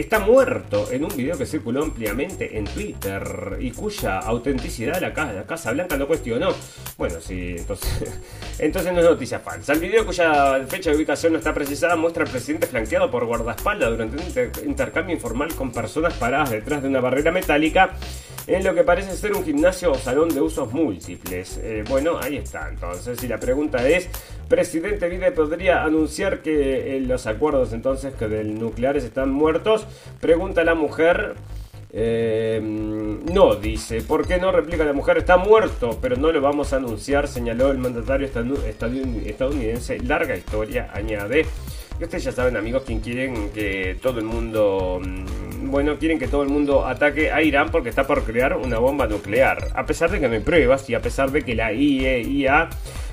está 0.01 0.19
muerto 0.19 0.91
en 0.91 1.03
un 1.03 1.15
video 1.15 1.35
que 1.37 1.45
circuló 1.45 1.83
ampliamente 1.83 2.57
en 2.57 2.65
Twitter 2.65 3.57
y 3.59 3.71
cuya 3.71 4.19
autenticidad 4.19 5.01
la, 5.01 5.13
Casa 5.45 5.71
Blanca 5.71 5.97
no 5.97 6.07
cuestionó. 6.07 6.49
Bueno, 6.97 7.19
sí, 7.19 7.55
entonces, 7.57 8.13
entonces 8.59 8.93
no 8.93 8.99
es 8.99 9.05
noticia 9.05 9.39
falsa. 9.39 9.73
El 9.73 9.79
video 9.79 10.05
cuya 10.05 10.63
fecha 10.67 10.91
de 10.91 10.97
ubicación 10.97 11.33
no 11.33 11.39
está 11.39 11.53
precisada 11.53 11.95
muestra 11.95 12.23
al 12.23 12.29
presidente 12.29 12.67
flanqueado 12.67 13.09
por 13.09 13.25
guardaespaldas 13.25 13.89
durante 13.89 14.17
un 14.17 14.69
intercambio 14.69 15.15
informal 15.15 15.53
con 15.55 15.71
personas 15.71 16.13
paradas 16.13 16.51
detrás 16.51 16.83
de 16.83 16.89
una 16.89 16.99
barrera 16.99 17.31
metálica 17.31 17.95
en 18.47 18.63
lo 18.63 18.73
que 18.73 18.83
parece 18.83 19.15
ser 19.15 19.33
un 19.33 19.43
gimnasio 19.43 19.91
o 19.91 19.95
salón 19.95 20.29
de 20.29 20.41
usos 20.41 20.71
múltiples. 20.71 21.59
Eh, 21.61 21.83
bueno, 21.87 22.17
ahí 22.21 22.37
está. 22.37 22.69
Entonces, 22.69 23.19
si 23.19 23.27
la 23.27 23.37
pregunta 23.37 23.87
es, 23.87 24.09
presidente 24.47 25.09
Biden 25.09 25.33
podría 25.33 25.83
anunciar 25.83 26.41
que 26.41 26.95
eh, 26.95 27.01
los 27.01 27.27
acuerdos 27.27 27.73
entonces 27.73 28.13
que 28.15 28.27
del 28.27 28.57
nucleares 28.57 29.03
están 29.03 29.31
muertos, 29.31 29.85
pregunta 30.21 30.63
la 30.63 30.75
mujer. 30.75 31.35
Eh, 31.91 32.59
no, 32.61 33.55
dice, 33.55 34.01
¿por 34.01 34.27
qué 34.27 34.37
no? 34.37 34.51
Replica 34.51 34.83
la 34.85 34.93
mujer, 34.93 35.17
está 35.17 35.37
muerto, 35.37 35.97
pero 36.01 36.15
no 36.15 36.31
lo 36.31 36.41
vamos 36.41 36.71
a 36.71 36.77
anunciar, 36.77 37.27
señaló 37.27 37.71
el 37.71 37.79
mandatario 37.79 38.27
estadounidense. 38.27 39.99
Larga 39.99 40.35
historia, 40.35 40.89
añade. 40.93 41.45
Y 41.99 42.03
ustedes 42.03 42.25
ya 42.25 42.31
saben, 42.31 42.57
amigos, 42.57 42.83
quien 42.85 42.99
quieren 42.99 43.49
que 43.49 43.97
todo 44.01 44.19
el 44.19 44.25
mundo 44.25 45.01
mm, 45.03 45.47
bueno, 45.71 45.97
quieren 45.97 46.19
que 46.19 46.27
todo 46.27 46.43
el 46.43 46.49
mundo 46.49 46.85
ataque 46.85 47.31
a 47.31 47.41
Irán 47.41 47.69
porque 47.71 47.89
está 47.89 48.05
por 48.05 48.23
crear 48.23 48.55
una 48.55 48.79
bomba 48.79 49.07
nuclear. 49.07 49.69
A 49.75 49.85
pesar 49.85 50.09
de 50.09 50.19
que 50.19 50.27
no 50.27 50.33
hay 50.33 50.39
pruebas 50.39 50.89
y 50.89 50.95
a 50.95 51.01
pesar 51.01 51.31
de 51.31 51.43
que 51.43 51.55
la 51.55 51.73
IEIA, 51.73 52.69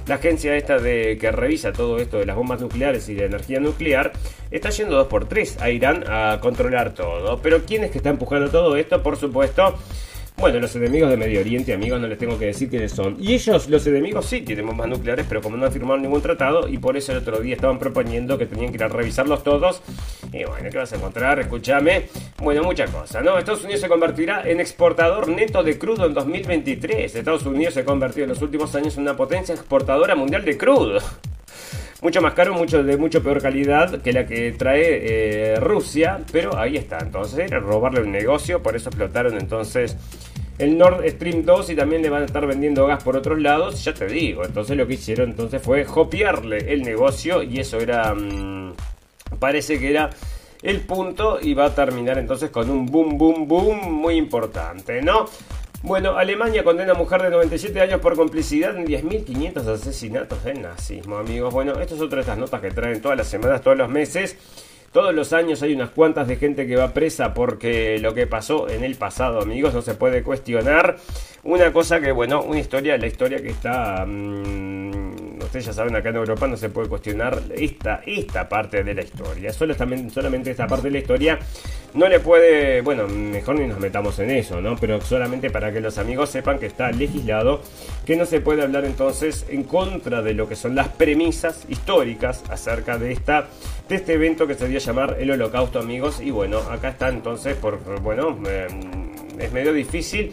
la 0.06 0.14
agencia 0.14 0.56
esta 0.56 0.78
de 0.78 1.18
que 1.18 1.32
revisa 1.32 1.72
todo 1.72 1.98
esto 1.98 2.18
de 2.18 2.26
las 2.26 2.36
bombas 2.36 2.60
nucleares 2.60 3.08
y 3.08 3.14
de 3.14 3.26
energía 3.26 3.60
nuclear, 3.60 4.12
está 4.50 4.70
yendo 4.70 4.96
dos 4.96 5.08
por 5.08 5.26
tres 5.26 5.60
a 5.60 5.70
Irán 5.70 6.04
a 6.08 6.38
controlar 6.40 6.94
todo. 6.94 7.38
Pero 7.42 7.64
¿quién 7.64 7.84
es 7.84 7.90
que 7.90 7.98
está 7.98 8.10
empujando 8.10 8.50
todo 8.50 8.76
esto? 8.76 9.02
Por 9.02 9.16
supuesto, 9.16 9.74
bueno, 10.36 10.60
los 10.60 10.76
enemigos 10.76 11.08
de 11.10 11.16
Medio 11.16 11.40
Oriente, 11.40 11.72
amigos, 11.72 12.00
no 12.00 12.06
les 12.06 12.18
tengo 12.18 12.38
que 12.38 12.46
decir 12.46 12.68
quiénes 12.68 12.92
son. 12.92 13.16
Y 13.18 13.34
ellos, 13.34 13.68
los 13.68 13.86
enemigos, 13.86 14.26
sí 14.26 14.42
tienen 14.42 14.66
bombas 14.66 14.88
nucleares, 14.88 15.24
pero 15.28 15.40
como 15.40 15.56
no 15.56 15.64
han 15.64 15.72
firmado 15.72 15.98
ningún 15.98 16.20
tratado, 16.20 16.68
y 16.68 16.76
por 16.76 16.96
eso 16.96 17.12
el 17.12 17.18
otro 17.18 17.40
día 17.40 17.54
estaban 17.54 17.78
proponiendo 17.78 18.36
que 18.36 18.44
tenían 18.44 18.70
que 18.70 18.76
ir 18.76 18.84
a 18.84 18.88
revisarlos 18.88 19.42
todos. 19.42 19.80
Y 20.32 20.44
bueno, 20.44 20.68
¿qué 20.70 20.76
vas 20.76 20.92
a 20.92 20.96
encontrar? 20.96 21.38
Escúchame. 21.38 22.08
Bueno, 22.42 22.62
mucha 22.62 22.86
cosa, 22.86 23.22
¿no? 23.22 23.38
Estados 23.38 23.62
Unidos 23.62 23.80
se 23.80 23.88
convertirá 23.88 24.42
en 24.48 24.60
exportador 24.60 25.28
neto 25.28 25.62
de 25.62 25.78
crudo 25.78 26.04
en 26.04 26.14
2023. 26.14 27.14
Estados 27.14 27.46
Unidos 27.46 27.74
se 27.74 27.80
ha 27.80 27.84
convertido 27.84 28.24
en 28.24 28.30
los 28.30 28.42
últimos 28.42 28.74
años 28.74 28.96
en 28.96 29.02
una 29.04 29.16
potencia 29.16 29.54
exportadora 29.54 30.14
mundial 30.14 30.44
de 30.44 30.58
crudo 30.58 30.98
mucho 32.04 32.20
más 32.20 32.34
caro, 32.34 32.52
mucho 32.52 32.82
de 32.82 32.98
mucho 32.98 33.22
peor 33.22 33.40
calidad 33.40 34.02
que 34.02 34.12
la 34.12 34.26
que 34.26 34.52
trae 34.52 35.54
eh, 35.54 35.56
Rusia, 35.58 36.20
pero 36.30 36.54
ahí 36.54 36.76
está. 36.76 36.98
Entonces 36.98 37.38
era 37.38 37.60
robarle 37.60 38.02
un 38.02 38.12
negocio, 38.12 38.62
por 38.62 38.76
eso 38.76 38.90
explotaron 38.90 39.38
entonces 39.38 39.96
el 40.58 40.76
Nord 40.76 41.02
Stream 41.08 41.46
2 41.46 41.70
y 41.70 41.74
también 41.74 42.02
le 42.02 42.10
van 42.10 42.20
a 42.20 42.26
estar 42.26 42.46
vendiendo 42.46 42.86
gas 42.86 43.02
por 43.02 43.16
otros 43.16 43.40
lados, 43.40 43.82
ya 43.82 43.94
te 43.94 44.06
digo. 44.06 44.44
Entonces 44.44 44.76
lo 44.76 44.86
que 44.86 44.94
hicieron 44.94 45.30
entonces 45.30 45.62
fue 45.62 45.86
copiarle 45.86 46.74
el 46.74 46.82
negocio 46.82 47.42
y 47.42 47.60
eso 47.60 47.80
era, 47.80 48.14
mm, 48.14 48.74
parece 49.38 49.80
que 49.80 49.88
era 49.88 50.10
el 50.60 50.82
punto 50.82 51.38
y 51.40 51.54
va 51.54 51.66
a 51.66 51.74
terminar 51.74 52.18
entonces 52.18 52.50
con 52.50 52.68
un 52.68 52.84
boom, 52.84 53.16
boom, 53.16 53.48
boom 53.48 53.90
muy 53.90 54.16
importante, 54.16 55.00
¿no? 55.00 55.24
Bueno, 55.84 56.16
Alemania 56.16 56.64
condena 56.64 56.92
a 56.92 56.94
mujer 56.94 57.20
de 57.20 57.28
97 57.28 57.78
años 57.78 58.00
por 58.00 58.16
complicidad 58.16 58.74
en 58.74 58.86
10.500 58.86 59.66
asesinatos 59.66 60.42
del 60.42 60.62
nazismo, 60.62 61.18
amigos. 61.18 61.52
Bueno, 61.52 61.78
estas 61.78 61.98
son 61.98 62.06
otras 62.06 62.38
notas 62.38 62.62
que 62.62 62.70
traen 62.70 63.02
todas 63.02 63.18
las 63.18 63.28
semanas, 63.28 63.60
todos 63.60 63.76
los 63.76 63.90
meses. 63.90 64.34
Todos 64.92 65.14
los 65.14 65.34
años 65.34 65.62
hay 65.62 65.74
unas 65.74 65.90
cuantas 65.90 66.26
de 66.26 66.36
gente 66.36 66.66
que 66.66 66.76
va 66.76 66.94
presa 66.94 67.34
porque 67.34 67.98
lo 67.98 68.14
que 68.14 68.26
pasó 68.26 68.66
en 68.70 68.82
el 68.82 68.94
pasado, 68.94 69.42
amigos, 69.42 69.74
no 69.74 69.82
se 69.82 69.94
puede 69.94 70.22
cuestionar. 70.22 70.96
Una 71.42 71.70
cosa 71.70 72.00
que, 72.00 72.12
bueno, 72.12 72.40
una 72.42 72.60
historia, 72.60 72.96
la 72.96 73.06
historia 73.06 73.42
que 73.42 73.50
está... 73.50 74.06
Mmm, 74.06 75.23
ustedes 75.54 75.66
ya 75.66 75.72
saben, 75.72 75.94
acá 75.94 76.08
en 76.08 76.16
Europa 76.16 76.48
no 76.48 76.56
se 76.56 76.68
puede 76.68 76.88
cuestionar 76.88 77.40
esta, 77.54 78.02
esta 78.06 78.48
parte 78.48 78.82
de 78.82 78.92
la 78.92 79.02
historia. 79.02 79.52
Solamente, 79.52 80.12
solamente 80.12 80.50
esta 80.50 80.66
parte 80.66 80.88
de 80.88 80.90
la 80.90 80.98
historia 80.98 81.38
no 81.92 82.08
le 82.08 82.18
puede... 82.18 82.80
Bueno, 82.80 83.06
mejor 83.06 83.60
ni 83.60 83.68
nos 83.68 83.78
metamos 83.78 84.18
en 84.18 84.32
eso, 84.32 84.60
¿no? 84.60 84.74
Pero 84.74 85.00
solamente 85.00 85.50
para 85.50 85.72
que 85.72 85.80
los 85.80 85.96
amigos 85.98 86.30
sepan 86.30 86.58
que 86.58 86.66
está 86.66 86.90
legislado, 86.90 87.60
que 88.04 88.16
no 88.16 88.26
se 88.26 88.40
puede 88.40 88.62
hablar 88.62 88.84
entonces 88.84 89.46
en 89.48 89.62
contra 89.62 90.22
de 90.22 90.34
lo 90.34 90.48
que 90.48 90.56
son 90.56 90.74
las 90.74 90.88
premisas 90.88 91.66
históricas 91.68 92.42
acerca 92.50 92.98
de 92.98 93.12
esta 93.12 93.46
de 93.88 93.96
este 93.96 94.14
evento 94.14 94.46
que 94.46 94.54
se 94.54 94.66
dio 94.66 94.78
a 94.78 94.80
llamar 94.80 95.18
el 95.20 95.30
Holocausto, 95.30 95.78
amigos. 95.78 96.20
Y 96.20 96.32
bueno, 96.32 96.58
acá 96.68 96.88
está 96.88 97.10
entonces, 97.10 97.54
por 97.54 97.78
bueno, 98.00 98.36
em, 98.48 99.38
es 99.38 99.52
medio 99.52 99.72
difícil 99.72 100.32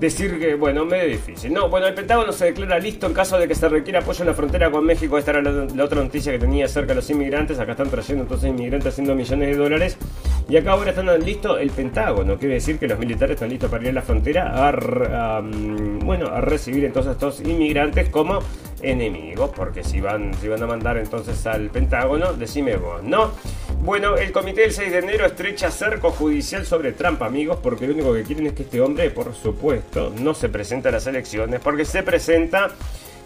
decir 0.00 0.38
que, 0.38 0.54
bueno, 0.54 0.84
medio 0.84 1.08
difícil. 1.08 1.52
No, 1.52 1.68
bueno, 1.68 1.86
el 1.86 1.94
Pentágono 1.94 2.32
se 2.32 2.46
declara 2.46 2.78
listo 2.78 3.06
en 3.06 3.14
caso 3.14 3.38
de 3.38 3.48
que 3.48 3.54
se 3.54 3.68
requiera 3.68 4.00
apoyo 4.00 4.22
en 4.22 4.28
la 4.28 4.34
frontera 4.34 4.70
con 4.70 4.84
México. 4.84 5.18
Esta 5.18 5.32
era 5.32 5.42
la, 5.42 5.84
otra 5.84 6.02
noticia 6.02 6.32
que 6.32 6.38
tenía 6.38 6.66
acerca 6.66 6.88
de 6.88 6.96
los 6.96 7.10
inmigrantes. 7.10 7.58
Acá 7.58 7.72
están 7.72 7.90
trayendo 7.90 8.22
entonces 8.22 8.50
inmigrantes 8.50 8.92
haciendo 8.92 9.14
millones 9.14 9.48
de 9.48 9.56
dólares. 9.56 9.96
Y 10.48 10.56
acá 10.56 10.72
ahora 10.72 10.90
están 10.90 11.06
listos 11.24 11.60
el 11.60 11.70
Pentágono. 11.70 12.38
Quiere 12.38 12.54
decir 12.54 12.78
que 12.78 12.86
los 12.86 12.98
militares 12.98 13.34
están 13.34 13.50
listos 13.50 13.70
para 13.70 13.82
ir 13.82 13.90
a 13.90 13.92
la 13.92 14.02
frontera 14.02 14.68
a, 14.68 15.42
mm, 15.42 16.00
bueno, 16.00 16.28
a 16.28 16.40
recibir 16.40 16.84
entonces 16.84 17.10
a 17.10 17.12
estos 17.12 17.40
inmigrantes 17.40 18.08
como 18.08 18.38
enemigos. 18.82 19.50
Porque 19.54 19.82
si 19.82 20.00
van, 20.00 20.32
si 20.34 20.48
van 20.48 20.62
a 20.62 20.66
mandar 20.66 20.96
entonces 20.96 21.46
al 21.46 21.70
Pentágono, 21.70 22.32
decime 22.32 22.76
vos, 22.76 23.02
¿no? 23.02 23.32
Bueno, 23.80 24.16
el 24.16 24.32
comité 24.32 24.62
del 24.62 24.72
6 24.72 24.92
de 24.92 24.98
enero 24.98 25.24
estrecha 25.24 25.70
cerco 25.70 26.10
judicial 26.10 26.66
sobre 26.66 26.92
Trump, 26.92 27.22
amigos, 27.22 27.58
porque 27.62 27.86
lo 27.86 27.94
único 27.94 28.12
que 28.12 28.22
quieren 28.22 28.46
es 28.46 28.52
que 28.52 28.64
este 28.64 28.80
hombre, 28.80 29.08
por 29.10 29.34
supuesto, 29.34 30.12
no 30.18 30.34
se 30.34 30.48
presente 30.48 30.88
a 30.88 30.92
las 30.92 31.06
elecciones, 31.06 31.60
porque 31.60 31.84
se 31.84 32.02
presenta 32.02 32.70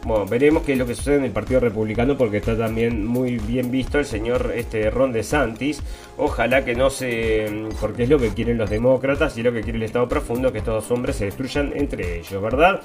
bueno, 0.04 0.26
veremos 0.26 0.64
qué 0.64 0.72
es 0.72 0.78
lo 0.78 0.86
que 0.86 0.94
sucede 0.94 1.16
en 1.16 1.24
el 1.24 1.30
Partido 1.30 1.60
Republicano 1.60 2.16
porque 2.16 2.38
está 2.38 2.56
también 2.56 3.06
muy 3.06 3.38
bien 3.38 3.70
visto 3.70 3.98
el 3.98 4.04
señor 4.04 4.52
este 4.54 4.90
Ron 4.90 5.12
DeSantis. 5.12 5.82
Ojalá 6.16 6.64
que 6.64 6.74
no 6.74 6.90
se... 6.90 7.68
porque 7.80 8.04
es 8.04 8.08
lo 8.08 8.18
que 8.18 8.30
quieren 8.30 8.58
los 8.58 8.68
demócratas 8.68 9.36
y 9.38 9.42
lo 9.42 9.52
que 9.52 9.60
quiere 9.60 9.78
el 9.78 9.84
Estado 9.84 10.08
profundo, 10.08 10.52
que 10.52 10.58
estos 10.58 10.90
hombres 10.90 11.16
se 11.16 11.26
destruyan 11.26 11.72
entre 11.74 12.18
ellos, 12.18 12.42
¿verdad? 12.42 12.80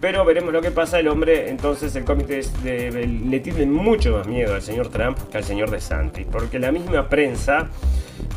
Pero 0.00 0.24
veremos 0.24 0.52
lo 0.52 0.62
que 0.62 0.70
pasa. 0.70 0.98
El 0.98 1.08
hombre, 1.08 1.50
entonces, 1.50 1.94
el 1.96 2.04
comité 2.04 2.40
le 2.64 3.40
tiene 3.40 3.66
mucho 3.66 4.16
más 4.16 4.26
miedo 4.26 4.54
al 4.54 4.62
señor 4.62 4.88
Trump 4.88 5.18
que 5.30 5.38
al 5.38 5.44
señor 5.44 5.70
DeSantis, 5.70 6.26
porque 6.30 6.58
la 6.58 6.72
misma 6.72 7.08
prensa 7.08 7.68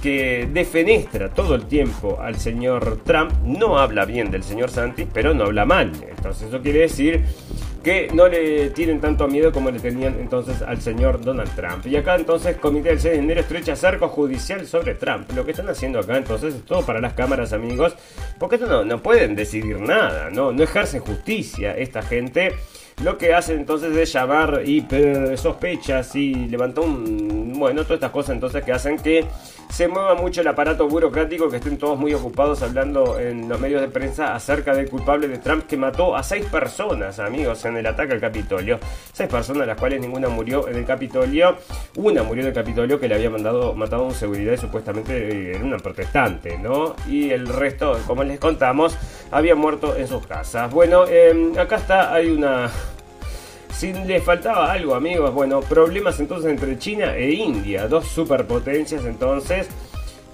que 0.01 0.49
defenestra 0.51 1.29
todo 1.29 1.55
el 1.55 1.65
tiempo 1.65 2.19
al 2.21 2.35
señor 2.35 2.99
Trump 3.05 3.31
no 3.45 3.77
habla 3.77 4.05
bien 4.05 4.31
del 4.31 4.43
señor 4.43 4.69
Santis, 4.69 5.07
pero 5.13 5.33
no 5.33 5.45
habla 5.45 5.65
mal. 5.65 5.91
Entonces 6.09 6.49
eso 6.49 6.61
quiere 6.61 6.79
decir 6.79 7.23
que 7.83 8.07
no 8.13 8.27
le 8.27 8.69
tienen 8.69 9.01
tanto 9.01 9.27
miedo 9.27 9.51
como 9.51 9.69
le 9.69 9.79
tenían 9.79 10.17
entonces 10.19 10.61
al 10.61 10.81
señor 10.81 11.21
Donald 11.21 11.53
Trump. 11.53 11.85
Y 11.85 11.97
acá 11.97 12.15
entonces 12.15 12.55
Comité 12.57 12.89
del 12.89 12.99
6 12.99 13.13
de 13.13 13.19
enero 13.19 13.41
estrecha 13.41 13.75
cerco 13.75 14.07
judicial 14.07 14.65
sobre 14.65 14.95
Trump. 14.95 15.29
Lo 15.35 15.43
que 15.43 15.51
están 15.51 15.67
haciendo 15.67 15.99
acá 15.99 16.17
entonces 16.17 16.55
es 16.55 16.63
todo 16.63 16.85
para 16.85 17.01
las 17.01 17.13
cámaras 17.13 17.51
amigos, 17.51 17.95
porque 18.39 18.55
esto 18.55 18.67
no, 18.67 18.85
no 18.85 19.03
pueden 19.03 19.35
decidir 19.35 19.79
nada, 19.79 20.29
¿no? 20.29 20.53
no 20.53 20.63
ejercen 20.63 21.01
justicia 21.01 21.75
esta 21.77 22.01
gente. 22.01 22.55
Lo 23.03 23.17
que 23.17 23.33
hacen 23.33 23.59
entonces 23.59 23.95
es 23.97 24.13
llamar 24.13 24.61
y 24.65 24.85
sospechas 25.35 26.15
y 26.15 26.33
levantó 26.33 26.83
un... 26.83 27.53
Bueno, 27.53 27.83
todas 27.83 27.97
estas 27.97 28.11
cosas 28.11 28.35
entonces 28.35 28.63
que 28.63 28.71
hacen 28.71 28.97
que 28.97 29.25
se 29.73 29.87
mueva 29.87 30.13
mucho 30.13 30.41
el 30.41 30.47
aparato 30.47 30.87
burocrático, 30.87 31.49
que 31.49 31.55
estén 31.57 31.79
todos 31.79 31.97
muy 31.97 32.13
ocupados 32.13 32.61
hablando 32.61 33.17
en 33.17 33.49
los 33.49 33.59
medios 33.59 33.81
de 33.81 33.87
prensa 33.87 34.35
acerca 34.35 34.75
del 34.75 34.87
culpable 34.87 35.27
de 35.27 35.39
Trump 35.39 35.65
que 35.65 35.77
mató 35.77 36.15
a 36.15 36.21
seis 36.21 36.45
personas, 36.45 37.17
amigos, 37.17 37.65
en 37.65 37.77
el 37.77 37.87
ataque 37.87 38.13
al 38.13 38.19
Capitolio. 38.19 38.77
Seis 39.11 39.27
personas, 39.27 39.65
las 39.65 39.75
cuales 39.75 39.99
ninguna 39.99 40.29
murió 40.29 40.67
en 40.67 40.75
el 40.75 40.85
Capitolio. 40.85 41.57
Una 41.95 42.21
murió 42.21 42.43
en 42.43 42.49
el 42.49 42.53
Capitolio 42.53 42.99
que 42.99 43.07
le 43.07 43.15
había 43.15 43.31
mandado, 43.31 43.73
matado 43.73 44.05
un 44.05 44.13
seguridad 44.13 44.53
y 44.53 44.57
supuestamente 44.57 45.55
en 45.55 45.63
una 45.63 45.77
protestante, 45.77 46.55
¿no? 46.59 46.95
Y 47.07 47.31
el 47.31 47.47
resto, 47.47 47.97
como 48.05 48.23
les 48.23 48.39
contamos, 48.39 48.95
había 49.31 49.55
muerto 49.55 49.95
en 49.95 50.07
sus 50.07 50.27
casas. 50.27 50.71
Bueno, 50.71 51.07
em, 51.07 51.57
acá 51.57 51.77
está, 51.77 52.13
hay 52.13 52.29
una 52.29 52.69
si 53.75 53.93
le 53.93 54.21
faltaba 54.21 54.71
algo, 54.71 54.95
amigos, 54.95 55.33
bueno, 55.33 55.61
problemas 55.61 56.19
entonces 56.19 56.51
entre 56.51 56.77
China 56.77 57.15
e 57.15 57.31
India, 57.31 57.87
dos 57.87 58.07
superpotencias 58.07 59.05
entonces 59.05 59.67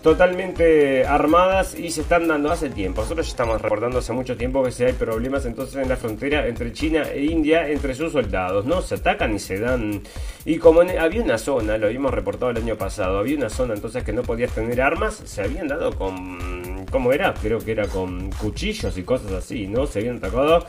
totalmente 0.02 1.06
armadas 1.06 1.78
y 1.78 1.92
se 1.92 2.02
están 2.02 2.28
dando 2.28 2.52
hace 2.52 2.70
tiempo. 2.70 3.02
Nosotros 3.02 3.28
ya 3.28 3.32
estamos 3.32 3.62
recordando 3.62 4.00
hace 4.00 4.14
mucho 4.14 4.38
tiempo 4.38 4.64
que 4.64 4.72
si 4.72 4.84
hay 4.84 4.94
problemas 4.94 5.46
entonces 5.46 5.76
en 5.76 5.90
la 5.90 5.98
frontera 5.98 6.48
entre 6.48 6.72
China 6.72 7.04
e 7.12 7.24
India, 7.26 7.68
entre 7.68 7.94
sus 7.94 8.14
soldados, 8.14 8.66
¿no? 8.66 8.82
Se 8.82 8.96
atacan 8.96 9.36
y 9.36 9.40
se 9.40 9.60
dan. 9.60 10.02
Y 10.46 10.58
como 10.58 10.82
había 10.82 11.22
una 11.22 11.38
zona, 11.38 11.78
lo 11.78 11.88
habíamos 11.88 12.14
reportado 12.14 12.52
el 12.52 12.58
año 12.58 12.78
pasado, 12.78 13.20
había 13.20 13.38
una 13.38 13.50
zona 13.50 13.74
entonces 13.74 14.04
que 14.04 14.14
no 14.14 14.22
podías 14.22 14.54
tener 14.54 14.82
armas, 14.82 15.22
se 15.26 15.42
habían 15.42 15.68
dado 15.68 15.94
con. 15.96 16.86
¿Cómo 16.92 17.12
era? 17.12 17.34
Creo 17.34 17.60
que 17.60 17.72
era 17.72 17.88
con 17.88 18.32
cuchillos 18.32 18.98
y 18.98 19.04
cosas 19.04 19.32
así, 19.34 19.68
¿no? 19.68 19.86
Se 19.86 20.00
habían 20.00 20.18
atacado 20.18 20.66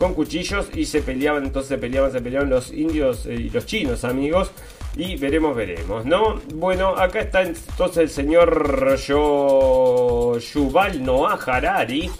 con 0.00 0.14
cuchillos 0.14 0.70
y 0.74 0.86
se 0.86 1.02
peleaban, 1.02 1.44
entonces 1.44 1.68
se 1.68 1.76
peleaban, 1.76 2.10
se 2.10 2.22
peleaban 2.22 2.48
los 2.48 2.72
indios 2.72 3.26
y 3.26 3.50
los 3.50 3.66
chinos, 3.66 4.02
amigos. 4.04 4.50
Y 4.96 5.16
veremos, 5.16 5.54
veremos, 5.54 6.06
¿no? 6.06 6.40
Bueno, 6.54 6.96
acá 6.96 7.20
está 7.20 7.42
entonces 7.42 7.98
el 7.98 8.08
señor 8.08 8.96
Yuval 8.96 11.04
Noah 11.04 11.38
Harari 11.46 12.10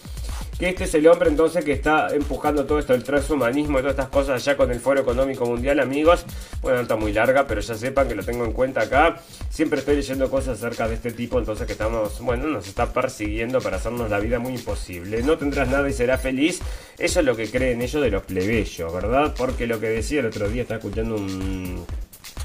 que 0.61 0.69
este 0.69 0.85
es 0.85 0.95
el 0.95 1.07
hombre 1.09 1.31
entonces 1.31 1.65
que 1.65 1.73
está 1.73 2.15
empujando 2.15 2.67
todo 2.67 2.79
esto, 2.79 2.93
el 2.93 3.03
transhumanismo 3.03 3.79
y 3.79 3.81
todas 3.81 3.93
estas 3.93 4.11
cosas 4.11 4.43
allá 4.47 4.59
con 4.59 4.71
el 4.71 4.79
Foro 4.79 5.01
Económico 5.01 5.47
Mundial, 5.47 5.81
amigos. 5.81 6.27
Bueno, 6.61 6.77
no 6.77 6.83
está 6.83 6.97
muy 6.97 7.15
larga, 7.15 7.47
pero 7.47 7.63
ya 7.63 7.75
sepan 7.75 8.09
que 8.09 8.15
lo 8.15 8.23
tengo 8.23 8.45
en 8.45 8.53
cuenta 8.53 8.83
acá. 8.83 9.23
Siempre 9.49 9.79
estoy 9.79 9.97
leyendo 9.97 10.29
cosas 10.29 10.59
acerca 10.59 10.87
de 10.87 10.97
este 10.97 11.13
tipo, 11.13 11.39
entonces 11.39 11.67
que 11.67 11.73
estamos, 11.73 12.21
bueno, 12.21 12.47
nos 12.47 12.69
está 12.69 12.93
persiguiendo 12.93 13.63
para 13.63 13.79
hacernos 13.79 14.11
la 14.11 14.21
vida 14.21 14.39
muy 14.39 14.53
imposible. 14.53 15.23
No 15.23 15.39
tendrás 15.39 15.67
nada 15.71 15.89
y 15.89 15.95
serás 15.95 16.21
feliz. 16.21 16.61
Eso 16.99 17.21
es 17.21 17.27
lo 17.27 17.35
que 17.35 17.51
creen 17.51 17.81
ellos 17.81 18.03
de 18.03 18.11
los 18.11 18.23
plebeyos, 18.25 18.93
¿verdad? 18.93 19.35
Porque 19.39 19.67
lo 19.67 19.81
que 19.81 19.89
decía 19.89 20.21
el 20.21 20.27
otro 20.27 20.47
día, 20.51 20.61
estaba 20.61 20.77
escuchando 20.77 21.17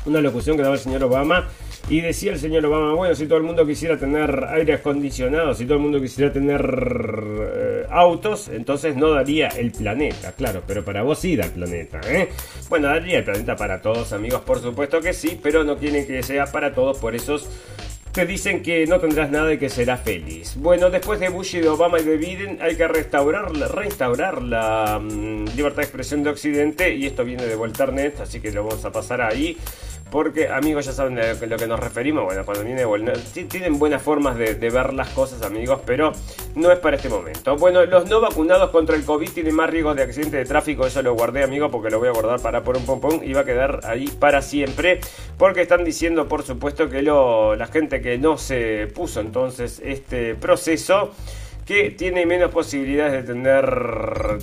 una 0.05 0.21
locución 0.21 0.55
que 0.55 0.63
daba 0.63 0.75
el 0.75 0.81
señor 0.81 1.03
Obama 1.03 1.49
y 1.87 2.01
decía 2.01 2.31
el 2.31 2.39
señor 2.39 2.65
Obama, 2.65 2.93
bueno, 2.93 3.13
si 3.13 3.27
todo 3.27 3.37
el 3.37 3.43
mundo 3.43 3.65
quisiera 3.65 3.97
tener 3.97 4.45
aire 4.49 4.73
acondicionado, 4.73 5.53
si 5.53 5.65
todo 5.65 5.75
el 5.75 5.83
mundo 5.83 6.01
quisiera 6.01 6.33
tener 6.33 6.61
eh, 6.63 7.85
autos, 7.91 8.47
entonces 8.47 8.95
no 8.95 9.11
daría 9.11 9.49
el 9.49 9.71
planeta, 9.71 10.31
claro, 10.31 10.63
pero 10.65 10.83
para 10.83 11.03
vos 11.03 11.19
sí 11.19 11.35
da 11.35 11.45
el 11.45 11.51
planeta, 11.51 12.01
¿eh? 12.07 12.29
Bueno, 12.69 12.87
daría 12.87 13.19
el 13.19 13.23
planeta 13.23 13.55
para 13.55 13.81
todos, 13.81 14.13
amigos, 14.13 14.41
por 14.41 14.59
supuesto 14.59 14.99
que 14.99 15.13
sí, 15.13 15.39
pero 15.41 15.63
no 15.63 15.77
quieren 15.77 16.07
que 16.07 16.23
sea 16.23 16.45
para 16.45 16.73
todos, 16.73 16.97
por 16.97 17.13
esos 17.13 17.47
te 18.15 18.25
dicen 18.25 18.63
que 18.63 18.87
no 18.87 18.97
tendrás 18.97 19.29
nada 19.29 19.51
y 19.51 19.57
que 19.57 19.69
serás 19.69 19.99
feliz. 19.99 20.55
Bueno, 20.55 20.89
después 20.89 21.19
de 21.19 21.27
Bush 21.27 21.57
y 21.57 21.59
de 21.59 21.67
Obama 21.67 21.99
y 21.99 22.05
de 22.05 22.15
Biden 22.15 22.59
hay 22.61 22.77
que 22.77 22.87
restaurar, 22.87 23.51
restaurar 23.51 24.41
la 24.41 24.99
mm, 24.99 25.47
libertad 25.57 25.79
de 25.79 25.83
expresión 25.83 26.23
de 26.23 26.29
Occidente 26.29 26.95
y 26.95 27.07
esto 27.07 27.25
viene 27.25 27.45
de 27.45 27.55
Volternet, 27.55 28.21
así 28.21 28.39
que 28.39 28.53
lo 28.53 28.63
vamos 28.63 28.85
a 28.85 28.91
pasar 28.93 29.21
ahí. 29.21 29.57
Porque, 30.11 30.47
amigos, 30.47 30.85
ya 30.85 30.93
saben 30.93 31.15
de 31.15 31.47
lo 31.47 31.57
que 31.57 31.67
nos 31.67 31.79
referimos. 31.79 32.23
Bueno, 32.23 32.45
cuando 32.45 32.63
viene 32.63 32.85
tienen 33.49 33.79
buenas 33.79 34.01
formas 34.01 34.37
de, 34.37 34.53
ver 34.53 34.93
las 34.93 35.09
cosas, 35.09 35.41
amigos, 35.41 35.81
pero 35.85 36.13
no 36.55 36.71
es 36.71 36.79
para 36.79 36.95
este 36.95 37.09
momento. 37.09 37.57
Bueno, 37.57 37.85
los 37.85 38.09
no 38.09 38.21
vacunados 38.21 38.69
contra 38.69 38.95
el 38.95 39.03
COVID 39.03 39.29
tienen 39.31 39.55
más 39.55 39.69
riesgos 39.69 39.95
de 39.95 40.03
accidente 40.03 40.37
de 40.37 40.45
tráfico. 40.45 40.85
Eso 40.85 41.01
lo 41.01 41.13
guardé, 41.15 41.43
amigo, 41.43 41.69
porque 41.69 41.89
lo 41.89 41.99
voy 41.99 42.07
a 42.07 42.11
guardar 42.11 42.39
para 42.39 42.63
por 42.63 42.77
un 42.77 42.85
pompón 42.85 43.21
y 43.23 43.33
va 43.33 43.41
a 43.41 43.45
quedar 43.45 43.81
ahí 43.83 44.07
para 44.07 44.41
siempre. 44.41 44.99
Porque 45.37 45.61
están 45.61 45.83
diciendo, 45.83 46.27
por 46.27 46.43
supuesto, 46.43 46.87
que 46.87 47.01
lo, 47.01 47.55
la 47.55 47.67
gente 47.67 47.99
que 47.99 48.17
no 48.17 48.37
se 48.37 48.87
puso 48.87 49.19
entonces 49.19 49.81
este 49.83 50.35
proceso 50.35 51.11
que 51.65 51.89
tiene 51.89 52.25
menos 52.25 52.51
posibilidades 52.51 53.13
de 53.13 53.33
tener, 53.33 53.65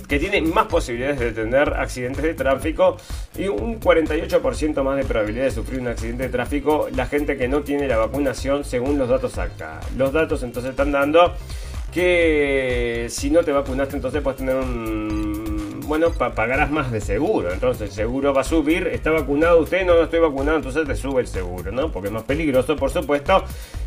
que 0.07 0.19
tiene 0.19 0.41
más 0.41 0.67
posibilidades 0.67 1.19
de 1.19 1.31
tener 1.31 1.73
accidentes 1.73 2.21
de 2.21 2.33
tráfico 2.33 2.97
y 3.37 3.47
un 3.47 3.79
48% 3.79 4.83
más 4.83 4.97
de 4.97 5.05
probabilidad 5.05 5.45
de 5.45 5.51
sufrir 5.51 5.79
un 5.79 5.87
accidente 5.87 6.23
de 6.23 6.29
tráfico 6.29 6.87
la 6.93 7.05
gente 7.05 7.37
que 7.37 7.47
no 7.47 7.61
tiene 7.61 7.87
la 7.87 7.97
vacunación 7.97 8.65
según 8.65 8.97
los 8.97 9.07
datos 9.07 9.37
acá. 9.37 9.79
Los 9.97 10.11
datos 10.11 10.43
entonces 10.43 10.71
están 10.71 10.91
dando 10.91 11.33
que 11.93 13.07
si 13.09 13.29
no 13.29 13.43
te 13.43 13.51
vacunaste 13.51 13.95
entonces 13.95 14.21
puedes 14.21 14.39
tener 14.39 14.55
un 14.55 15.79
bueno 15.87 16.11
pagarás 16.11 16.71
más 16.71 16.91
de 16.91 16.99
seguro. 16.99 17.53
Entonces 17.53 17.89
el 17.89 17.91
seguro 17.91 18.33
va 18.33 18.41
a 18.41 18.45
subir. 18.45 18.87
Está 18.87 19.11
vacunado 19.11 19.59
usted 19.59 19.85
no, 19.85 19.95
no 19.95 20.03
estoy 20.03 20.19
vacunado. 20.19 20.57
Entonces 20.57 20.85
te 20.85 20.95
sube 20.95 21.21
el 21.21 21.27
seguro 21.27 21.71
no 21.71 21.89
porque 21.91 22.07
es 22.07 22.13
más 22.13 22.23
peligroso 22.23 22.75
por 22.75 22.89
supuesto 22.89 23.43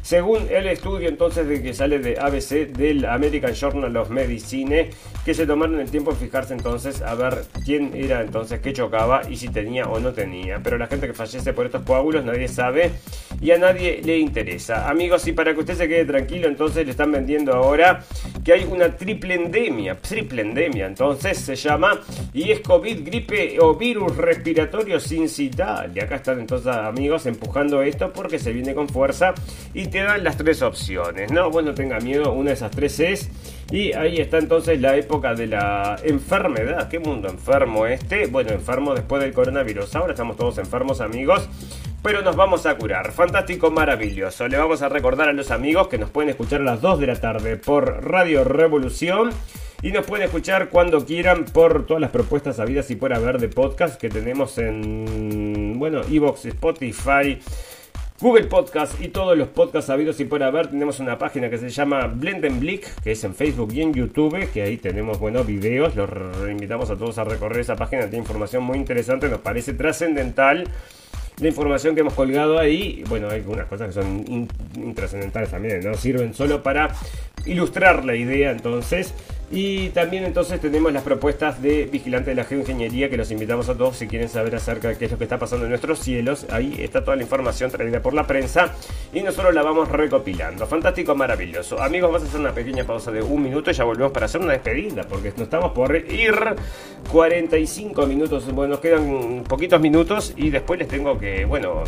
según 0.07 0.47
el 0.51 0.69
estudio 0.69 1.09
entonces 1.09 1.49
de 1.49 1.61
que 1.61 1.75
sale 1.75 1.99
de 1.99 2.17
ABC 2.17 2.71
del 2.77 3.07
American 3.07 3.53
Journal 3.53 3.97
of 3.97 4.09
Medicine, 4.09 4.91
que 5.25 5.35
se 5.35 5.49
tomaron 5.49 5.81
el 5.81 5.91
tiempo 5.91 6.13
de 6.13 6.19
fijarse 6.19 6.55
entonces 6.55 7.03
a 7.03 7.17
ver 7.17 7.43
quién 7.65 7.91
era 7.93 8.21
entonces 8.21 8.61
que 8.61 8.73
chocaba 8.73 9.23
y 9.29 9.35
si 9.37 9.49
tenía 9.49 9.87
o 9.89 9.99
no 9.99 10.13
tenía. 10.13 10.61
Pero 10.63 10.79
la 10.79 10.87
gente 10.87 11.09
que 11.09 11.13
fallece 11.13 11.53
por 11.53 11.67
estos 11.67 11.83
coágulos 11.83 12.25
nadie 12.25 12.47
sabe 12.47 12.93
y 13.41 13.51
a 13.51 13.59
nadie 13.59 14.01
le 14.05 14.17
interesa. 14.19 14.89
Amigos, 14.89 15.27
y 15.27 15.33
para 15.33 15.53
que 15.53 15.59
usted 15.59 15.75
se 15.75 15.89
quede 15.89 16.05
tranquilo, 16.05 16.47
entonces 16.47 16.85
le 16.85 16.93
están 16.93 17.11
vendiendo 17.11 17.53
ahora 17.53 18.05
que 18.45 18.53
hay 18.53 18.65
una 18.65 18.97
triple 18.97 19.35
endemia, 19.35 19.97
triple 19.97 20.43
endemia, 20.43 20.87
entonces 20.87 21.37
se 21.37 21.57
llama, 21.57 22.01
y 22.33 22.53
es 22.53 22.61
COVID, 22.61 23.05
gripe 23.05 23.59
o 23.59 23.75
virus 23.75 24.17
respiratorio 24.17 25.01
sincitale. 25.01 25.95
Y 25.97 25.99
acá 25.99 26.15
están 26.15 26.39
entonces 26.39 26.69
amigos 26.69 27.27
empujando 27.27 27.83
esto 27.83 28.13
porque 28.13 28.39
se 28.39 28.53
viene 28.53 28.73
con 28.73 28.89
fuerza 28.89 29.35
y 29.75 29.89
te 29.97 30.03
dan 30.03 30.25
las 30.25 30.37
tres 30.37 30.61
opciones, 30.61 31.33
¿no? 31.33 31.51
Bueno, 31.51 31.73
tenga 31.73 31.99
miedo, 32.01 32.31
una 32.33 32.51
de 32.51 32.55
esas 32.55 32.71
tres 32.71 33.01
es. 33.01 33.31
Y 33.71 33.95
ahí 33.95 34.19
está 34.19 34.37
entonces 34.37 34.79
la 34.79 34.95
época 34.95 35.35
de 35.35 35.47
la 35.47 35.97
enfermedad. 36.05 36.91
¿Qué 36.91 36.99
mundo 36.99 37.31
enfermo 37.31 37.87
este? 37.87 38.27
Bueno, 38.27 38.51
enfermo 38.51 38.95
después 38.95 39.23
del 39.23 39.33
coronavirus. 39.33 39.97
Ahora 39.97 40.13
estamos 40.13 40.37
todos 40.37 40.59
enfermos, 40.59 41.01
amigos. 41.01 41.49
Pero 42.03 42.21
nos 42.21 42.37
vamos 42.37 42.67
a 42.67 42.77
curar. 42.77 43.11
Fantástico, 43.11 43.71
maravilloso. 43.71 44.47
Le 44.49 44.59
vamos 44.59 44.83
a 44.83 44.91
recordar 44.91 45.31
a 45.31 45.33
los 45.33 45.51
amigos 45.51 45.89
que 45.89 45.97
nos 45.97 46.11
pueden 46.11 46.29
escuchar 46.29 46.61
a 46.61 46.65
las 46.65 46.83
2 46.83 47.01
de 47.01 47.07
la 47.07 47.17
tarde 47.19 47.57
por 47.57 48.05
Radio 48.05 48.45
Revolución. 48.45 49.31
Y 49.81 49.93
nos 49.93 50.05
pueden 50.05 50.27
escuchar 50.27 50.69
cuando 50.69 51.07
quieran 51.07 51.47
por 51.47 51.87
todas 51.87 52.03
las 52.03 52.11
propuestas 52.11 52.61
habidas 52.61 52.91
y 52.91 52.97
por 52.97 53.15
haber 53.15 53.39
de 53.39 53.49
podcast 53.49 53.99
que 53.99 54.11
tenemos 54.11 54.59
en, 54.59 55.79
bueno, 55.79 56.03
Evox, 56.03 56.45
Spotify, 56.45 57.39
Google 58.21 58.45
Podcast 58.45 59.01
y 59.01 59.09
todos 59.09 59.37
los 59.37 59.49
podcasts 59.49 59.91
habidos 59.91 60.19
y 60.21 60.25
por 60.25 60.43
haber. 60.43 60.69
Tenemos 60.69 61.01
una 61.01 61.19
página 61.19 61.51
que 61.51 61.59
se 61.59 61.69
llama 61.69 62.07
Blendenblick, 62.07 63.03
que 63.03 63.12
es 63.12 63.25
en 63.25 63.35
Facebook 63.35 63.73
y 63.75 63.83
en 63.83 63.93
YouTube, 63.93 64.51
que 64.53 64.62
ahí 64.62 64.79
tenemos 64.79 65.19
buenos 65.19 65.47
videos. 65.47 65.95
Los 65.95 66.09
invitamos 66.49 66.91
a 66.91 66.97
todos 66.97 67.19
a 67.19 67.25
recorrer 67.25 67.61
esa 67.61 67.77
página, 67.77 68.03
tiene 68.03 68.19
información 68.19 68.62
muy 68.62 68.79
interesante, 68.79 69.29
nos 69.29 69.41
parece 69.41 69.75
trascendental 69.75 70.64
la 71.39 71.49
información 71.49 71.95
que 71.95 72.01
hemos 72.01 72.14
colgado 72.14 72.59
ahí, 72.59 73.05
bueno, 73.09 73.29
hay 73.29 73.41
algunas 73.41 73.67
cosas 73.67 73.89
que 73.89 73.93
son 73.93 74.49
intrascendentales 74.75 75.51
también, 75.51 75.81
¿no? 75.81 75.95
Sirven 75.95 76.33
solo 76.33 76.62
para 76.62 76.95
ilustrar 77.45 78.07
la 78.07 78.17
idea, 78.17 78.51
entonces. 78.51 79.12
Y 79.51 79.91
también 79.91 80.25
entonces 80.25 80.61
tenemos 80.61 80.93
las 80.93 81.05
propuestas 81.05 81.63
de 81.63 81.85
Vigilante 81.85 82.31
de 82.31 82.37
la 82.37 82.45
Geoingeniería 82.45 83.09
que 83.09 83.17
los 83.17 83.31
invitamos 83.31 83.69
a 83.69 83.77
todos 83.77 83.97
si 83.97 84.09
quieren 84.09 84.29
saber 84.29 84.57
acerca 84.57 84.89
de 84.89 84.99
qué 84.99 85.05
es 85.05 85.13
lo 85.13 85.19
que 85.19 85.25
está 85.25 85.39
pasando 85.39 85.67
en 85.67 85.71
nuestros 85.71 86.01
cielos. 86.01 86.47
Ahí 86.51 86.75
está 86.81 87.05
toda 87.05 87.17
la 87.17 87.23
información 87.23 87.71
traída 87.71 88.03
por 88.03 88.13
la 88.13 88.27
prensa 88.27 88.75
y 89.13 89.21
nosotros 89.21 89.55
la 89.55 89.63
vamos 89.63 89.89
recopilando. 89.89 90.67
Fantástico, 90.67 91.15
maravilloso. 91.15 91.81
Amigos, 91.81 92.11
vamos 92.11 92.27
a 92.27 92.29
hacer 92.29 92.41
una 92.41 92.53
pequeña 92.53 92.85
pausa 92.85 93.13
de 93.13 93.23
un 93.23 93.41
minuto 93.41 93.71
y 93.71 93.75
ya 93.75 93.85
volvemos 93.85 94.11
para 94.11 94.27
hacer 94.27 94.41
una 94.41 94.53
despedida 94.53 95.05
porque 95.05 95.31
nos 95.31 95.43
estamos 95.43 95.71
por 95.71 95.95
ir 95.95 96.35
45 97.13 98.05
minutos. 98.07 98.53
Bueno, 98.53 98.73
nos 98.73 98.81
quedan 98.81 99.45
poquitos 99.47 99.81
minutos 99.81 100.35
y 100.37 100.51
después 100.51 100.81
les 100.81 100.89
tengo 100.89 101.19
que, 101.19 101.45
bueno, 101.45 101.85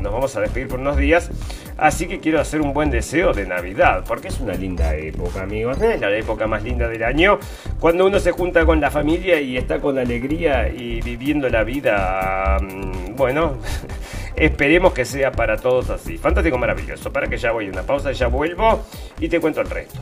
nos 0.00 0.12
vamos 0.12 0.36
a 0.36 0.40
despedir 0.40 0.68
por 0.68 0.80
unos 0.80 0.96
días. 0.96 1.30
Así 1.76 2.06
que 2.06 2.20
quiero 2.20 2.40
hacer 2.40 2.60
un 2.60 2.72
buen 2.72 2.90
deseo 2.90 3.32
de 3.32 3.46
Navidad, 3.46 4.04
porque 4.06 4.28
es 4.28 4.40
una 4.40 4.54
linda 4.54 4.94
época, 4.94 5.42
amigos. 5.42 5.80
Es 5.80 6.00
la 6.00 6.10
época 6.14 6.46
más 6.46 6.62
linda 6.62 6.88
del 6.88 7.02
año, 7.02 7.38
cuando 7.78 8.06
uno 8.06 8.20
se 8.20 8.32
junta 8.32 8.66
con 8.66 8.80
la 8.80 8.90
familia 8.90 9.40
y 9.40 9.56
está 9.56 9.80
con 9.80 9.98
alegría 9.98 10.68
y 10.68 11.00
viviendo 11.00 11.48
la 11.48 11.64
vida, 11.64 12.58
mm, 12.60 13.16
bueno, 13.16 13.58
esperemos 14.36 14.92
que 14.92 15.04
sea 15.04 15.32
para 15.32 15.56
todos 15.56 15.90
así. 15.90 16.18
Fantástico, 16.18 16.58
maravilloso. 16.58 17.12
Para 17.12 17.26
que 17.26 17.36
ya 17.36 17.52
voy 17.52 17.68
a 17.68 17.70
una 17.70 17.82
pausa, 17.82 18.12
ya 18.12 18.28
vuelvo 18.28 18.84
y 19.18 19.28
te 19.28 19.40
cuento 19.40 19.60
el 19.60 19.70
resto. 19.70 20.00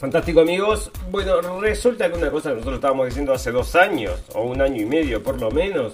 Fantástico 0.00 0.40
amigos. 0.40 0.90
Bueno, 1.10 1.60
resulta 1.60 2.10
que 2.10 2.16
una 2.16 2.30
cosa 2.30 2.48
que 2.48 2.54
nosotros 2.54 2.76
estábamos 2.76 3.08
diciendo 3.08 3.34
hace 3.34 3.50
dos 3.50 3.76
años, 3.76 4.18
o 4.34 4.44
un 4.44 4.62
año 4.62 4.80
y 4.80 4.86
medio 4.86 5.22
por 5.22 5.38
lo 5.38 5.50
menos, 5.50 5.92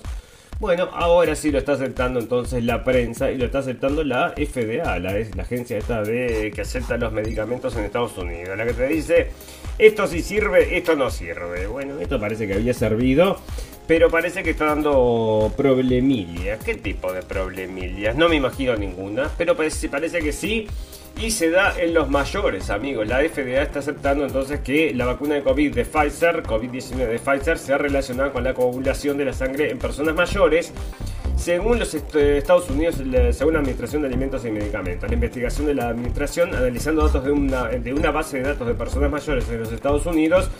bueno, 0.61 0.89
ahora 0.93 1.35
sí 1.35 1.51
lo 1.51 1.59
está 1.59 1.73
aceptando 1.73 2.21
entonces 2.21 2.63
la 2.63 2.85
prensa 2.85 3.33
y 3.33 3.37
lo 3.37 3.47
está 3.47 3.59
aceptando 3.59 4.05
la 4.05 4.33
FDA, 4.37 5.01
la, 5.01 5.13
la 5.13 5.43
agencia 5.43 5.77
esta 5.77 6.03
de 6.03 6.53
que 6.55 6.61
acepta 6.61 6.97
los 6.97 7.13
medicamentos 7.13 7.75
en 7.75 7.83
Estados 7.83 8.17
Unidos, 8.17 8.57
la 8.57 8.65
que 8.65 8.75
te 8.75 8.87
dice, 8.87 9.33
esto 9.77 10.07
sí 10.07 10.23
sirve, 10.23 10.77
esto 10.77 10.95
no 10.95 11.11
sirve. 11.11 11.67
Bueno, 11.67 11.99
esto 11.99 12.21
parece 12.21 12.47
que 12.47 12.55
había 12.55 12.75
servido, 12.75 13.39
pero 13.89 14.09
parece 14.09 14.45
que 14.45 14.51
está 14.51 14.67
dando 14.67 15.53
problemillas. 15.57 16.63
¿Qué 16.63 16.77
tipo 16.77 17.13
de 17.13 17.23
problemillas? 17.23 18.15
No 18.15 18.29
me 18.29 18.37
imagino 18.37 18.77
ninguna, 18.77 19.33
pero 19.37 19.57
parece, 19.57 19.89
parece 19.89 20.21
que 20.21 20.33
sí 20.33 20.69
y 21.19 21.31
se 21.31 21.51
da 21.51 21.75
en 21.79 21.95
los 21.95 22.11
mayores, 22.11 22.69
amigos. 22.71 23.07
La 23.07 23.21
FDA 23.21 23.63
está 23.63 23.79
aceptando 23.79 24.25
entonces 24.25 24.61
que 24.61 24.93
la 24.95 25.07
vacuna 25.07 25.37
de 25.37 25.43
COVID 25.43 25.75
de 25.75 25.85
Pfizer, 25.85 26.43
COVID-19 26.43 27.09
de 27.09 27.19
Pfizer, 27.19 27.59
sea 27.59 27.79
relacionada 27.79 28.33
con 28.33 28.45
la 28.45 28.53
coagulación 28.53 29.17
de 29.17 29.25
la 29.25 29.33
sangre 29.33 29.71
en 29.71 29.79
personas 29.79 30.15
mayores. 30.15 30.73
Según 31.37 31.79
los 31.79 31.95
Estados 31.95 32.69
Unidos, 32.71 32.97
según 33.33 33.55
la 33.55 33.61
Administración 33.61 34.03
de 34.03 34.09
Alimentos 34.09 34.45
y 34.45 34.51
Medicamentos, 34.51 35.09
la 35.09 35.15
investigación 35.15 35.67
de 35.67 35.75
la 35.75 35.89
Administración, 35.89 36.55
analizando 36.55 37.07
datos 37.07 37.25
de 37.25 37.31
una, 37.31 37.69
de 37.69 37.93
una 37.93 38.11
base 38.11 38.39
de 38.39 38.45
datos 38.45 38.67
de 38.67 38.75
personas 38.75 39.11
mayores 39.11 39.49
en 39.49 39.61
los 39.61 39.73
Estados 39.73 40.07
Unidos, 40.07 40.51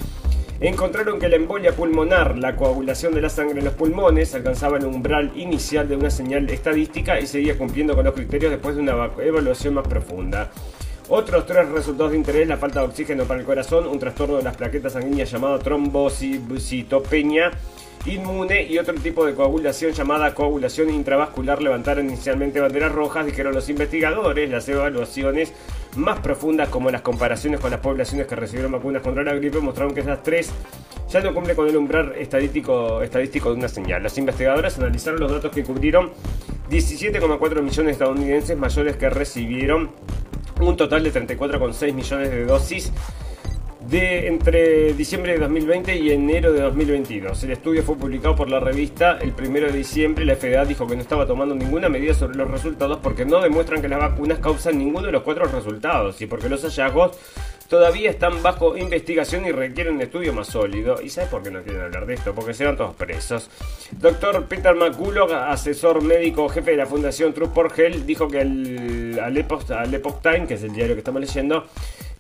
encontraron 0.61 1.19
que 1.19 1.29
la 1.29 1.37
embolia 1.37 1.73
pulmonar, 1.73 2.39
la 2.39 2.57
coagulación 2.57 3.15
de 3.15 3.21
la 3.21 3.29
sangre 3.29 3.59
en 3.59 3.65
los 3.65 3.75
pulmones, 3.75 4.35
alcanzaba 4.35 4.79
el 4.79 4.87
umbral 4.87 5.33
inicial 5.37 5.89
de 5.89 5.97
una 5.97 6.11
señal 6.11 6.49
estadística 6.49 7.21
y 7.21 7.27
seguía 7.27 7.59
cumpliendo 7.59 7.95
con 7.95 8.05
los 8.05 8.15
criterios 8.15 8.51
después 8.51 8.77
de 8.77 8.83
una 8.83 9.11
evaluación 9.19 9.75
más 9.75 9.87
profunda. 9.87 10.51
Otros 11.09 11.47
tres 11.47 11.69
resultados 11.69 12.11
de 12.11 12.19
interés, 12.19 12.49
la 12.49 12.57
falta 12.57 12.81
de 12.81 12.87
oxígeno 12.87 13.25
para 13.25 13.39
el 13.39 13.47
corazón, 13.47 13.87
un 13.87 13.99
trastorno 13.99 14.39
de 14.39 14.43
las 14.43 14.57
plaquetas 14.57 14.95
sanguíneas 14.95 15.31
llamado 15.31 15.59
trombocitopenia 15.61 17.53
inmune 18.07 18.63
y 18.63 18.79
otro 18.79 18.95
tipo 18.95 19.27
de 19.27 19.35
coagulación 19.35 19.93
llamada 19.93 20.35
coagulación 20.35 20.91
intravascular 20.91 21.61
levantaron 21.61 22.07
inicialmente 22.07 22.61
banderas 22.61 22.93
rojas, 22.93 23.27
dijeron 23.27 23.55
los 23.55 23.69
investigadores. 23.69 24.49
Las 24.49 24.69
evaluaciones 24.69 25.53
más 25.97 26.21
profundas, 26.21 26.69
como 26.69 26.91
las 26.91 27.03
comparaciones 27.03 27.61
con 27.61 27.71
las 27.71 27.81
poblaciones 27.81 28.27
que 28.27 28.37
recibieron 28.37 28.73
vacunas 28.73 29.03
contra 29.03 29.25
la 29.25 29.35
gripe, 29.35 29.61
mostraron 29.61 29.95
que 29.95 30.01
esas 30.01 30.23
tres 30.23 30.51
ya 31.11 31.21
no 31.21 31.33
cumplen 31.35 31.57
con 31.57 31.69
el 31.69 31.77
umbral 31.77 32.13
estadístico, 32.17 33.03
estadístico 33.03 33.51
de 33.51 33.57
una 33.57 33.69
señal. 33.69 34.03
Los 34.03 34.17
investigadores 34.19 34.79
analizaron 34.79 35.21
los 35.21 35.31
datos 35.31 35.53
que 35.53 35.65
cubrieron 35.65 36.13
17,4 36.71 37.63
millones 37.63 37.77
de 37.77 37.91
estadounidenses 37.93 38.57
mayores 38.57 38.97
que 38.97 39.11
recibieron 39.11 39.91
un 40.61 40.77
total 40.77 41.03
de 41.03 41.13
34,6 41.13 41.93
millones 41.93 42.31
de 42.31 42.45
dosis 42.45 42.93
de 43.89 44.27
entre 44.27 44.95
diciembre 44.95 45.33
de 45.33 45.39
2020 45.39 45.97
y 45.97 46.11
enero 46.11 46.53
de 46.53 46.61
2022. 46.61 47.45
El 47.45 47.53
estudio 47.53 47.83
fue 47.83 47.97
publicado 47.97 48.35
por 48.35 48.51
la 48.51 48.59
revista 48.59 49.19
el 49.21 49.33
primero 49.33 49.67
de 49.67 49.79
diciembre. 49.79 50.25
La 50.25 50.35
FDA 50.35 50.65
dijo 50.65 50.87
que 50.87 50.97
no 50.97 51.03
estaba 51.03 51.27
tomando 51.27 51.55
ninguna 51.55 51.89
medida 51.89 52.13
sobre 52.15 52.37
los 52.37 52.51
resultados 52.51 52.99
porque 53.01 53.25
no 53.25 53.41
demuestran 53.41 53.81
que 53.81 53.89
las 53.89 54.01
vacunas 54.01 54.41
causan 54.41 54.79
ninguno 54.79 55.07
de 55.07 55.13
los 55.13 55.23
cuatro 55.23 55.45
resultados 55.45 56.21
y 56.21 56.27
porque 56.27 56.49
los 56.49 56.63
hallazgos 56.63 57.17
todavía 57.69 58.11
están 58.11 58.43
bajo 58.43 58.77
investigación 58.77 59.47
y 59.47 59.53
requieren 59.53 59.95
un 59.95 60.03
estudio 60.03 60.33
más 60.33 60.49
sólido. 60.49 61.01
¿Y 61.01 61.09
sabes 61.09 61.31
por 61.31 61.45
qué 61.45 61.51
no 61.53 61.63
quieren 61.63 61.83
hablar 61.83 62.07
de 62.07 62.15
esto? 62.15 62.35
Porque 62.35 62.55
se 62.55 62.65
van 62.65 62.77
todos 62.77 62.95
presos. 62.97 63.51
Doctor 63.93 64.47
Peter 64.47 64.75
McCullough, 64.75 65.33
asesor 65.33 66.03
médico 66.03 66.49
jefe 66.49 66.73
de 66.73 66.79
la 66.79 66.87
Fundación 66.87 67.33
True 67.33 67.51
for 67.55 67.73
Health, 67.77 68.05
dijo 68.05 68.27
que 68.27 68.41
al, 68.41 69.21
al 69.23 69.37
Epoch 69.37 70.23
Time, 70.23 70.47
que 70.49 70.55
es 70.55 70.63
el 70.65 70.73
diario 70.73 70.95
que 70.95 71.01
estamos 71.01 71.21
leyendo, 71.21 71.67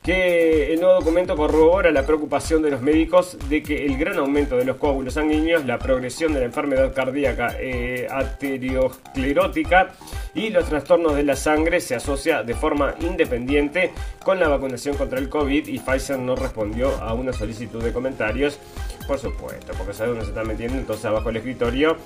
que 0.07 0.73
el 0.73 0.79
nuevo 0.79 1.01
documento 1.01 1.35
corrobora 1.35 1.91
la 1.91 2.07
preocupación 2.07 2.63
de 2.63 2.71
los 2.71 2.81
médicos 2.81 3.37
de 3.49 3.61
que 3.61 3.85
el 3.87 3.99
gran 3.99 4.17
aumento 4.19 4.57
de 4.57 4.65
los 4.65 4.77
coágulos 4.77 5.15
sanguíneos, 5.15 5.67
la 5.67 5.81
progresión 5.81 6.33
de 6.33 6.39
la 6.39 6.47
enfermedad 6.47 6.95
cardíaca 6.95 7.57
eh, 7.59 8.07
arteriosclerótica 8.09 9.95
y 10.33 10.51
los 10.51 10.67
trastornos 10.67 11.17
de 11.17 11.25
la 11.25 11.35
sangre 11.35 11.81
se 11.81 11.97
asocia 11.97 12.45
de 12.45 12.55
forma 12.55 12.95
independiente 13.01 13.91
con 14.23 14.39
la 14.39 14.47
vacunación 14.47 14.97
contra 14.97 15.19
el 15.19 15.29
COVID 15.29 15.67
y 15.67 15.81
Pfizer 15.81 16.21
no 16.21 16.37
respondió 16.37 16.91
a 17.03 17.13
una 17.13 17.33
solicitud 17.33 17.83
de 17.83 17.93
comentarios, 17.93 18.61
por 19.09 19.19
supuesto, 19.19 19.73
porque 19.77 19.93
sabe 19.93 20.11
dónde 20.11 20.25
se 20.25 20.31
está 20.31 20.45
metiendo 20.45 20.79
entonces 20.79 21.05
abajo 21.05 21.31
el 21.31 21.39
escritorio. 21.39 21.97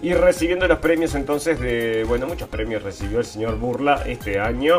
Y 0.00 0.14
recibiendo 0.14 0.68
los 0.68 0.78
premios 0.78 1.16
entonces 1.16 1.58
de, 1.58 2.04
bueno, 2.06 2.28
muchos 2.28 2.48
premios 2.48 2.84
recibió 2.84 3.18
el 3.18 3.24
señor 3.24 3.58
Burla 3.58 4.04
este 4.06 4.38
año 4.38 4.78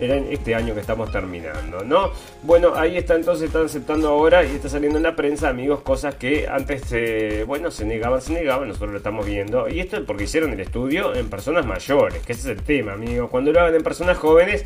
en 0.00 0.32
este 0.32 0.54
año 0.54 0.74
que 0.74 0.80
estamos 0.80 1.10
terminando, 1.10 1.82
¿no? 1.84 2.12
Bueno, 2.42 2.74
ahí 2.74 2.96
está 2.96 3.14
entonces, 3.14 3.46
están 3.46 3.66
aceptando 3.66 4.08
ahora 4.08 4.44
y 4.44 4.54
está 4.54 4.68
saliendo 4.68 4.98
en 4.98 5.04
la 5.04 5.16
prensa, 5.16 5.48
amigos, 5.48 5.80
cosas 5.80 6.14
que 6.14 6.46
antes, 6.48 7.46
bueno, 7.46 7.70
se 7.70 7.84
negaban, 7.84 8.20
se 8.20 8.32
negaban, 8.32 8.68
nosotros 8.68 8.92
lo 8.92 8.98
estamos 8.98 9.26
viendo. 9.26 9.68
Y 9.68 9.80
esto 9.80 9.96
es 9.96 10.02
porque 10.02 10.24
hicieron 10.24 10.52
el 10.52 10.60
estudio 10.60 11.14
en 11.14 11.28
personas 11.28 11.66
mayores, 11.66 12.22
que 12.24 12.32
ese 12.32 12.52
es 12.52 12.58
el 12.58 12.64
tema, 12.64 12.92
amigos. 12.92 13.28
Cuando 13.30 13.52
lo 13.52 13.60
hagan 13.60 13.74
en 13.74 13.82
personas 13.82 14.16
jóvenes, 14.18 14.64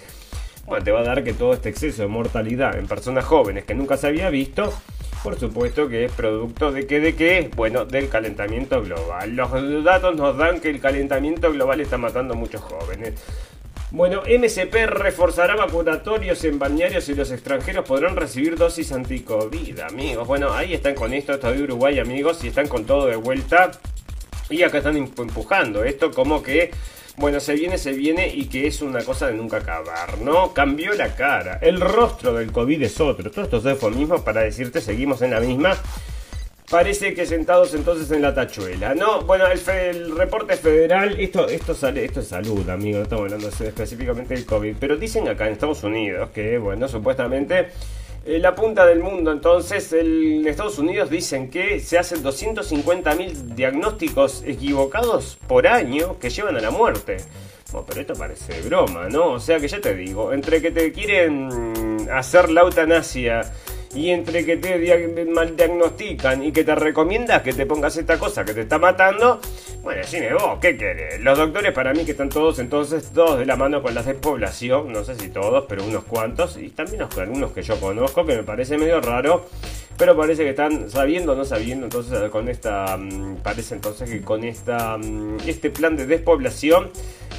bueno, 0.67 0.85
te 0.85 0.91
va 0.93 1.01
a 1.01 1.05
dar 1.05 1.25
que 1.25 1.33
todo 1.33 1.55
este 1.55 1.71
exceso 1.71 2.03
de 2.03 2.09
mortalidad 2.09 2.79
en 2.79 2.87
personas 2.87 3.25
jóvenes 3.25 3.65
que 3.65 3.75
nunca 3.75 3.97
se 3.97 4.07
había 4.07 4.31
visto, 4.31 4.73
por 5.23 5.39
supuesto 5.39 5.89
que 5.89 6.05
es 6.05 6.13
producto 6.13 6.73
de 6.73 6.87
que, 6.87 7.01
de 7.01 7.15
qué, 7.15 7.51
bueno, 7.57 7.85
del 7.85 8.09
calentamiento 8.09 8.83
global. 8.83 9.35
Los 9.35 9.85
datos 9.85 10.17
nos 10.17 10.37
dan 10.37 10.61
que 10.61 10.71
el 10.71 10.81
calentamiento 10.81 11.53
global 11.53 11.81
está 11.81 11.97
matando 11.97 12.35
a 12.35 12.37
muchos 12.37 12.61
jóvenes. 12.61 13.15
Bueno, 13.93 14.23
MCP 14.23 14.87
reforzará 14.87 15.55
vacunatorios 15.55 16.43
en 16.45 16.59
balnearios 16.59 17.11
y 17.11 17.15
los 17.15 17.31
extranjeros 17.31 17.85
podrán 17.87 18.17
recibir 18.17 18.57
dosis 18.57 18.91
anticovid, 18.91 19.81
amigos. 19.81 20.27
Bueno, 20.27 20.51
ahí 20.51 20.73
están 20.73 20.95
con 20.95 21.13
esto, 21.13 21.35
esto 21.35 21.53
de 21.53 21.63
Uruguay, 21.63 21.99
amigos, 21.99 22.43
y 22.43 22.49
están 22.49 22.69
con 22.69 22.87
todo 22.87 23.07
de 23.07 23.17
vuelta. 23.17 23.71
Y 24.49 24.63
acá 24.63 24.79
están 24.79 24.97
empujando 24.97 25.85
esto 25.85 26.11
como 26.11 26.43
que, 26.43 26.71
bueno, 27.19 27.39
se 27.39 27.53
viene, 27.53 27.77
se 27.77 27.93
viene 27.93 28.29
y 28.35 28.47
que 28.47 28.67
es 28.67 28.81
una 28.81 29.05
cosa 29.05 29.27
de 29.27 29.35
nunca 29.35 29.59
acabar, 29.59 30.19
¿no? 30.23 30.55
Cambió 30.55 30.95
la 30.95 31.15
cara, 31.15 31.59
el 31.61 31.79
rostro 31.79 32.33
del 32.33 32.51
COVID 32.51 32.83
es 32.83 32.99
otro. 32.99 33.31
Todos 33.31 33.45
estos 33.45 33.67
eufemismos 33.67 34.23
para 34.23 34.41
decirte 34.41 34.81
seguimos 34.81 35.21
en 35.21 35.33
la 35.33 35.41
misma 35.41 35.77
parece 36.73 37.13
que 37.13 37.27
sentados 37.27 37.75
entonces 37.75 38.11
en 38.13 38.23
la 38.23 38.33
tachuela, 38.33 38.95
¿no? 38.95 39.21
Bueno, 39.21 39.45
el, 39.47 40.17
reporte 40.17 40.57
federal, 40.57 41.21
esto, 41.21 41.47
esto, 41.47 41.75
sale, 41.75 42.03
esto 42.03 42.21
es 42.21 42.29
salud, 42.29 42.67
amigo, 42.71 43.03
estamos 43.03 43.25
hablando 43.25 43.49
específicamente 43.49 44.33
del 44.33 44.47
COVID, 44.47 44.77
pero 44.81 44.97
dicen 44.97 45.29
acá 45.29 45.47
en 45.47 45.53
Estados 45.53 45.85
Unidos 45.85 46.31
que, 46.31 46.57
bueno, 46.57 46.89
supuestamente 46.89 47.69
eh, 48.25 48.39
la 48.39 48.55
punta 48.55 48.87
del 48.87 49.01
mundo, 49.01 49.33
entonces, 49.33 49.93
en 49.93 50.49
Estados 50.49 50.79
Unidos 50.79 51.11
dicen 51.11 51.51
que 51.51 51.79
se 51.79 51.99
hacen 51.99 52.25
250.000 52.25 53.55
diagnósticos 53.55 54.43
equivocados 54.47 55.39
por 55.47 55.67
año 55.67 56.19
que 56.19 56.31
llevan 56.31 56.57
a 56.57 56.61
la 56.61 56.71
muerte. 56.71 57.19
Bueno, 57.71 57.87
pero 57.87 58.01
esto 58.01 58.15
parece 58.15 58.63
broma, 58.63 59.11
¿no? 59.11 59.33
O 59.33 59.41
sea 59.41 59.61
que 59.61 59.69
ya 59.69 59.79
te 59.79 59.95
digo, 59.95 60.33
entre 60.33 60.63
que 60.63 60.71
te 60.71 60.91
quieren 60.91 62.09
hacer 62.11 62.51
la 62.51 62.63
eutanasia 62.63 63.43
y 63.95 64.11
entre 64.11 64.45
que 64.45 64.57
te 64.57 65.27
mal 65.27 65.57
diagnostican 65.57 66.43
y 66.43 66.53
que 66.53 66.65
te 66.65 66.75
recomiendas 66.75 67.43
que 67.43 67.53
te 67.53 67.67
pongas 67.67 67.97
esta 67.97 68.19
cosa 68.19 68.45
que 68.45 68.55
te 68.55 68.63
está 68.63 68.79
matando, 68.79 69.41
bueno, 69.83 70.01
decime 70.01 70.33
vos, 70.33 70.59
¿qué 70.61 70.77
querés? 70.77 71.21
Los 71.21 71.37
doctores 71.39 71.73
para 71.73 71.93
mí 71.93 72.05
que 72.05 72.13
están 72.13 72.29
todos 72.29 72.59
entonces, 72.59 73.11
todos 73.13 73.39
de 73.39 73.47
la 73.47 73.57
mano 73.57 73.83
con 73.83 73.95
la 73.95 74.03
despoblación, 74.03 74.93
no 74.93 75.05
sé 75.05 75.17
si 75.17 75.29
todos, 75.29 75.65
pero 75.69 75.85
unos 75.85 76.05
cuantos, 76.05 76.57
y 76.57 76.71
también 76.71 77.03
algunos 77.03 77.53
que 77.53 77.63
yo 77.63 77.79
conozco, 77.81 78.25
que 78.25 78.37
me 78.37 78.43
parece 78.43 78.79
medio 78.79 79.01
raro, 79.01 79.47
pero 80.03 80.17
parece 80.17 80.43
que 80.43 80.51
están 80.51 80.91
sabiendo 80.91 81.31
o 81.31 81.37
no 81.37 81.45
sabiendo, 81.45 81.87
entonces 81.87 82.29
con 82.31 82.49
esta, 82.49 82.97
mm, 82.97 83.37
parece 83.37 83.77
entonces 83.77 84.11
que 84.11 84.21
con 84.21 84.43
esta, 84.43 84.99
mm, 84.99 85.37
este 85.47 85.71
plan 85.71 85.95
de 85.95 86.07
despoblación, 86.07 86.91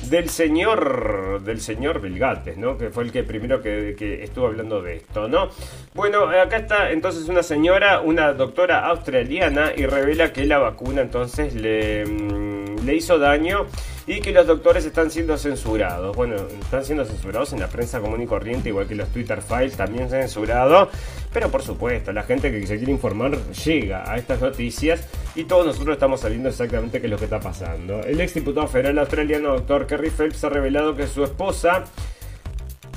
del 0.09 0.29
señor 0.29 1.41
del 1.43 1.59
señor 1.59 1.99
Vilgates, 1.99 2.57
¿no? 2.57 2.77
Que 2.77 2.89
fue 2.89 3.03
el 3.03 3.11
que 3.11 3.23
primero 3.23 3.61
que, 3.61 4.23
estuvo 4.23 4.47
hablando 4.47 4.81
de 4.81 4.95
esto, 4.95 5.27
¿no? 5.27 5.49
Bueno, 5.93 6.29
acá 6.29 6.55
está 6.55 6.91
entonces 6.91 7.27
una 7.27 7.43
señora, 7.43 7.99
una 7.99 8.31
doctora 8.31 8.87
australiana 8.87 9.73
y 9.75 9.85
revela 9.85 10.31
que 10.31 10.45
la 10.45 10.59
vacuna 10.59 11.01
entonces 11.01 11.55
le, 11.55 12.05
mm, 12.05 12.85
le 12.85 12.95
hizo 12.95 13.17
daño 13.19 13.65
y 14.05 14.19
que 14.19 14.31
los 14.31 14.45
doctores 14.45 14.85
están 14.85 15.09
siendo 15.11 15.37
censurados. 15.37 16.15
Bueno, 16.15 16.35
están 16.35 16.83
siendo 16.83 17.05
censurados 17.05 17.53
en 17.53 17.59
la 17.59 17.67
prensa 17.67 17.99
común 18.01 18.21
y 18.21 18.25
corriente, 18.25 18.69
igual 18.69 18.87
que 18.87 18.95
los 18.95 19.09
Twitter 19.09 19.41
files 19.41 19.77
también 19.77 20.09
censurados. 20.09 20.89
Pero 21.31 21.49
por 21.49 21.63
supuesto, 21.63 22.11
la 22.11 22.23
gente 22.23 22.51
que 22.51 22.65
se 22.67 22.77
quiere 22.77 22.91
informar 22.91 23.37
llega 23.51 24.11
a 24.11 24.17
estas 24.17 24.41
noticias 24.41 25.07
y 25.35 25.45
todos 25.45 25.65
nosotros 25.65 25.93
estamos 25.93 26.19
sabiendo 26.21 26.49
exactamente 26.49 26.99
qué 26.99 27.07
es 27.07 27.11
lo 27.11 27.17
que 27.17 27.25
está 27.25 27.39
pasando. 27.39 28.01
El 28.01 28.19
ex 28.19 28.33
diputado 28.33 28.67
federal 28.67 28.99
australiano, 28.99 29.53
doctor 29.53 29.87
Kerry 29.87 30.09
Phelps, 30.09 30.43
ha 30.43 30.49
revelado 30.49 30.95
que 30.95 31.07
su 31.07 31.23
esposa 31.23 31.85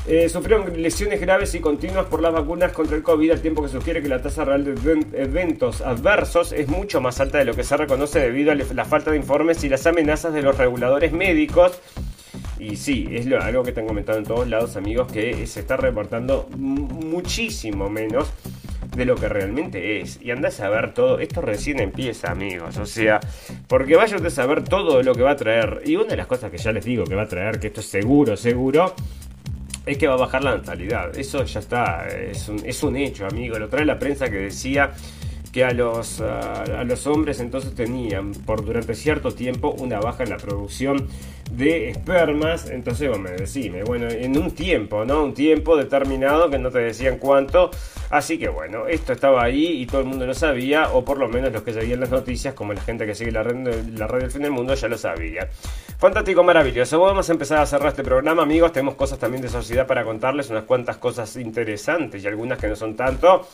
eh, 0.09 0.28
sufrieron 0.28 0.80
lesiones 0.80 1.20
graves 1.20 1.54
y 1.54 1.61
continuas 1.61 2.07
por 2.07 2.22
las 2.22 2.32
vacunas 2.32 2.72
contra 2.72 2.96
el 2.96 3.02
COVID, 3.02 3.32
al 3.32 3.40
tiempo 3.40 3.62
que 3.62 3.68
sugiere 3.68 4.00
que 4.00 4.09
la 4.09 4.22
tasa 4.22 4.44
real 4.44 4.64
de 4.64 4.72
eventos 5.14 5.80
adversos 5.80 6.52
es 6.52 6.68
mucho 6.68 7.00
más 7.00 7.20
alta 7.20 7.38
de 7.38 7.44
lo 7.44 7.54
que 7.54 7.64
se 7.64 7.76
reconoce 7.76 8.20
debido 8.20 8.52
a 8.52 8.54
la 8.54 8.84
falta 8.84 9.11
de 9.11 9.16
informes 9.16 9.64
y 9.64 9.68
las 9.68 9.86
amenazas 9.86 10.32
de 10.32 10.42
los 10.42 10.57
reguladores 10.57 11.12
médicos. 11.12 11.80
Y 12.59 12.76
sí, 12.76 13.09
es 13.11 13.26
algo 13.32 13.62
que 13.62 13.70
están 13.70 13.86
comentando 13.86 14.18
en 14.18 14.24
todos 14.24 14.48
lados, 14.48 14.76
amigos, 14.76 15.11
que 15.11 15.46
se 15.46 15.61
está 15.61 15.76
reportando 15.76 16.48
muchísimo 16.57 17.90
menos 17.90 18.32
de 18.96 19.04
lo 19.04 19.16
que 19.16 19.28
realmente 19.28 20.00
es. 20.00 20.18
Y 20.22 20.30
andás 20.30 20.61
a 20.61 20.68
ver 20.68 20.94
todo, 20.94 21.18
esto 21.18 21.40
recién 21.42 21.80
empieza, 21.80 22.30
amigos. 22.30 22.78
O 22.78 22.86
sea, 22.86 23.20
porque 23.68 23.96
vaya 23.96 24.16
a 24.16 24.30
saber 24.30 24.64
todo 24.64 25.02
lo 25.02 25.14
que 25.14 25.22
va 25.22 25.32
a 25.32 25.36
traer. 25.36 25.82
Y 25.84 25.96
una 25.96 26.07
de 26.07 26.16
las 26.16 26.26
cosas 26.26 26.50
que 26.50 26.59
ya 26.59 26.72
les 26.72 26.84
digo 26.84 27.04
que 27.04 27.14
va 27.14 27.22
a 27.22 27.28
traer, 27.28 27.61
que 27.61 27.66
esto 27.66 27.80
es 27.80 27.86
seguro, 27.86 28.36
seguro, 28.36 28.94
es 29.87 29.99
que 29.99 30.09
va 30.09 30.14
a 30.14 30.18
bajar 30.18 30.43
la 30.43 30.57
natalidad. 30.57 31.16
Eso 31.16 31.45
ya 31.45 31.61
está, 31.61 32.09
es 32.09 32.49
un, 32.49 32.61
es 32.66 32.82
un 32.82 32.97
hecho, 32.97 33.24
amigo. 33.26 33.57
Lo 33.59 33.68
trae 33.68 33.84
la 33.84 33.99
prensa 33.99 34.28
que 34.28 34.37
decía 34.37 34.93
que 35.57 35.64
a 35.64 35.72
los, 35.72 36.20
a, 36.20 36.84
los 36.84 37.07
hombres 37.07 37.40
entonces 37.40 37.74
tenían 37.74 38.32
por 38.32 38.62
durante 38.62 38.94
cierto 38.94 39.30
tiempo 39.30 39.70
una 39.78 39.98
baja 39.98 40.22
en 40.22 40.28
la 40.28 40.36
producción 40.36 41.09
de 41.50 41.88
espermas. 41.88 42.68
Entonces, 42.68 43.09
bueno, 43.09 43.30
decime, 43.30 43.82
bueno, 43.82 44.07
en 44.11 44.36
un 44.36 44.50
tiempo, 44.50 45.07
¿no? 45.07 45.24
Un 45.24 45.32
tiempo 45.32 45.78
determinado 45.78 46.50
que 46.50 46.59
no 46.59 46.70
te 46.70 46.80
decían 46.80 47.16
cuánto. 47.16 47.70
Así 48.11 48.36
que 48.38 48.48
bueno, 48.48 48.86
esto 48.86 49.14
estaba 49.14 49.44
ahí 49.44 49.80
y 49.80 49.86
todo 49.86 50.02
el 50.02 50.07
mundo 50.07 50.26
lo 50.26 50.34
sabía, 50.34 50.90
o 50.92 51.07
por 51.07 51.16
lo 51.16 51.26
menos 51.26 51.50
los 51.50 51.62
que 51.62 51.72
seguían 51.72 52.00
las 52.00 52.11
noticias, 52.11 52.52
como 52.52 52.74
la 52.74 52.82
gente 52.82 53.07
que 53.07 53.14
sigue 53.14 53.32
la 53.32 53.42
red, 53.42 53.57
la 53.96 54.07
del 54.09 54.30
fin 54.30 54.42
del 54.42 54.50
mundo, 54.50 54.74
ya 54.74 54.88
lo 54.88 54.98
sabía. 54.98 55.48
Fantástico, 55.96 56.44
maravilloso. 56.44 57.00
Vamos 57.00 57.30
a 57.30 57.32
empezar 57.32 57.61
a 57.61 57.66
cerrar 57.66 57.88
este 57.88 58.04
programa, 58.04 58.42
amigos. 58.42 58.72
Tenemos 58.72 58.96
cosas 58.96 59.18
también 59.18 59.40
de 59.40 59.48
sociedad 59.48 59.86
para 59.86 60.04
contarles, 60.04 60.50
unas 60.50 60.64
cuantas 60.64 60.98
cosas 60.98 61.34
interesantes 61.36 62.22
y 62.22 62.26
algunas 62.26 62.59
que 62.59 62.68
no 62.68 62.76
son 62.76 62.94
tanto. 62.94 63.48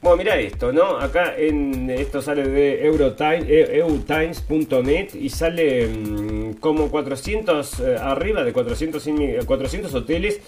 Bueno, 0.00 0.16
mira 0.16 0.36
esto, 0.38 0.72
¿no? 0.72 0.96
Acá 0.98 1.34
en 1.36 1.90
esto 1.90 2.22
sale 2.22 2.48
de 2.48 2.86
Eurotimes, 2.86 3.48
e, 3.48 3.78
eutimes.net 3.78 5.14
y 5.14 5.28
sale 5.28 5.88
mm, 5.88 6.54
como 6.60 6.88
400, 6.88 7.80
eh, 7.80 7.96
arriba 8.00 8.44
de 8.44 8.52
400, 8.52 9.08
400 9.44 9.94
hoteles 9.94 10.40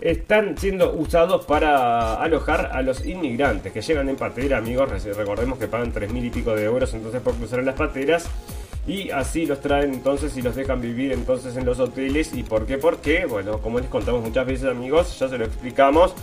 están 0.00 0.58
siendo 0.58 0.94
usados 0.94 1.44
para 1.44 2.14
alojar 2.14 2.70
a 2.72 2.82
los 2.82 3.04
inmigrantes 3.04 3.72
que 3.72 3.82
llegan 3.82 4.08
en 4.08 4.16
patera, 4.16 4.58
amigos. 4.58 4.90
Recordemos 5.16 5.58
que 5.58 5.68
pagan 5.68 5.92
3.000 5.92 6.24
y 6.26 6.30
pico 6.30 6.54
de 6.54 6.64
euros 6.64 6.92
entonces 6.94 7.20
por 7.20 7.34
cruzar 7.34 7.60
en 7.60 7.66
las 7.66 7.76
pateras. 7.76 8.28
Y 8.86 9.10
así 9.10 9.44
los 9.44 9.60
traen 9.60 9.92
entonces 9.92 10.36
y 10.36 10.42
los 10.42 10.56
dejan 10.56 10.80
vivir 10.80 11.12
entonces 11.12 11.56
en 11.56 11.66
los 11.66 11.78
hoteles. 11.78 12.32
¿Y 12.34 12.42
por 12.42 12.64
qué? 12.64 12.78
Porque, 12.78 13.26
bueno, 13.26 13.58
como 13.58 13.80
les 13.80 13.88
contamos 13.88 14.22
muchas 14.22 14.46
veces 14.46 14.66
amigos, 14.66 15.18
ya 15.18 15.28
se 15.28 15.36
lo 15.36 15.44
explicamos 15.44 16.14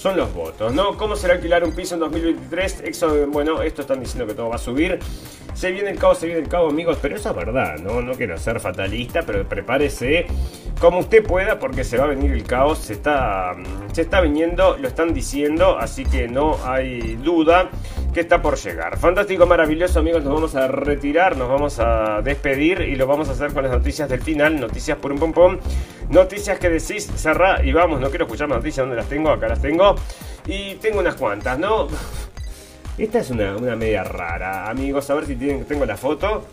son 0.00 0.16
los 0.16 0.32
votos, 0.32 0.72
¿no? 0.72 0.96
¿Cómo 0.96 1.14
será 1.14 1.34
alquilar 1.34 1.62
un 1.62 1.72
piso 1.72 1.92
en 1.92 2.00
2023? 2.00 2.84
bueno, 3.28 3.60
esto 3.60 3.82
están 3.82 4.00
diciendo 4.00 4.26
que 4.26 4.32
todo 4.32 4.48
va 4.48 4.54
a 4.54 4.58
subir. 4.58 4.98
Se 5.60 5.70
viene 5.72 5.90
el 5.90 5.98
caos, 5.98 6.16
se 6.16 6.24
viene 6.24 6.40
el 6.40 6.48
caos, 6.48 6.72
amigos, 6.72 6.96
pero 7.02 7.16
eso 7.16 7.28
es 7.28 7.36
verdad, 7.36 7.76
¿no? 7.80 8.00
No 8.00 8.14
quiero 8.14 8.38
ser 8.38 8.60
fatalista, 8.60 9.20
pero 9.26 9.46
prepárese 9.46 10.24
como 10.80 11.00
usted 11.00 11.22
pueda 11.22 11.58
porque 11.58 11.84
se 11.84 11.98
va 11.98 12.04
a 12.04 12.06
venir 12.06 12.32
el 12.32 12.44
caos, 12.44 12.78
se 12.78 12.94
está, 12.94 13.54
se 13.92 14.00
está 14.00 14.22
viniendo, 14.22 14.78
lo 14.78 14.88
están 14.88 15.12
diciendo, 15.12 15.76
así 15.78 16.06
que 16.06 16.28
no 16.28 16.56
hay 16.64 17.16
duda 17.16 17.68
que 18.14 18.20
está 18.20 18.40
por 18.40 18.56
llegar. 18.56 18.96
Fantástico, 18.96 19.44
maravilloso, 19.44 19.98
amigos, 19.98 20.24
nos 20.24 20.32
vamos 20.32 20.54
a 20.54 20.66
retirar, 20.66 21.36
nos 21.36 21.50
vamos 21.50 21.78
a 21.78 22.22
despedir 22.22 22.80
y 22.80 22.96
lo 22.96 23.06
vamos 23.06 23.28
a 23.28 23.32
hacer 23.32 23.52
con 23.52 23.62
las 23.62 23.72
noticias 23.72 24.08
del 24.08 24.22
final, 24.22 24.58
noticias 24.58 24.96
por 24.96 25.12
un 25.12 25.18
pom 25.18 25.34
pom, 25.34 25.58
noticias 26.08 26.58
que 26.58 26.70
decís, 26.70 27.06
cerrá 27.16 27.62
y 27.62 27.72
vamos, 27.72 28.00
no 28.00 28.08
quiero 28.08 28.24
escuchar 28.24 28.48
más 28.48 28.56
noticias, 28.56 28.86
¿dónde 28.86 28.96
las 28.96 29.10
tengo? 29.10 29.28
Acá 29.28 29.46
las 29.46 29.60
tengo. 29.60 29.94
Y 30.46 30.76
tengo 30.76 31.00
unas 31.00 31.16
cuantas, 31.16 31.58
¿no? 31.58 31.86
Esta 32.98 33.18
es 33.20 33.30
una, 33.30 33.54
media 33.76 34.04
rara, 34.04 34.68
amigos. 34.68 35.08
A 35.10 35.14
ver 35.14 35.26
si 35.26 35.36
tengo 35.36 35.86
la 35.86 35.96
foto. 35.96 36.44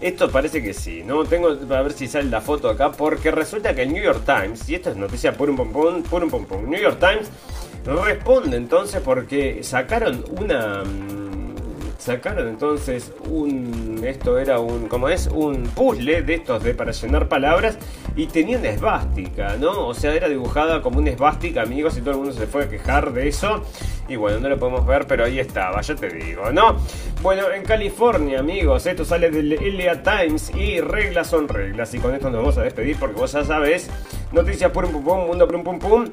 Esto 0.00 0.30
parece 0.30 0.62
que 0.62 0.74
sí, 0.74 1.04
¿no? 1.04 1.24
Tengo 1.24 1.48
a 1.48 1.82
ver 1.82 1.92
si 1.92 2.08
sale 2.08 2.28
la 2.28 2.40
foto 2.40 2.68
acá, 2.68 2.90
porque 2.90 3.30
resulta 3.30 3.72
que 3.72 3.82
el 3.82 3.92
New 3.92 4.02
York 4.02 4.22
Times, 4.26 4.68
y 4.68 4.74
esto 4.74 4.90
es 4.90 4.96
noticia 4.96 5.32
por 5.32 5.48
un 5.48 5.56
pompón, 5.56 6.02
por 6.02 6.24
un 6.24 6.30
pompón, 6.30 6.68
New 6.68 6.80
York 6.80 6.98
Times 6.98 7.30
responde 7.84 8.56
entonces 8.56 9.00
porque 9.04 9.62
sacaron 9.62 10.24
una 10.40 10.84
mm, 10.84 11.31
sacaron 12.02 12.48
entonces 12.48 13.12
un 13.30 14.02
esto 14.04 14.36
era 14.36 14.58
un 14.58 14.88
como 14.88 15.08
es 15.08 15.28
un 15.28 15.62
puzzle 15.62 16.22
de 16.22 16.34
estos 16.34 16.64
de 16.64 16.74
para 16.74 16.90
llenar 16.90 17.28
palabras 17.28 17.78
y 18.16 18.26
tenía 18.26 18.58
una 18.58 18.70
esvástica 18.70 19.56
no 19.56 19.86
o 19.86 19.94
sea 19.94 20.12
era 20.12 20.28
dibujada 20.28 20.82
como 20.82 20.98
una 20.98 21.10
esvástica 21.10 21.62
amigos 21.62 21.96
y 21.96 22.00
todo 22.00 22.10
el 22.12 22.16
mundo 22.16 22.32
se 22.32 22.48
fue 22.48 22.64
a 22.64 22.68
quejar 22.68 23.12
de 23.12 23.28
eso. 23.28 23.62
Y 24.08 24.16
bueno 24.16 24.40
no 24.40 24.48
lo 24.48 24.58
podemos 24.58 24.84
ver 24.84 25.06
pero 25.06 25.24
ahí 25.24 25.38
estaba 25.38 25.80
ya 25.80 25.94
te 25.94 26.08
digo 26.08 26.50
no 26.50 26.76
bueno 27.22 27.52
en 27.52 27.62
California 27.62 28.40
amigos 28.40 28.84
esto 28.84 29.04
sale 29.04 29.30
del 29.30 29.50
LA 29.50 30.02
Times 30.02 30.50
y 30.56 30.80
reglas 30.80 31.28
son 31.28 31.46
reglas. 31.46 31.94
Y 31.94 32.00
con 32.00 32.12
esto 32.14 32.30
nos 32.30 32.40
vamos 32.40 32.58
a 32.58 32.62
despedir 32.62 32.96
porque 32.98 33.20
vos 33.20 33.30
ya 33.30 33.44
sabes 33.44 33.88
noticias 34.32 34.72
por 34.72 34.86
un 34.86 34.92
pum 34.92 35.04
pum 35.04 35.26
mundo 35.26 35.46
por 35.46 35.62
pum 35.62 35.78
pum 35.78 36.10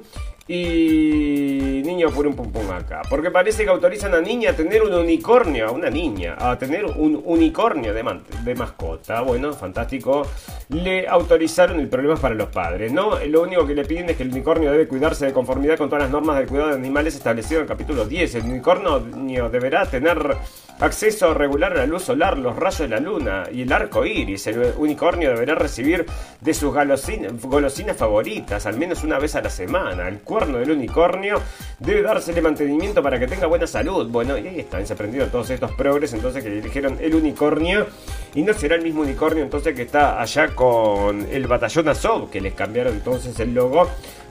y 0.51 1.83
niño 1.85 2.09
por 2.09 2.25
un 2.25 2.33
pum 2.33 2.51
pum 2.51 2.71
acá. 2.71 3.03
Porque 3.07 3.29
parece 3.29 3.63
que 3.63 3.69
autorizan 3.69 4.15
a 4.15 4.19
niña 4.19 4.49
a 4.49 4.53
tener 4.53 4.81
un 4.81 4.91
unicornio, 4.91 5.67
a 5.67 5.71
una 5.71 5.91
niña, 5.91 6.35
a 6.39 6.57
tener 6.57 6.85
un 6.85 7.21
unicornio 7.23 7.93
de, 7.93 8.55
mascota. 8.55 9.21
Bueno, 9.21 9.53
fantástico. 9.53 10.23
Le 10.69 11.07
autorizaron 11.07 11.79
el 11.79 11.87
problema 11.87 12.15
para 12.15 12.33
los 12.33 12.49
padres, 12.49 12.91
¿no? 12.91 13.19
Lo 13.25 13.43
único 13.43 13.65
que 13.67 13.75
le 13.75 13.85
piden 13.85 14.09
es 14.09 14.17
que 14.17 14.23
el 14.23 14.31
unicornio 14.31 14.71
debe 14.71 14.87
cuidarse 14.87 15.27
de 15.27 15.33
conformidad 15.33 15.77
con 15.77 15.87
todas 15.87 16.03
las 16.03 16.11
normas 16.11 16.37
del 16.37 16.47
cuidado 16.47 16.69
de 16.69 16.75
animales 16.75 17.15
establecido 17.15 17.59
en 17.59 17.63
el 17.63 17.67
capítulo 17.67 18.05
10. 18.05 18.35
El 18.35 18.43
unicornio 18.45 19.49
deberá 19.49 19.85
tener 19.85 20.35
acceso 20.79 21.33
regular 21.33 21.73
a 21.73 21.77
la 21.77 21.85
luz 21.85 22.03
solar, 22.03 22.37
los 22.37 22.55
rayos 22.55 22.79
de 22.79 22.87
la 22.87 22.99
luna 22.99 23.43
y 23.51 23.63
el 23.63 23.71
arco 23.71 24.05
iris. 24.05 24.47
El 24.47 24.73
unicornio 24.77 25.29
deberá 25.29 25.53
recibir 25.53 26.05
de 26.41 26.53
sus 26.53 26.73
golosinas 26.73 27.97
favoritas 27.97 28.65
al 28.65 28.77
menos 28.77 29.03
una 29.03 29.19
vez 29.19 29.35
a 29.35 29.41
la 29.41 29.49
semana. 29.49 30.07
El 30.07 30.21
del 30.47 30.71
unicornio 30.71 31.41
debe 31.79 32.01
dársele 32.01 32.41
mantenimiento 32.41 33.01
para 33.01 33.19
que 33.19 33.27
tenga 33.27 33.47
buena 33.47 33.67
salud. 33.67 34.07
Bueno, 34.09 34.37
y 34.37 34.47
ahí 34.47 34.59
están, 34.59 34.85
se 34.85 34.93
aprendieron 34.93 35.29
todos 35.29 35.49
estos 35.49 35.71
progres 35.73 36.13
entonces 36.13 36.43
que 36.43 36.49
dirigieron 36.49 36.97
el 36.99 37.15
unicornio. 37.15 37.87
Y 38.35 38.43
no 38.43 38.53
será 38.53 38.75
el 38.75 38.83
mismo 38.83 39.01
unicornio 39.01 39.43
entonces 39.43 39.75
que 39.75 39.83
está 39.83 40.21
allá 40.21 40.55
con 40.55 41.27
el 41.31 41.47
batallón 41.47 41.89
Azov, 41.89 42.29
que 42.29 42.41
les 42.41 42.53
cambiaron 42.53 42.93
entonces 42.93 43.39
el 43.39 43.53
logo 43.53 43.89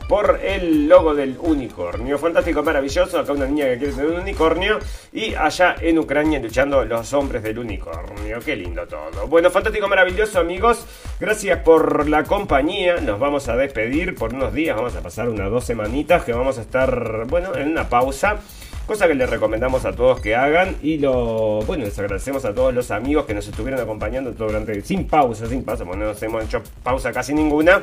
por 0.08 0.40
el 0.42 0.88
logo 0.88 1.14
del 1.14 1.36
unicornio. 1.38 2.18
Fantástico, 2.18 2.62
maravilloso. 2.62 3.18
Acá 3.18 3.32
una 3.32 3.46
niña 3.46 3.66
que 3.66 3.78
quiere 3.78 3.92
tener 3.92 4.10
un 4.10 4.20
unicornio. 4.20 4.78
Y 5.12 5.34
allá 5.34 5.76
en 5.80 5.98
Ucrania 5.98 6.40
luchando 6.40 6.84
los 6.84 7.12
hombres 7.12 7.42
del 7.42 7.58
unicornio. 7.58 8.40
Qué 8.44 8.56
lindo 8.56 8.86
todo. 8.86 9.26
Bueno, 9.28 9.50
fantástico, 9.50 9.86
maravilloso, 9.86 10.40
amigos. 10.40 10.86
Gracias 11.20 11.60
por 11.60 12.08
la 12.08 12.24
compañía. 12.24 12.96
Nos 13.00 13.20
vamos 13.20 13.48
a 13.48 13.56
despedir 13.56 14.14
por 14.14 14.32
unos 14.32 14.54
días. 14.54 14.74
Vamos 14.74 14.96
a 14.96 15.02
pasar 15.02 15.28
unas 15.28 15.50
dos 15.50 15.64
semanitas 15.64 16.24
que 16.24 16.32
vamos 16.32 16.58
a 16.58 16.62
estar, 16.62 17.26
bueno, 17.26 17.54
en 17.54 17.68
una 17.68 17.88
pausa. 17.88 18.38
cosa 18.86 19.06
que 19.06 19.14
les 19.14 19.28
recomendamos 19.28 19.84
a 19.84 19.92
todos 19.92 20.18
que 20.20 20.34
hagan 20.34 20.76
y 20.82 20.96
lo, 20.96 21.60
bueno, 21.66 21.84
les 21.84 21.98
agradecemos 21.98 22.46
a 22.46 22.54
todos 22.54 22.72
los 22.72 22.90
amigos 22.90 23.26
que 23.26 23.34
nos 23.34 23.46
estuvieron 23.46 23.78
acompañando 23.78 24.32
durante, 24.32 24.80
sin 24.80 25.06
pausa, 25.06 25.46
sin 25.46 25.62
pausa, 25.62 25.84
porque 25.84 25.98
no 25.98 26.10
hemos 26.18 26.44
hecho 26.44 26.62
pausa 26.82 27.12
casi 27.12 27.34
ninguna. 27.34 27.82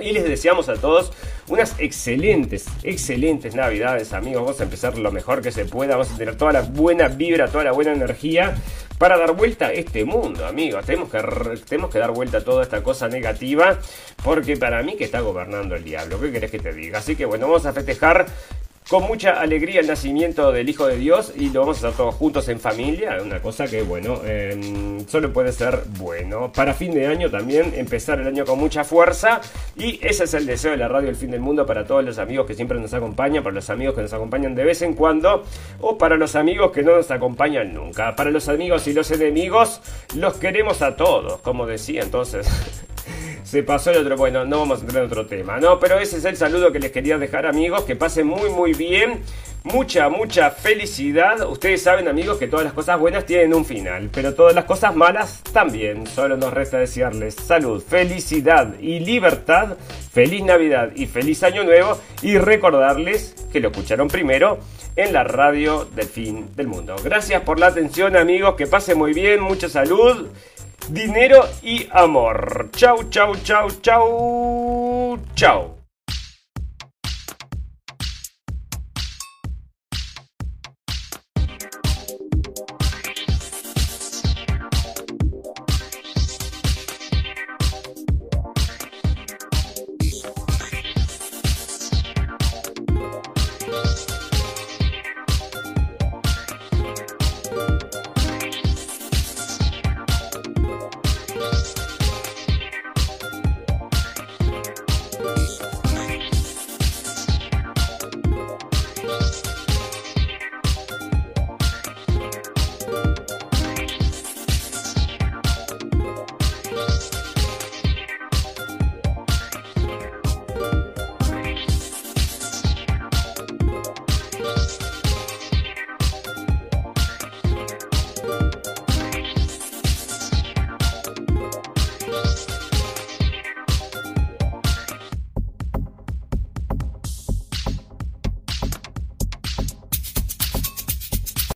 Y 0.00 0.12
les 0.12 0.24
deseamos 0.24 0.68
a 0.68 0.74
todos 0.74 1.12
unas 1.48 1.78
excelentes, 1.78 2.66
excelentes 2.82 3.54
navidades, 3.54 4.12
amigos. 4.12 4.42
Vamos 4.42 4.60
a 4.60 4.64
empezar 4.64 4.98
lo 4.98 5.12
mejor 5.12 5.40
que 5.40 5.52
se 5.52 5.64
pueda. 5.64 5.96
Vamos 5.96 6.12
a 6.12 6.16
tener 6.16 6.36
toda 6.36 6.52
la 6.52 6.62
buena 6.62 7.08
vibra, 7.08 7.48
toda 7.48 7.64
la 7.64 7.72
buena 7.72 7.92
energía 7.92 8.54
para 8.98 9.18
dar 9.18 9.32
vuelta 9.32 9.66
a 9.66 9.72
este 9.72 10.04
mundo, 10.04 10.46
amigos. 10.46 10.84
Tenemos 10.86 11.10
que, 11.10 11.20
tenemos 11.68 11.90
que 11.90 11.98
dar 11.98 12.10
vuelta 12.10 12.38
a 12.38 12.44
toda 12.44 12.62
esta 12.62 12.82
cosa 12.82 13.08
negativa. 13.08 13.78
Porque 14.22 14.56
para 14.56 14.82
mí 14.82 14.96
que 14.96 15.04
está 15.04 15.20
gobernando 15.20 15.74
el 15.74 15.84
diablo. 15.84 16.20
¿Qué 16.20 16.32
querés 16.32 16.50
que 16.50 16.58
te 16.58 16.72
diga? 16.72 16.98
Así 16.98 17.14
que 17.14 17.24
bueno, 17.24 17.46
vamos 17.46 17.66
a 17.66 17.72
festejar 17.72 18.26
con 18.88 19.04
mucha 19.04 19.40
alegría 19.40 19.80
el 19.80 19.86
nacimiento 19.86 20.52
del 20.52 20.68
Hijo 20.68 20.86
de 20.86 20.96
Dios 20.96 21.32
y 21.36 21.48
lo 21.48 21.60
vamos 21.60 21.82
a 21.82 21.88
hacer 21.88 21.96
todos 21.96 22.14
juntos 22.16 22.48
en 22.48 22.60
familia, 22.60 23.16
una 23.22 23.40
cosa 23.40 23.66
que 23.66 23.82
bueno, 23.82 24.20
em, 24.26 25.06
solo 25.06 25.32
puede 25.32 25.52
ser 25.52 25.84
bueno. 25.98 26.52
Para 26.52 26.74
fin 26.74 26.92
de 26.92 27.06
año 27.06 27.30
también 27.30 27.72
empezar 27.74 28.20
el 28.20 28.26
año 28.26 28.44
con 28.44 28.58
mucha 28.58 28.84
fuerza 28.84 29.40
y 29.76 29.98
ese 30.06 30.24
es 30.24 30.34
el 30.34 30.44
deseo 30.44 30.72
de 30.72 30.76
la 30.76 30.88
radio 30.88 31.08
El 31.08 31.16
Fin 31.16 31.30
del 31.30 31.40
Mundo 31.40 31.64
para 31.64 31.86
todos 31.86 32.04
los 32.04 32.18
amigos 32.18 32.46
que 32.46 32.54
siempre 32.54 32.78
nos 32.78 32.92
acompañan, 32.92 33.42
para 33.42 33.54
los 33.54 33.70
amigos 33.70 33.94
que 33.94 34.02
nos 34.02 34.12
acompañan 34.12 34.54
de 34.54 34.64
vez 34.64 34.82
en 34.82 34.94
cuando 34.94 35.44
o 35.80 35.96
para 35.96 36.16
los 36.16 36.36
amigos 36.36 36.70
que 36.70 36.82
no 36.82 36.94
nos 36.94 37.10
acompañan 37.10 37.72
nunca. 37.72 38.14
Para 38.14 38.30
los 38.30 38.48
amigos 38.48 38.86
y 38.86 38.92
los 38.92 39.10
enemigos 39.10 39.80
los 40.14 40.34
queremos 40.34 40.82
a 40.82 40.94
todos, 40.94 41.40
como 41.40 41.66
decía 41.66 42.02
entonces. 42.02 42.46
Se 43.54 43.62
pasó 43.62 43.92
el 43.92 43.98
otro. 43.98 44.16
Bueno, 44.16 44.44
no 44.44 44.58
vamos 44.58 44.80
a 44.80 44.82
entrar 44.82 45.04
en 45.04 45.10
otro 45.10 45.26
tema, 45.26 45.60
¿no? 45.60 45.78
Pero 45.78 45.96
ese 46.00 46.16
es 46.16 46.24
el 46.24 46.36
saludo 46.36 46.72
que 46.72 46.80
les 46.80 46.90
quería 46.90 47.18
dejar, 47.18 47.46
amigos. 47.46 47.84
Que 47.84 47.94
pasen 47.94 48.26
muy, 48.26 48.50
muy 48.50 48.72
bien. 48.72 49.20
Mucha, 49.62 50.08
mucha 50.08 50.50
felicidad. 50.50 51.48
Ustedes 51.48 51.80
saben, 51.80 52.08
amigos, 52.08 52.36
que 52.36 52.48
todas 52.48 52.64
las 52.64 52.74
cosas 52.74 52.98
buenas 52.98 53.24
tienen 53.26 53.54
un 53.54 53.64
final, 53.64 54.10
pero 54.12 54.34
todas 54.34 54.56
las 54.56 54.64
cosas 54.64 54.96
malas 54.96 55.40
también. 55.52 56.04
Solo 56.08 56.36
nos 56.36 56.52
resta 56.52 56.78
desearles 56.78 57.36
salud, 57.36 57.80
felicidad 57.80 58.74
y 58.80 58.98
libertad. 58.98 59.76
Feliz 60.12 60.42
Navidad 60.42 60.90
y 60.96 61.06
feliz 61.06 61.44
Año 61.44 61.62
Nuevo. 61.62 61.96
Y 62.22 62.36
recordarles 62.38 63.36
que 63.52 63.60
lo 63.60 63.68
escucharon 63.68 64.08
primero 64.08 64.58
en 64.96 65.12
la 65.12 65.22
radio 65.22 65.84
del 65.94 66.06
fin 66.06 66.48
del 66.56 66.66
mundo. 66.66 66.96
Gracias 67.04 67.40
por 67.42 67.60
la 67.60 67.68
atención, 67.68 68.16
amigos. 68.16 68.56
Que 68.56 68.66
pasen 68.66 68.98
muy 68.98 69.12
bien. 69.12 69.40
Mucha 69.40 69.68
salud 69.68 70.26
dinero 70.88 71.48
y 71.62 71.86
amor. 71.90 72.70
Chau, 72.72 73.04
chau, 73.10 73.34
chau, 73.36 73.68
chau, 73.82 75.18
chau. 75.34 75.73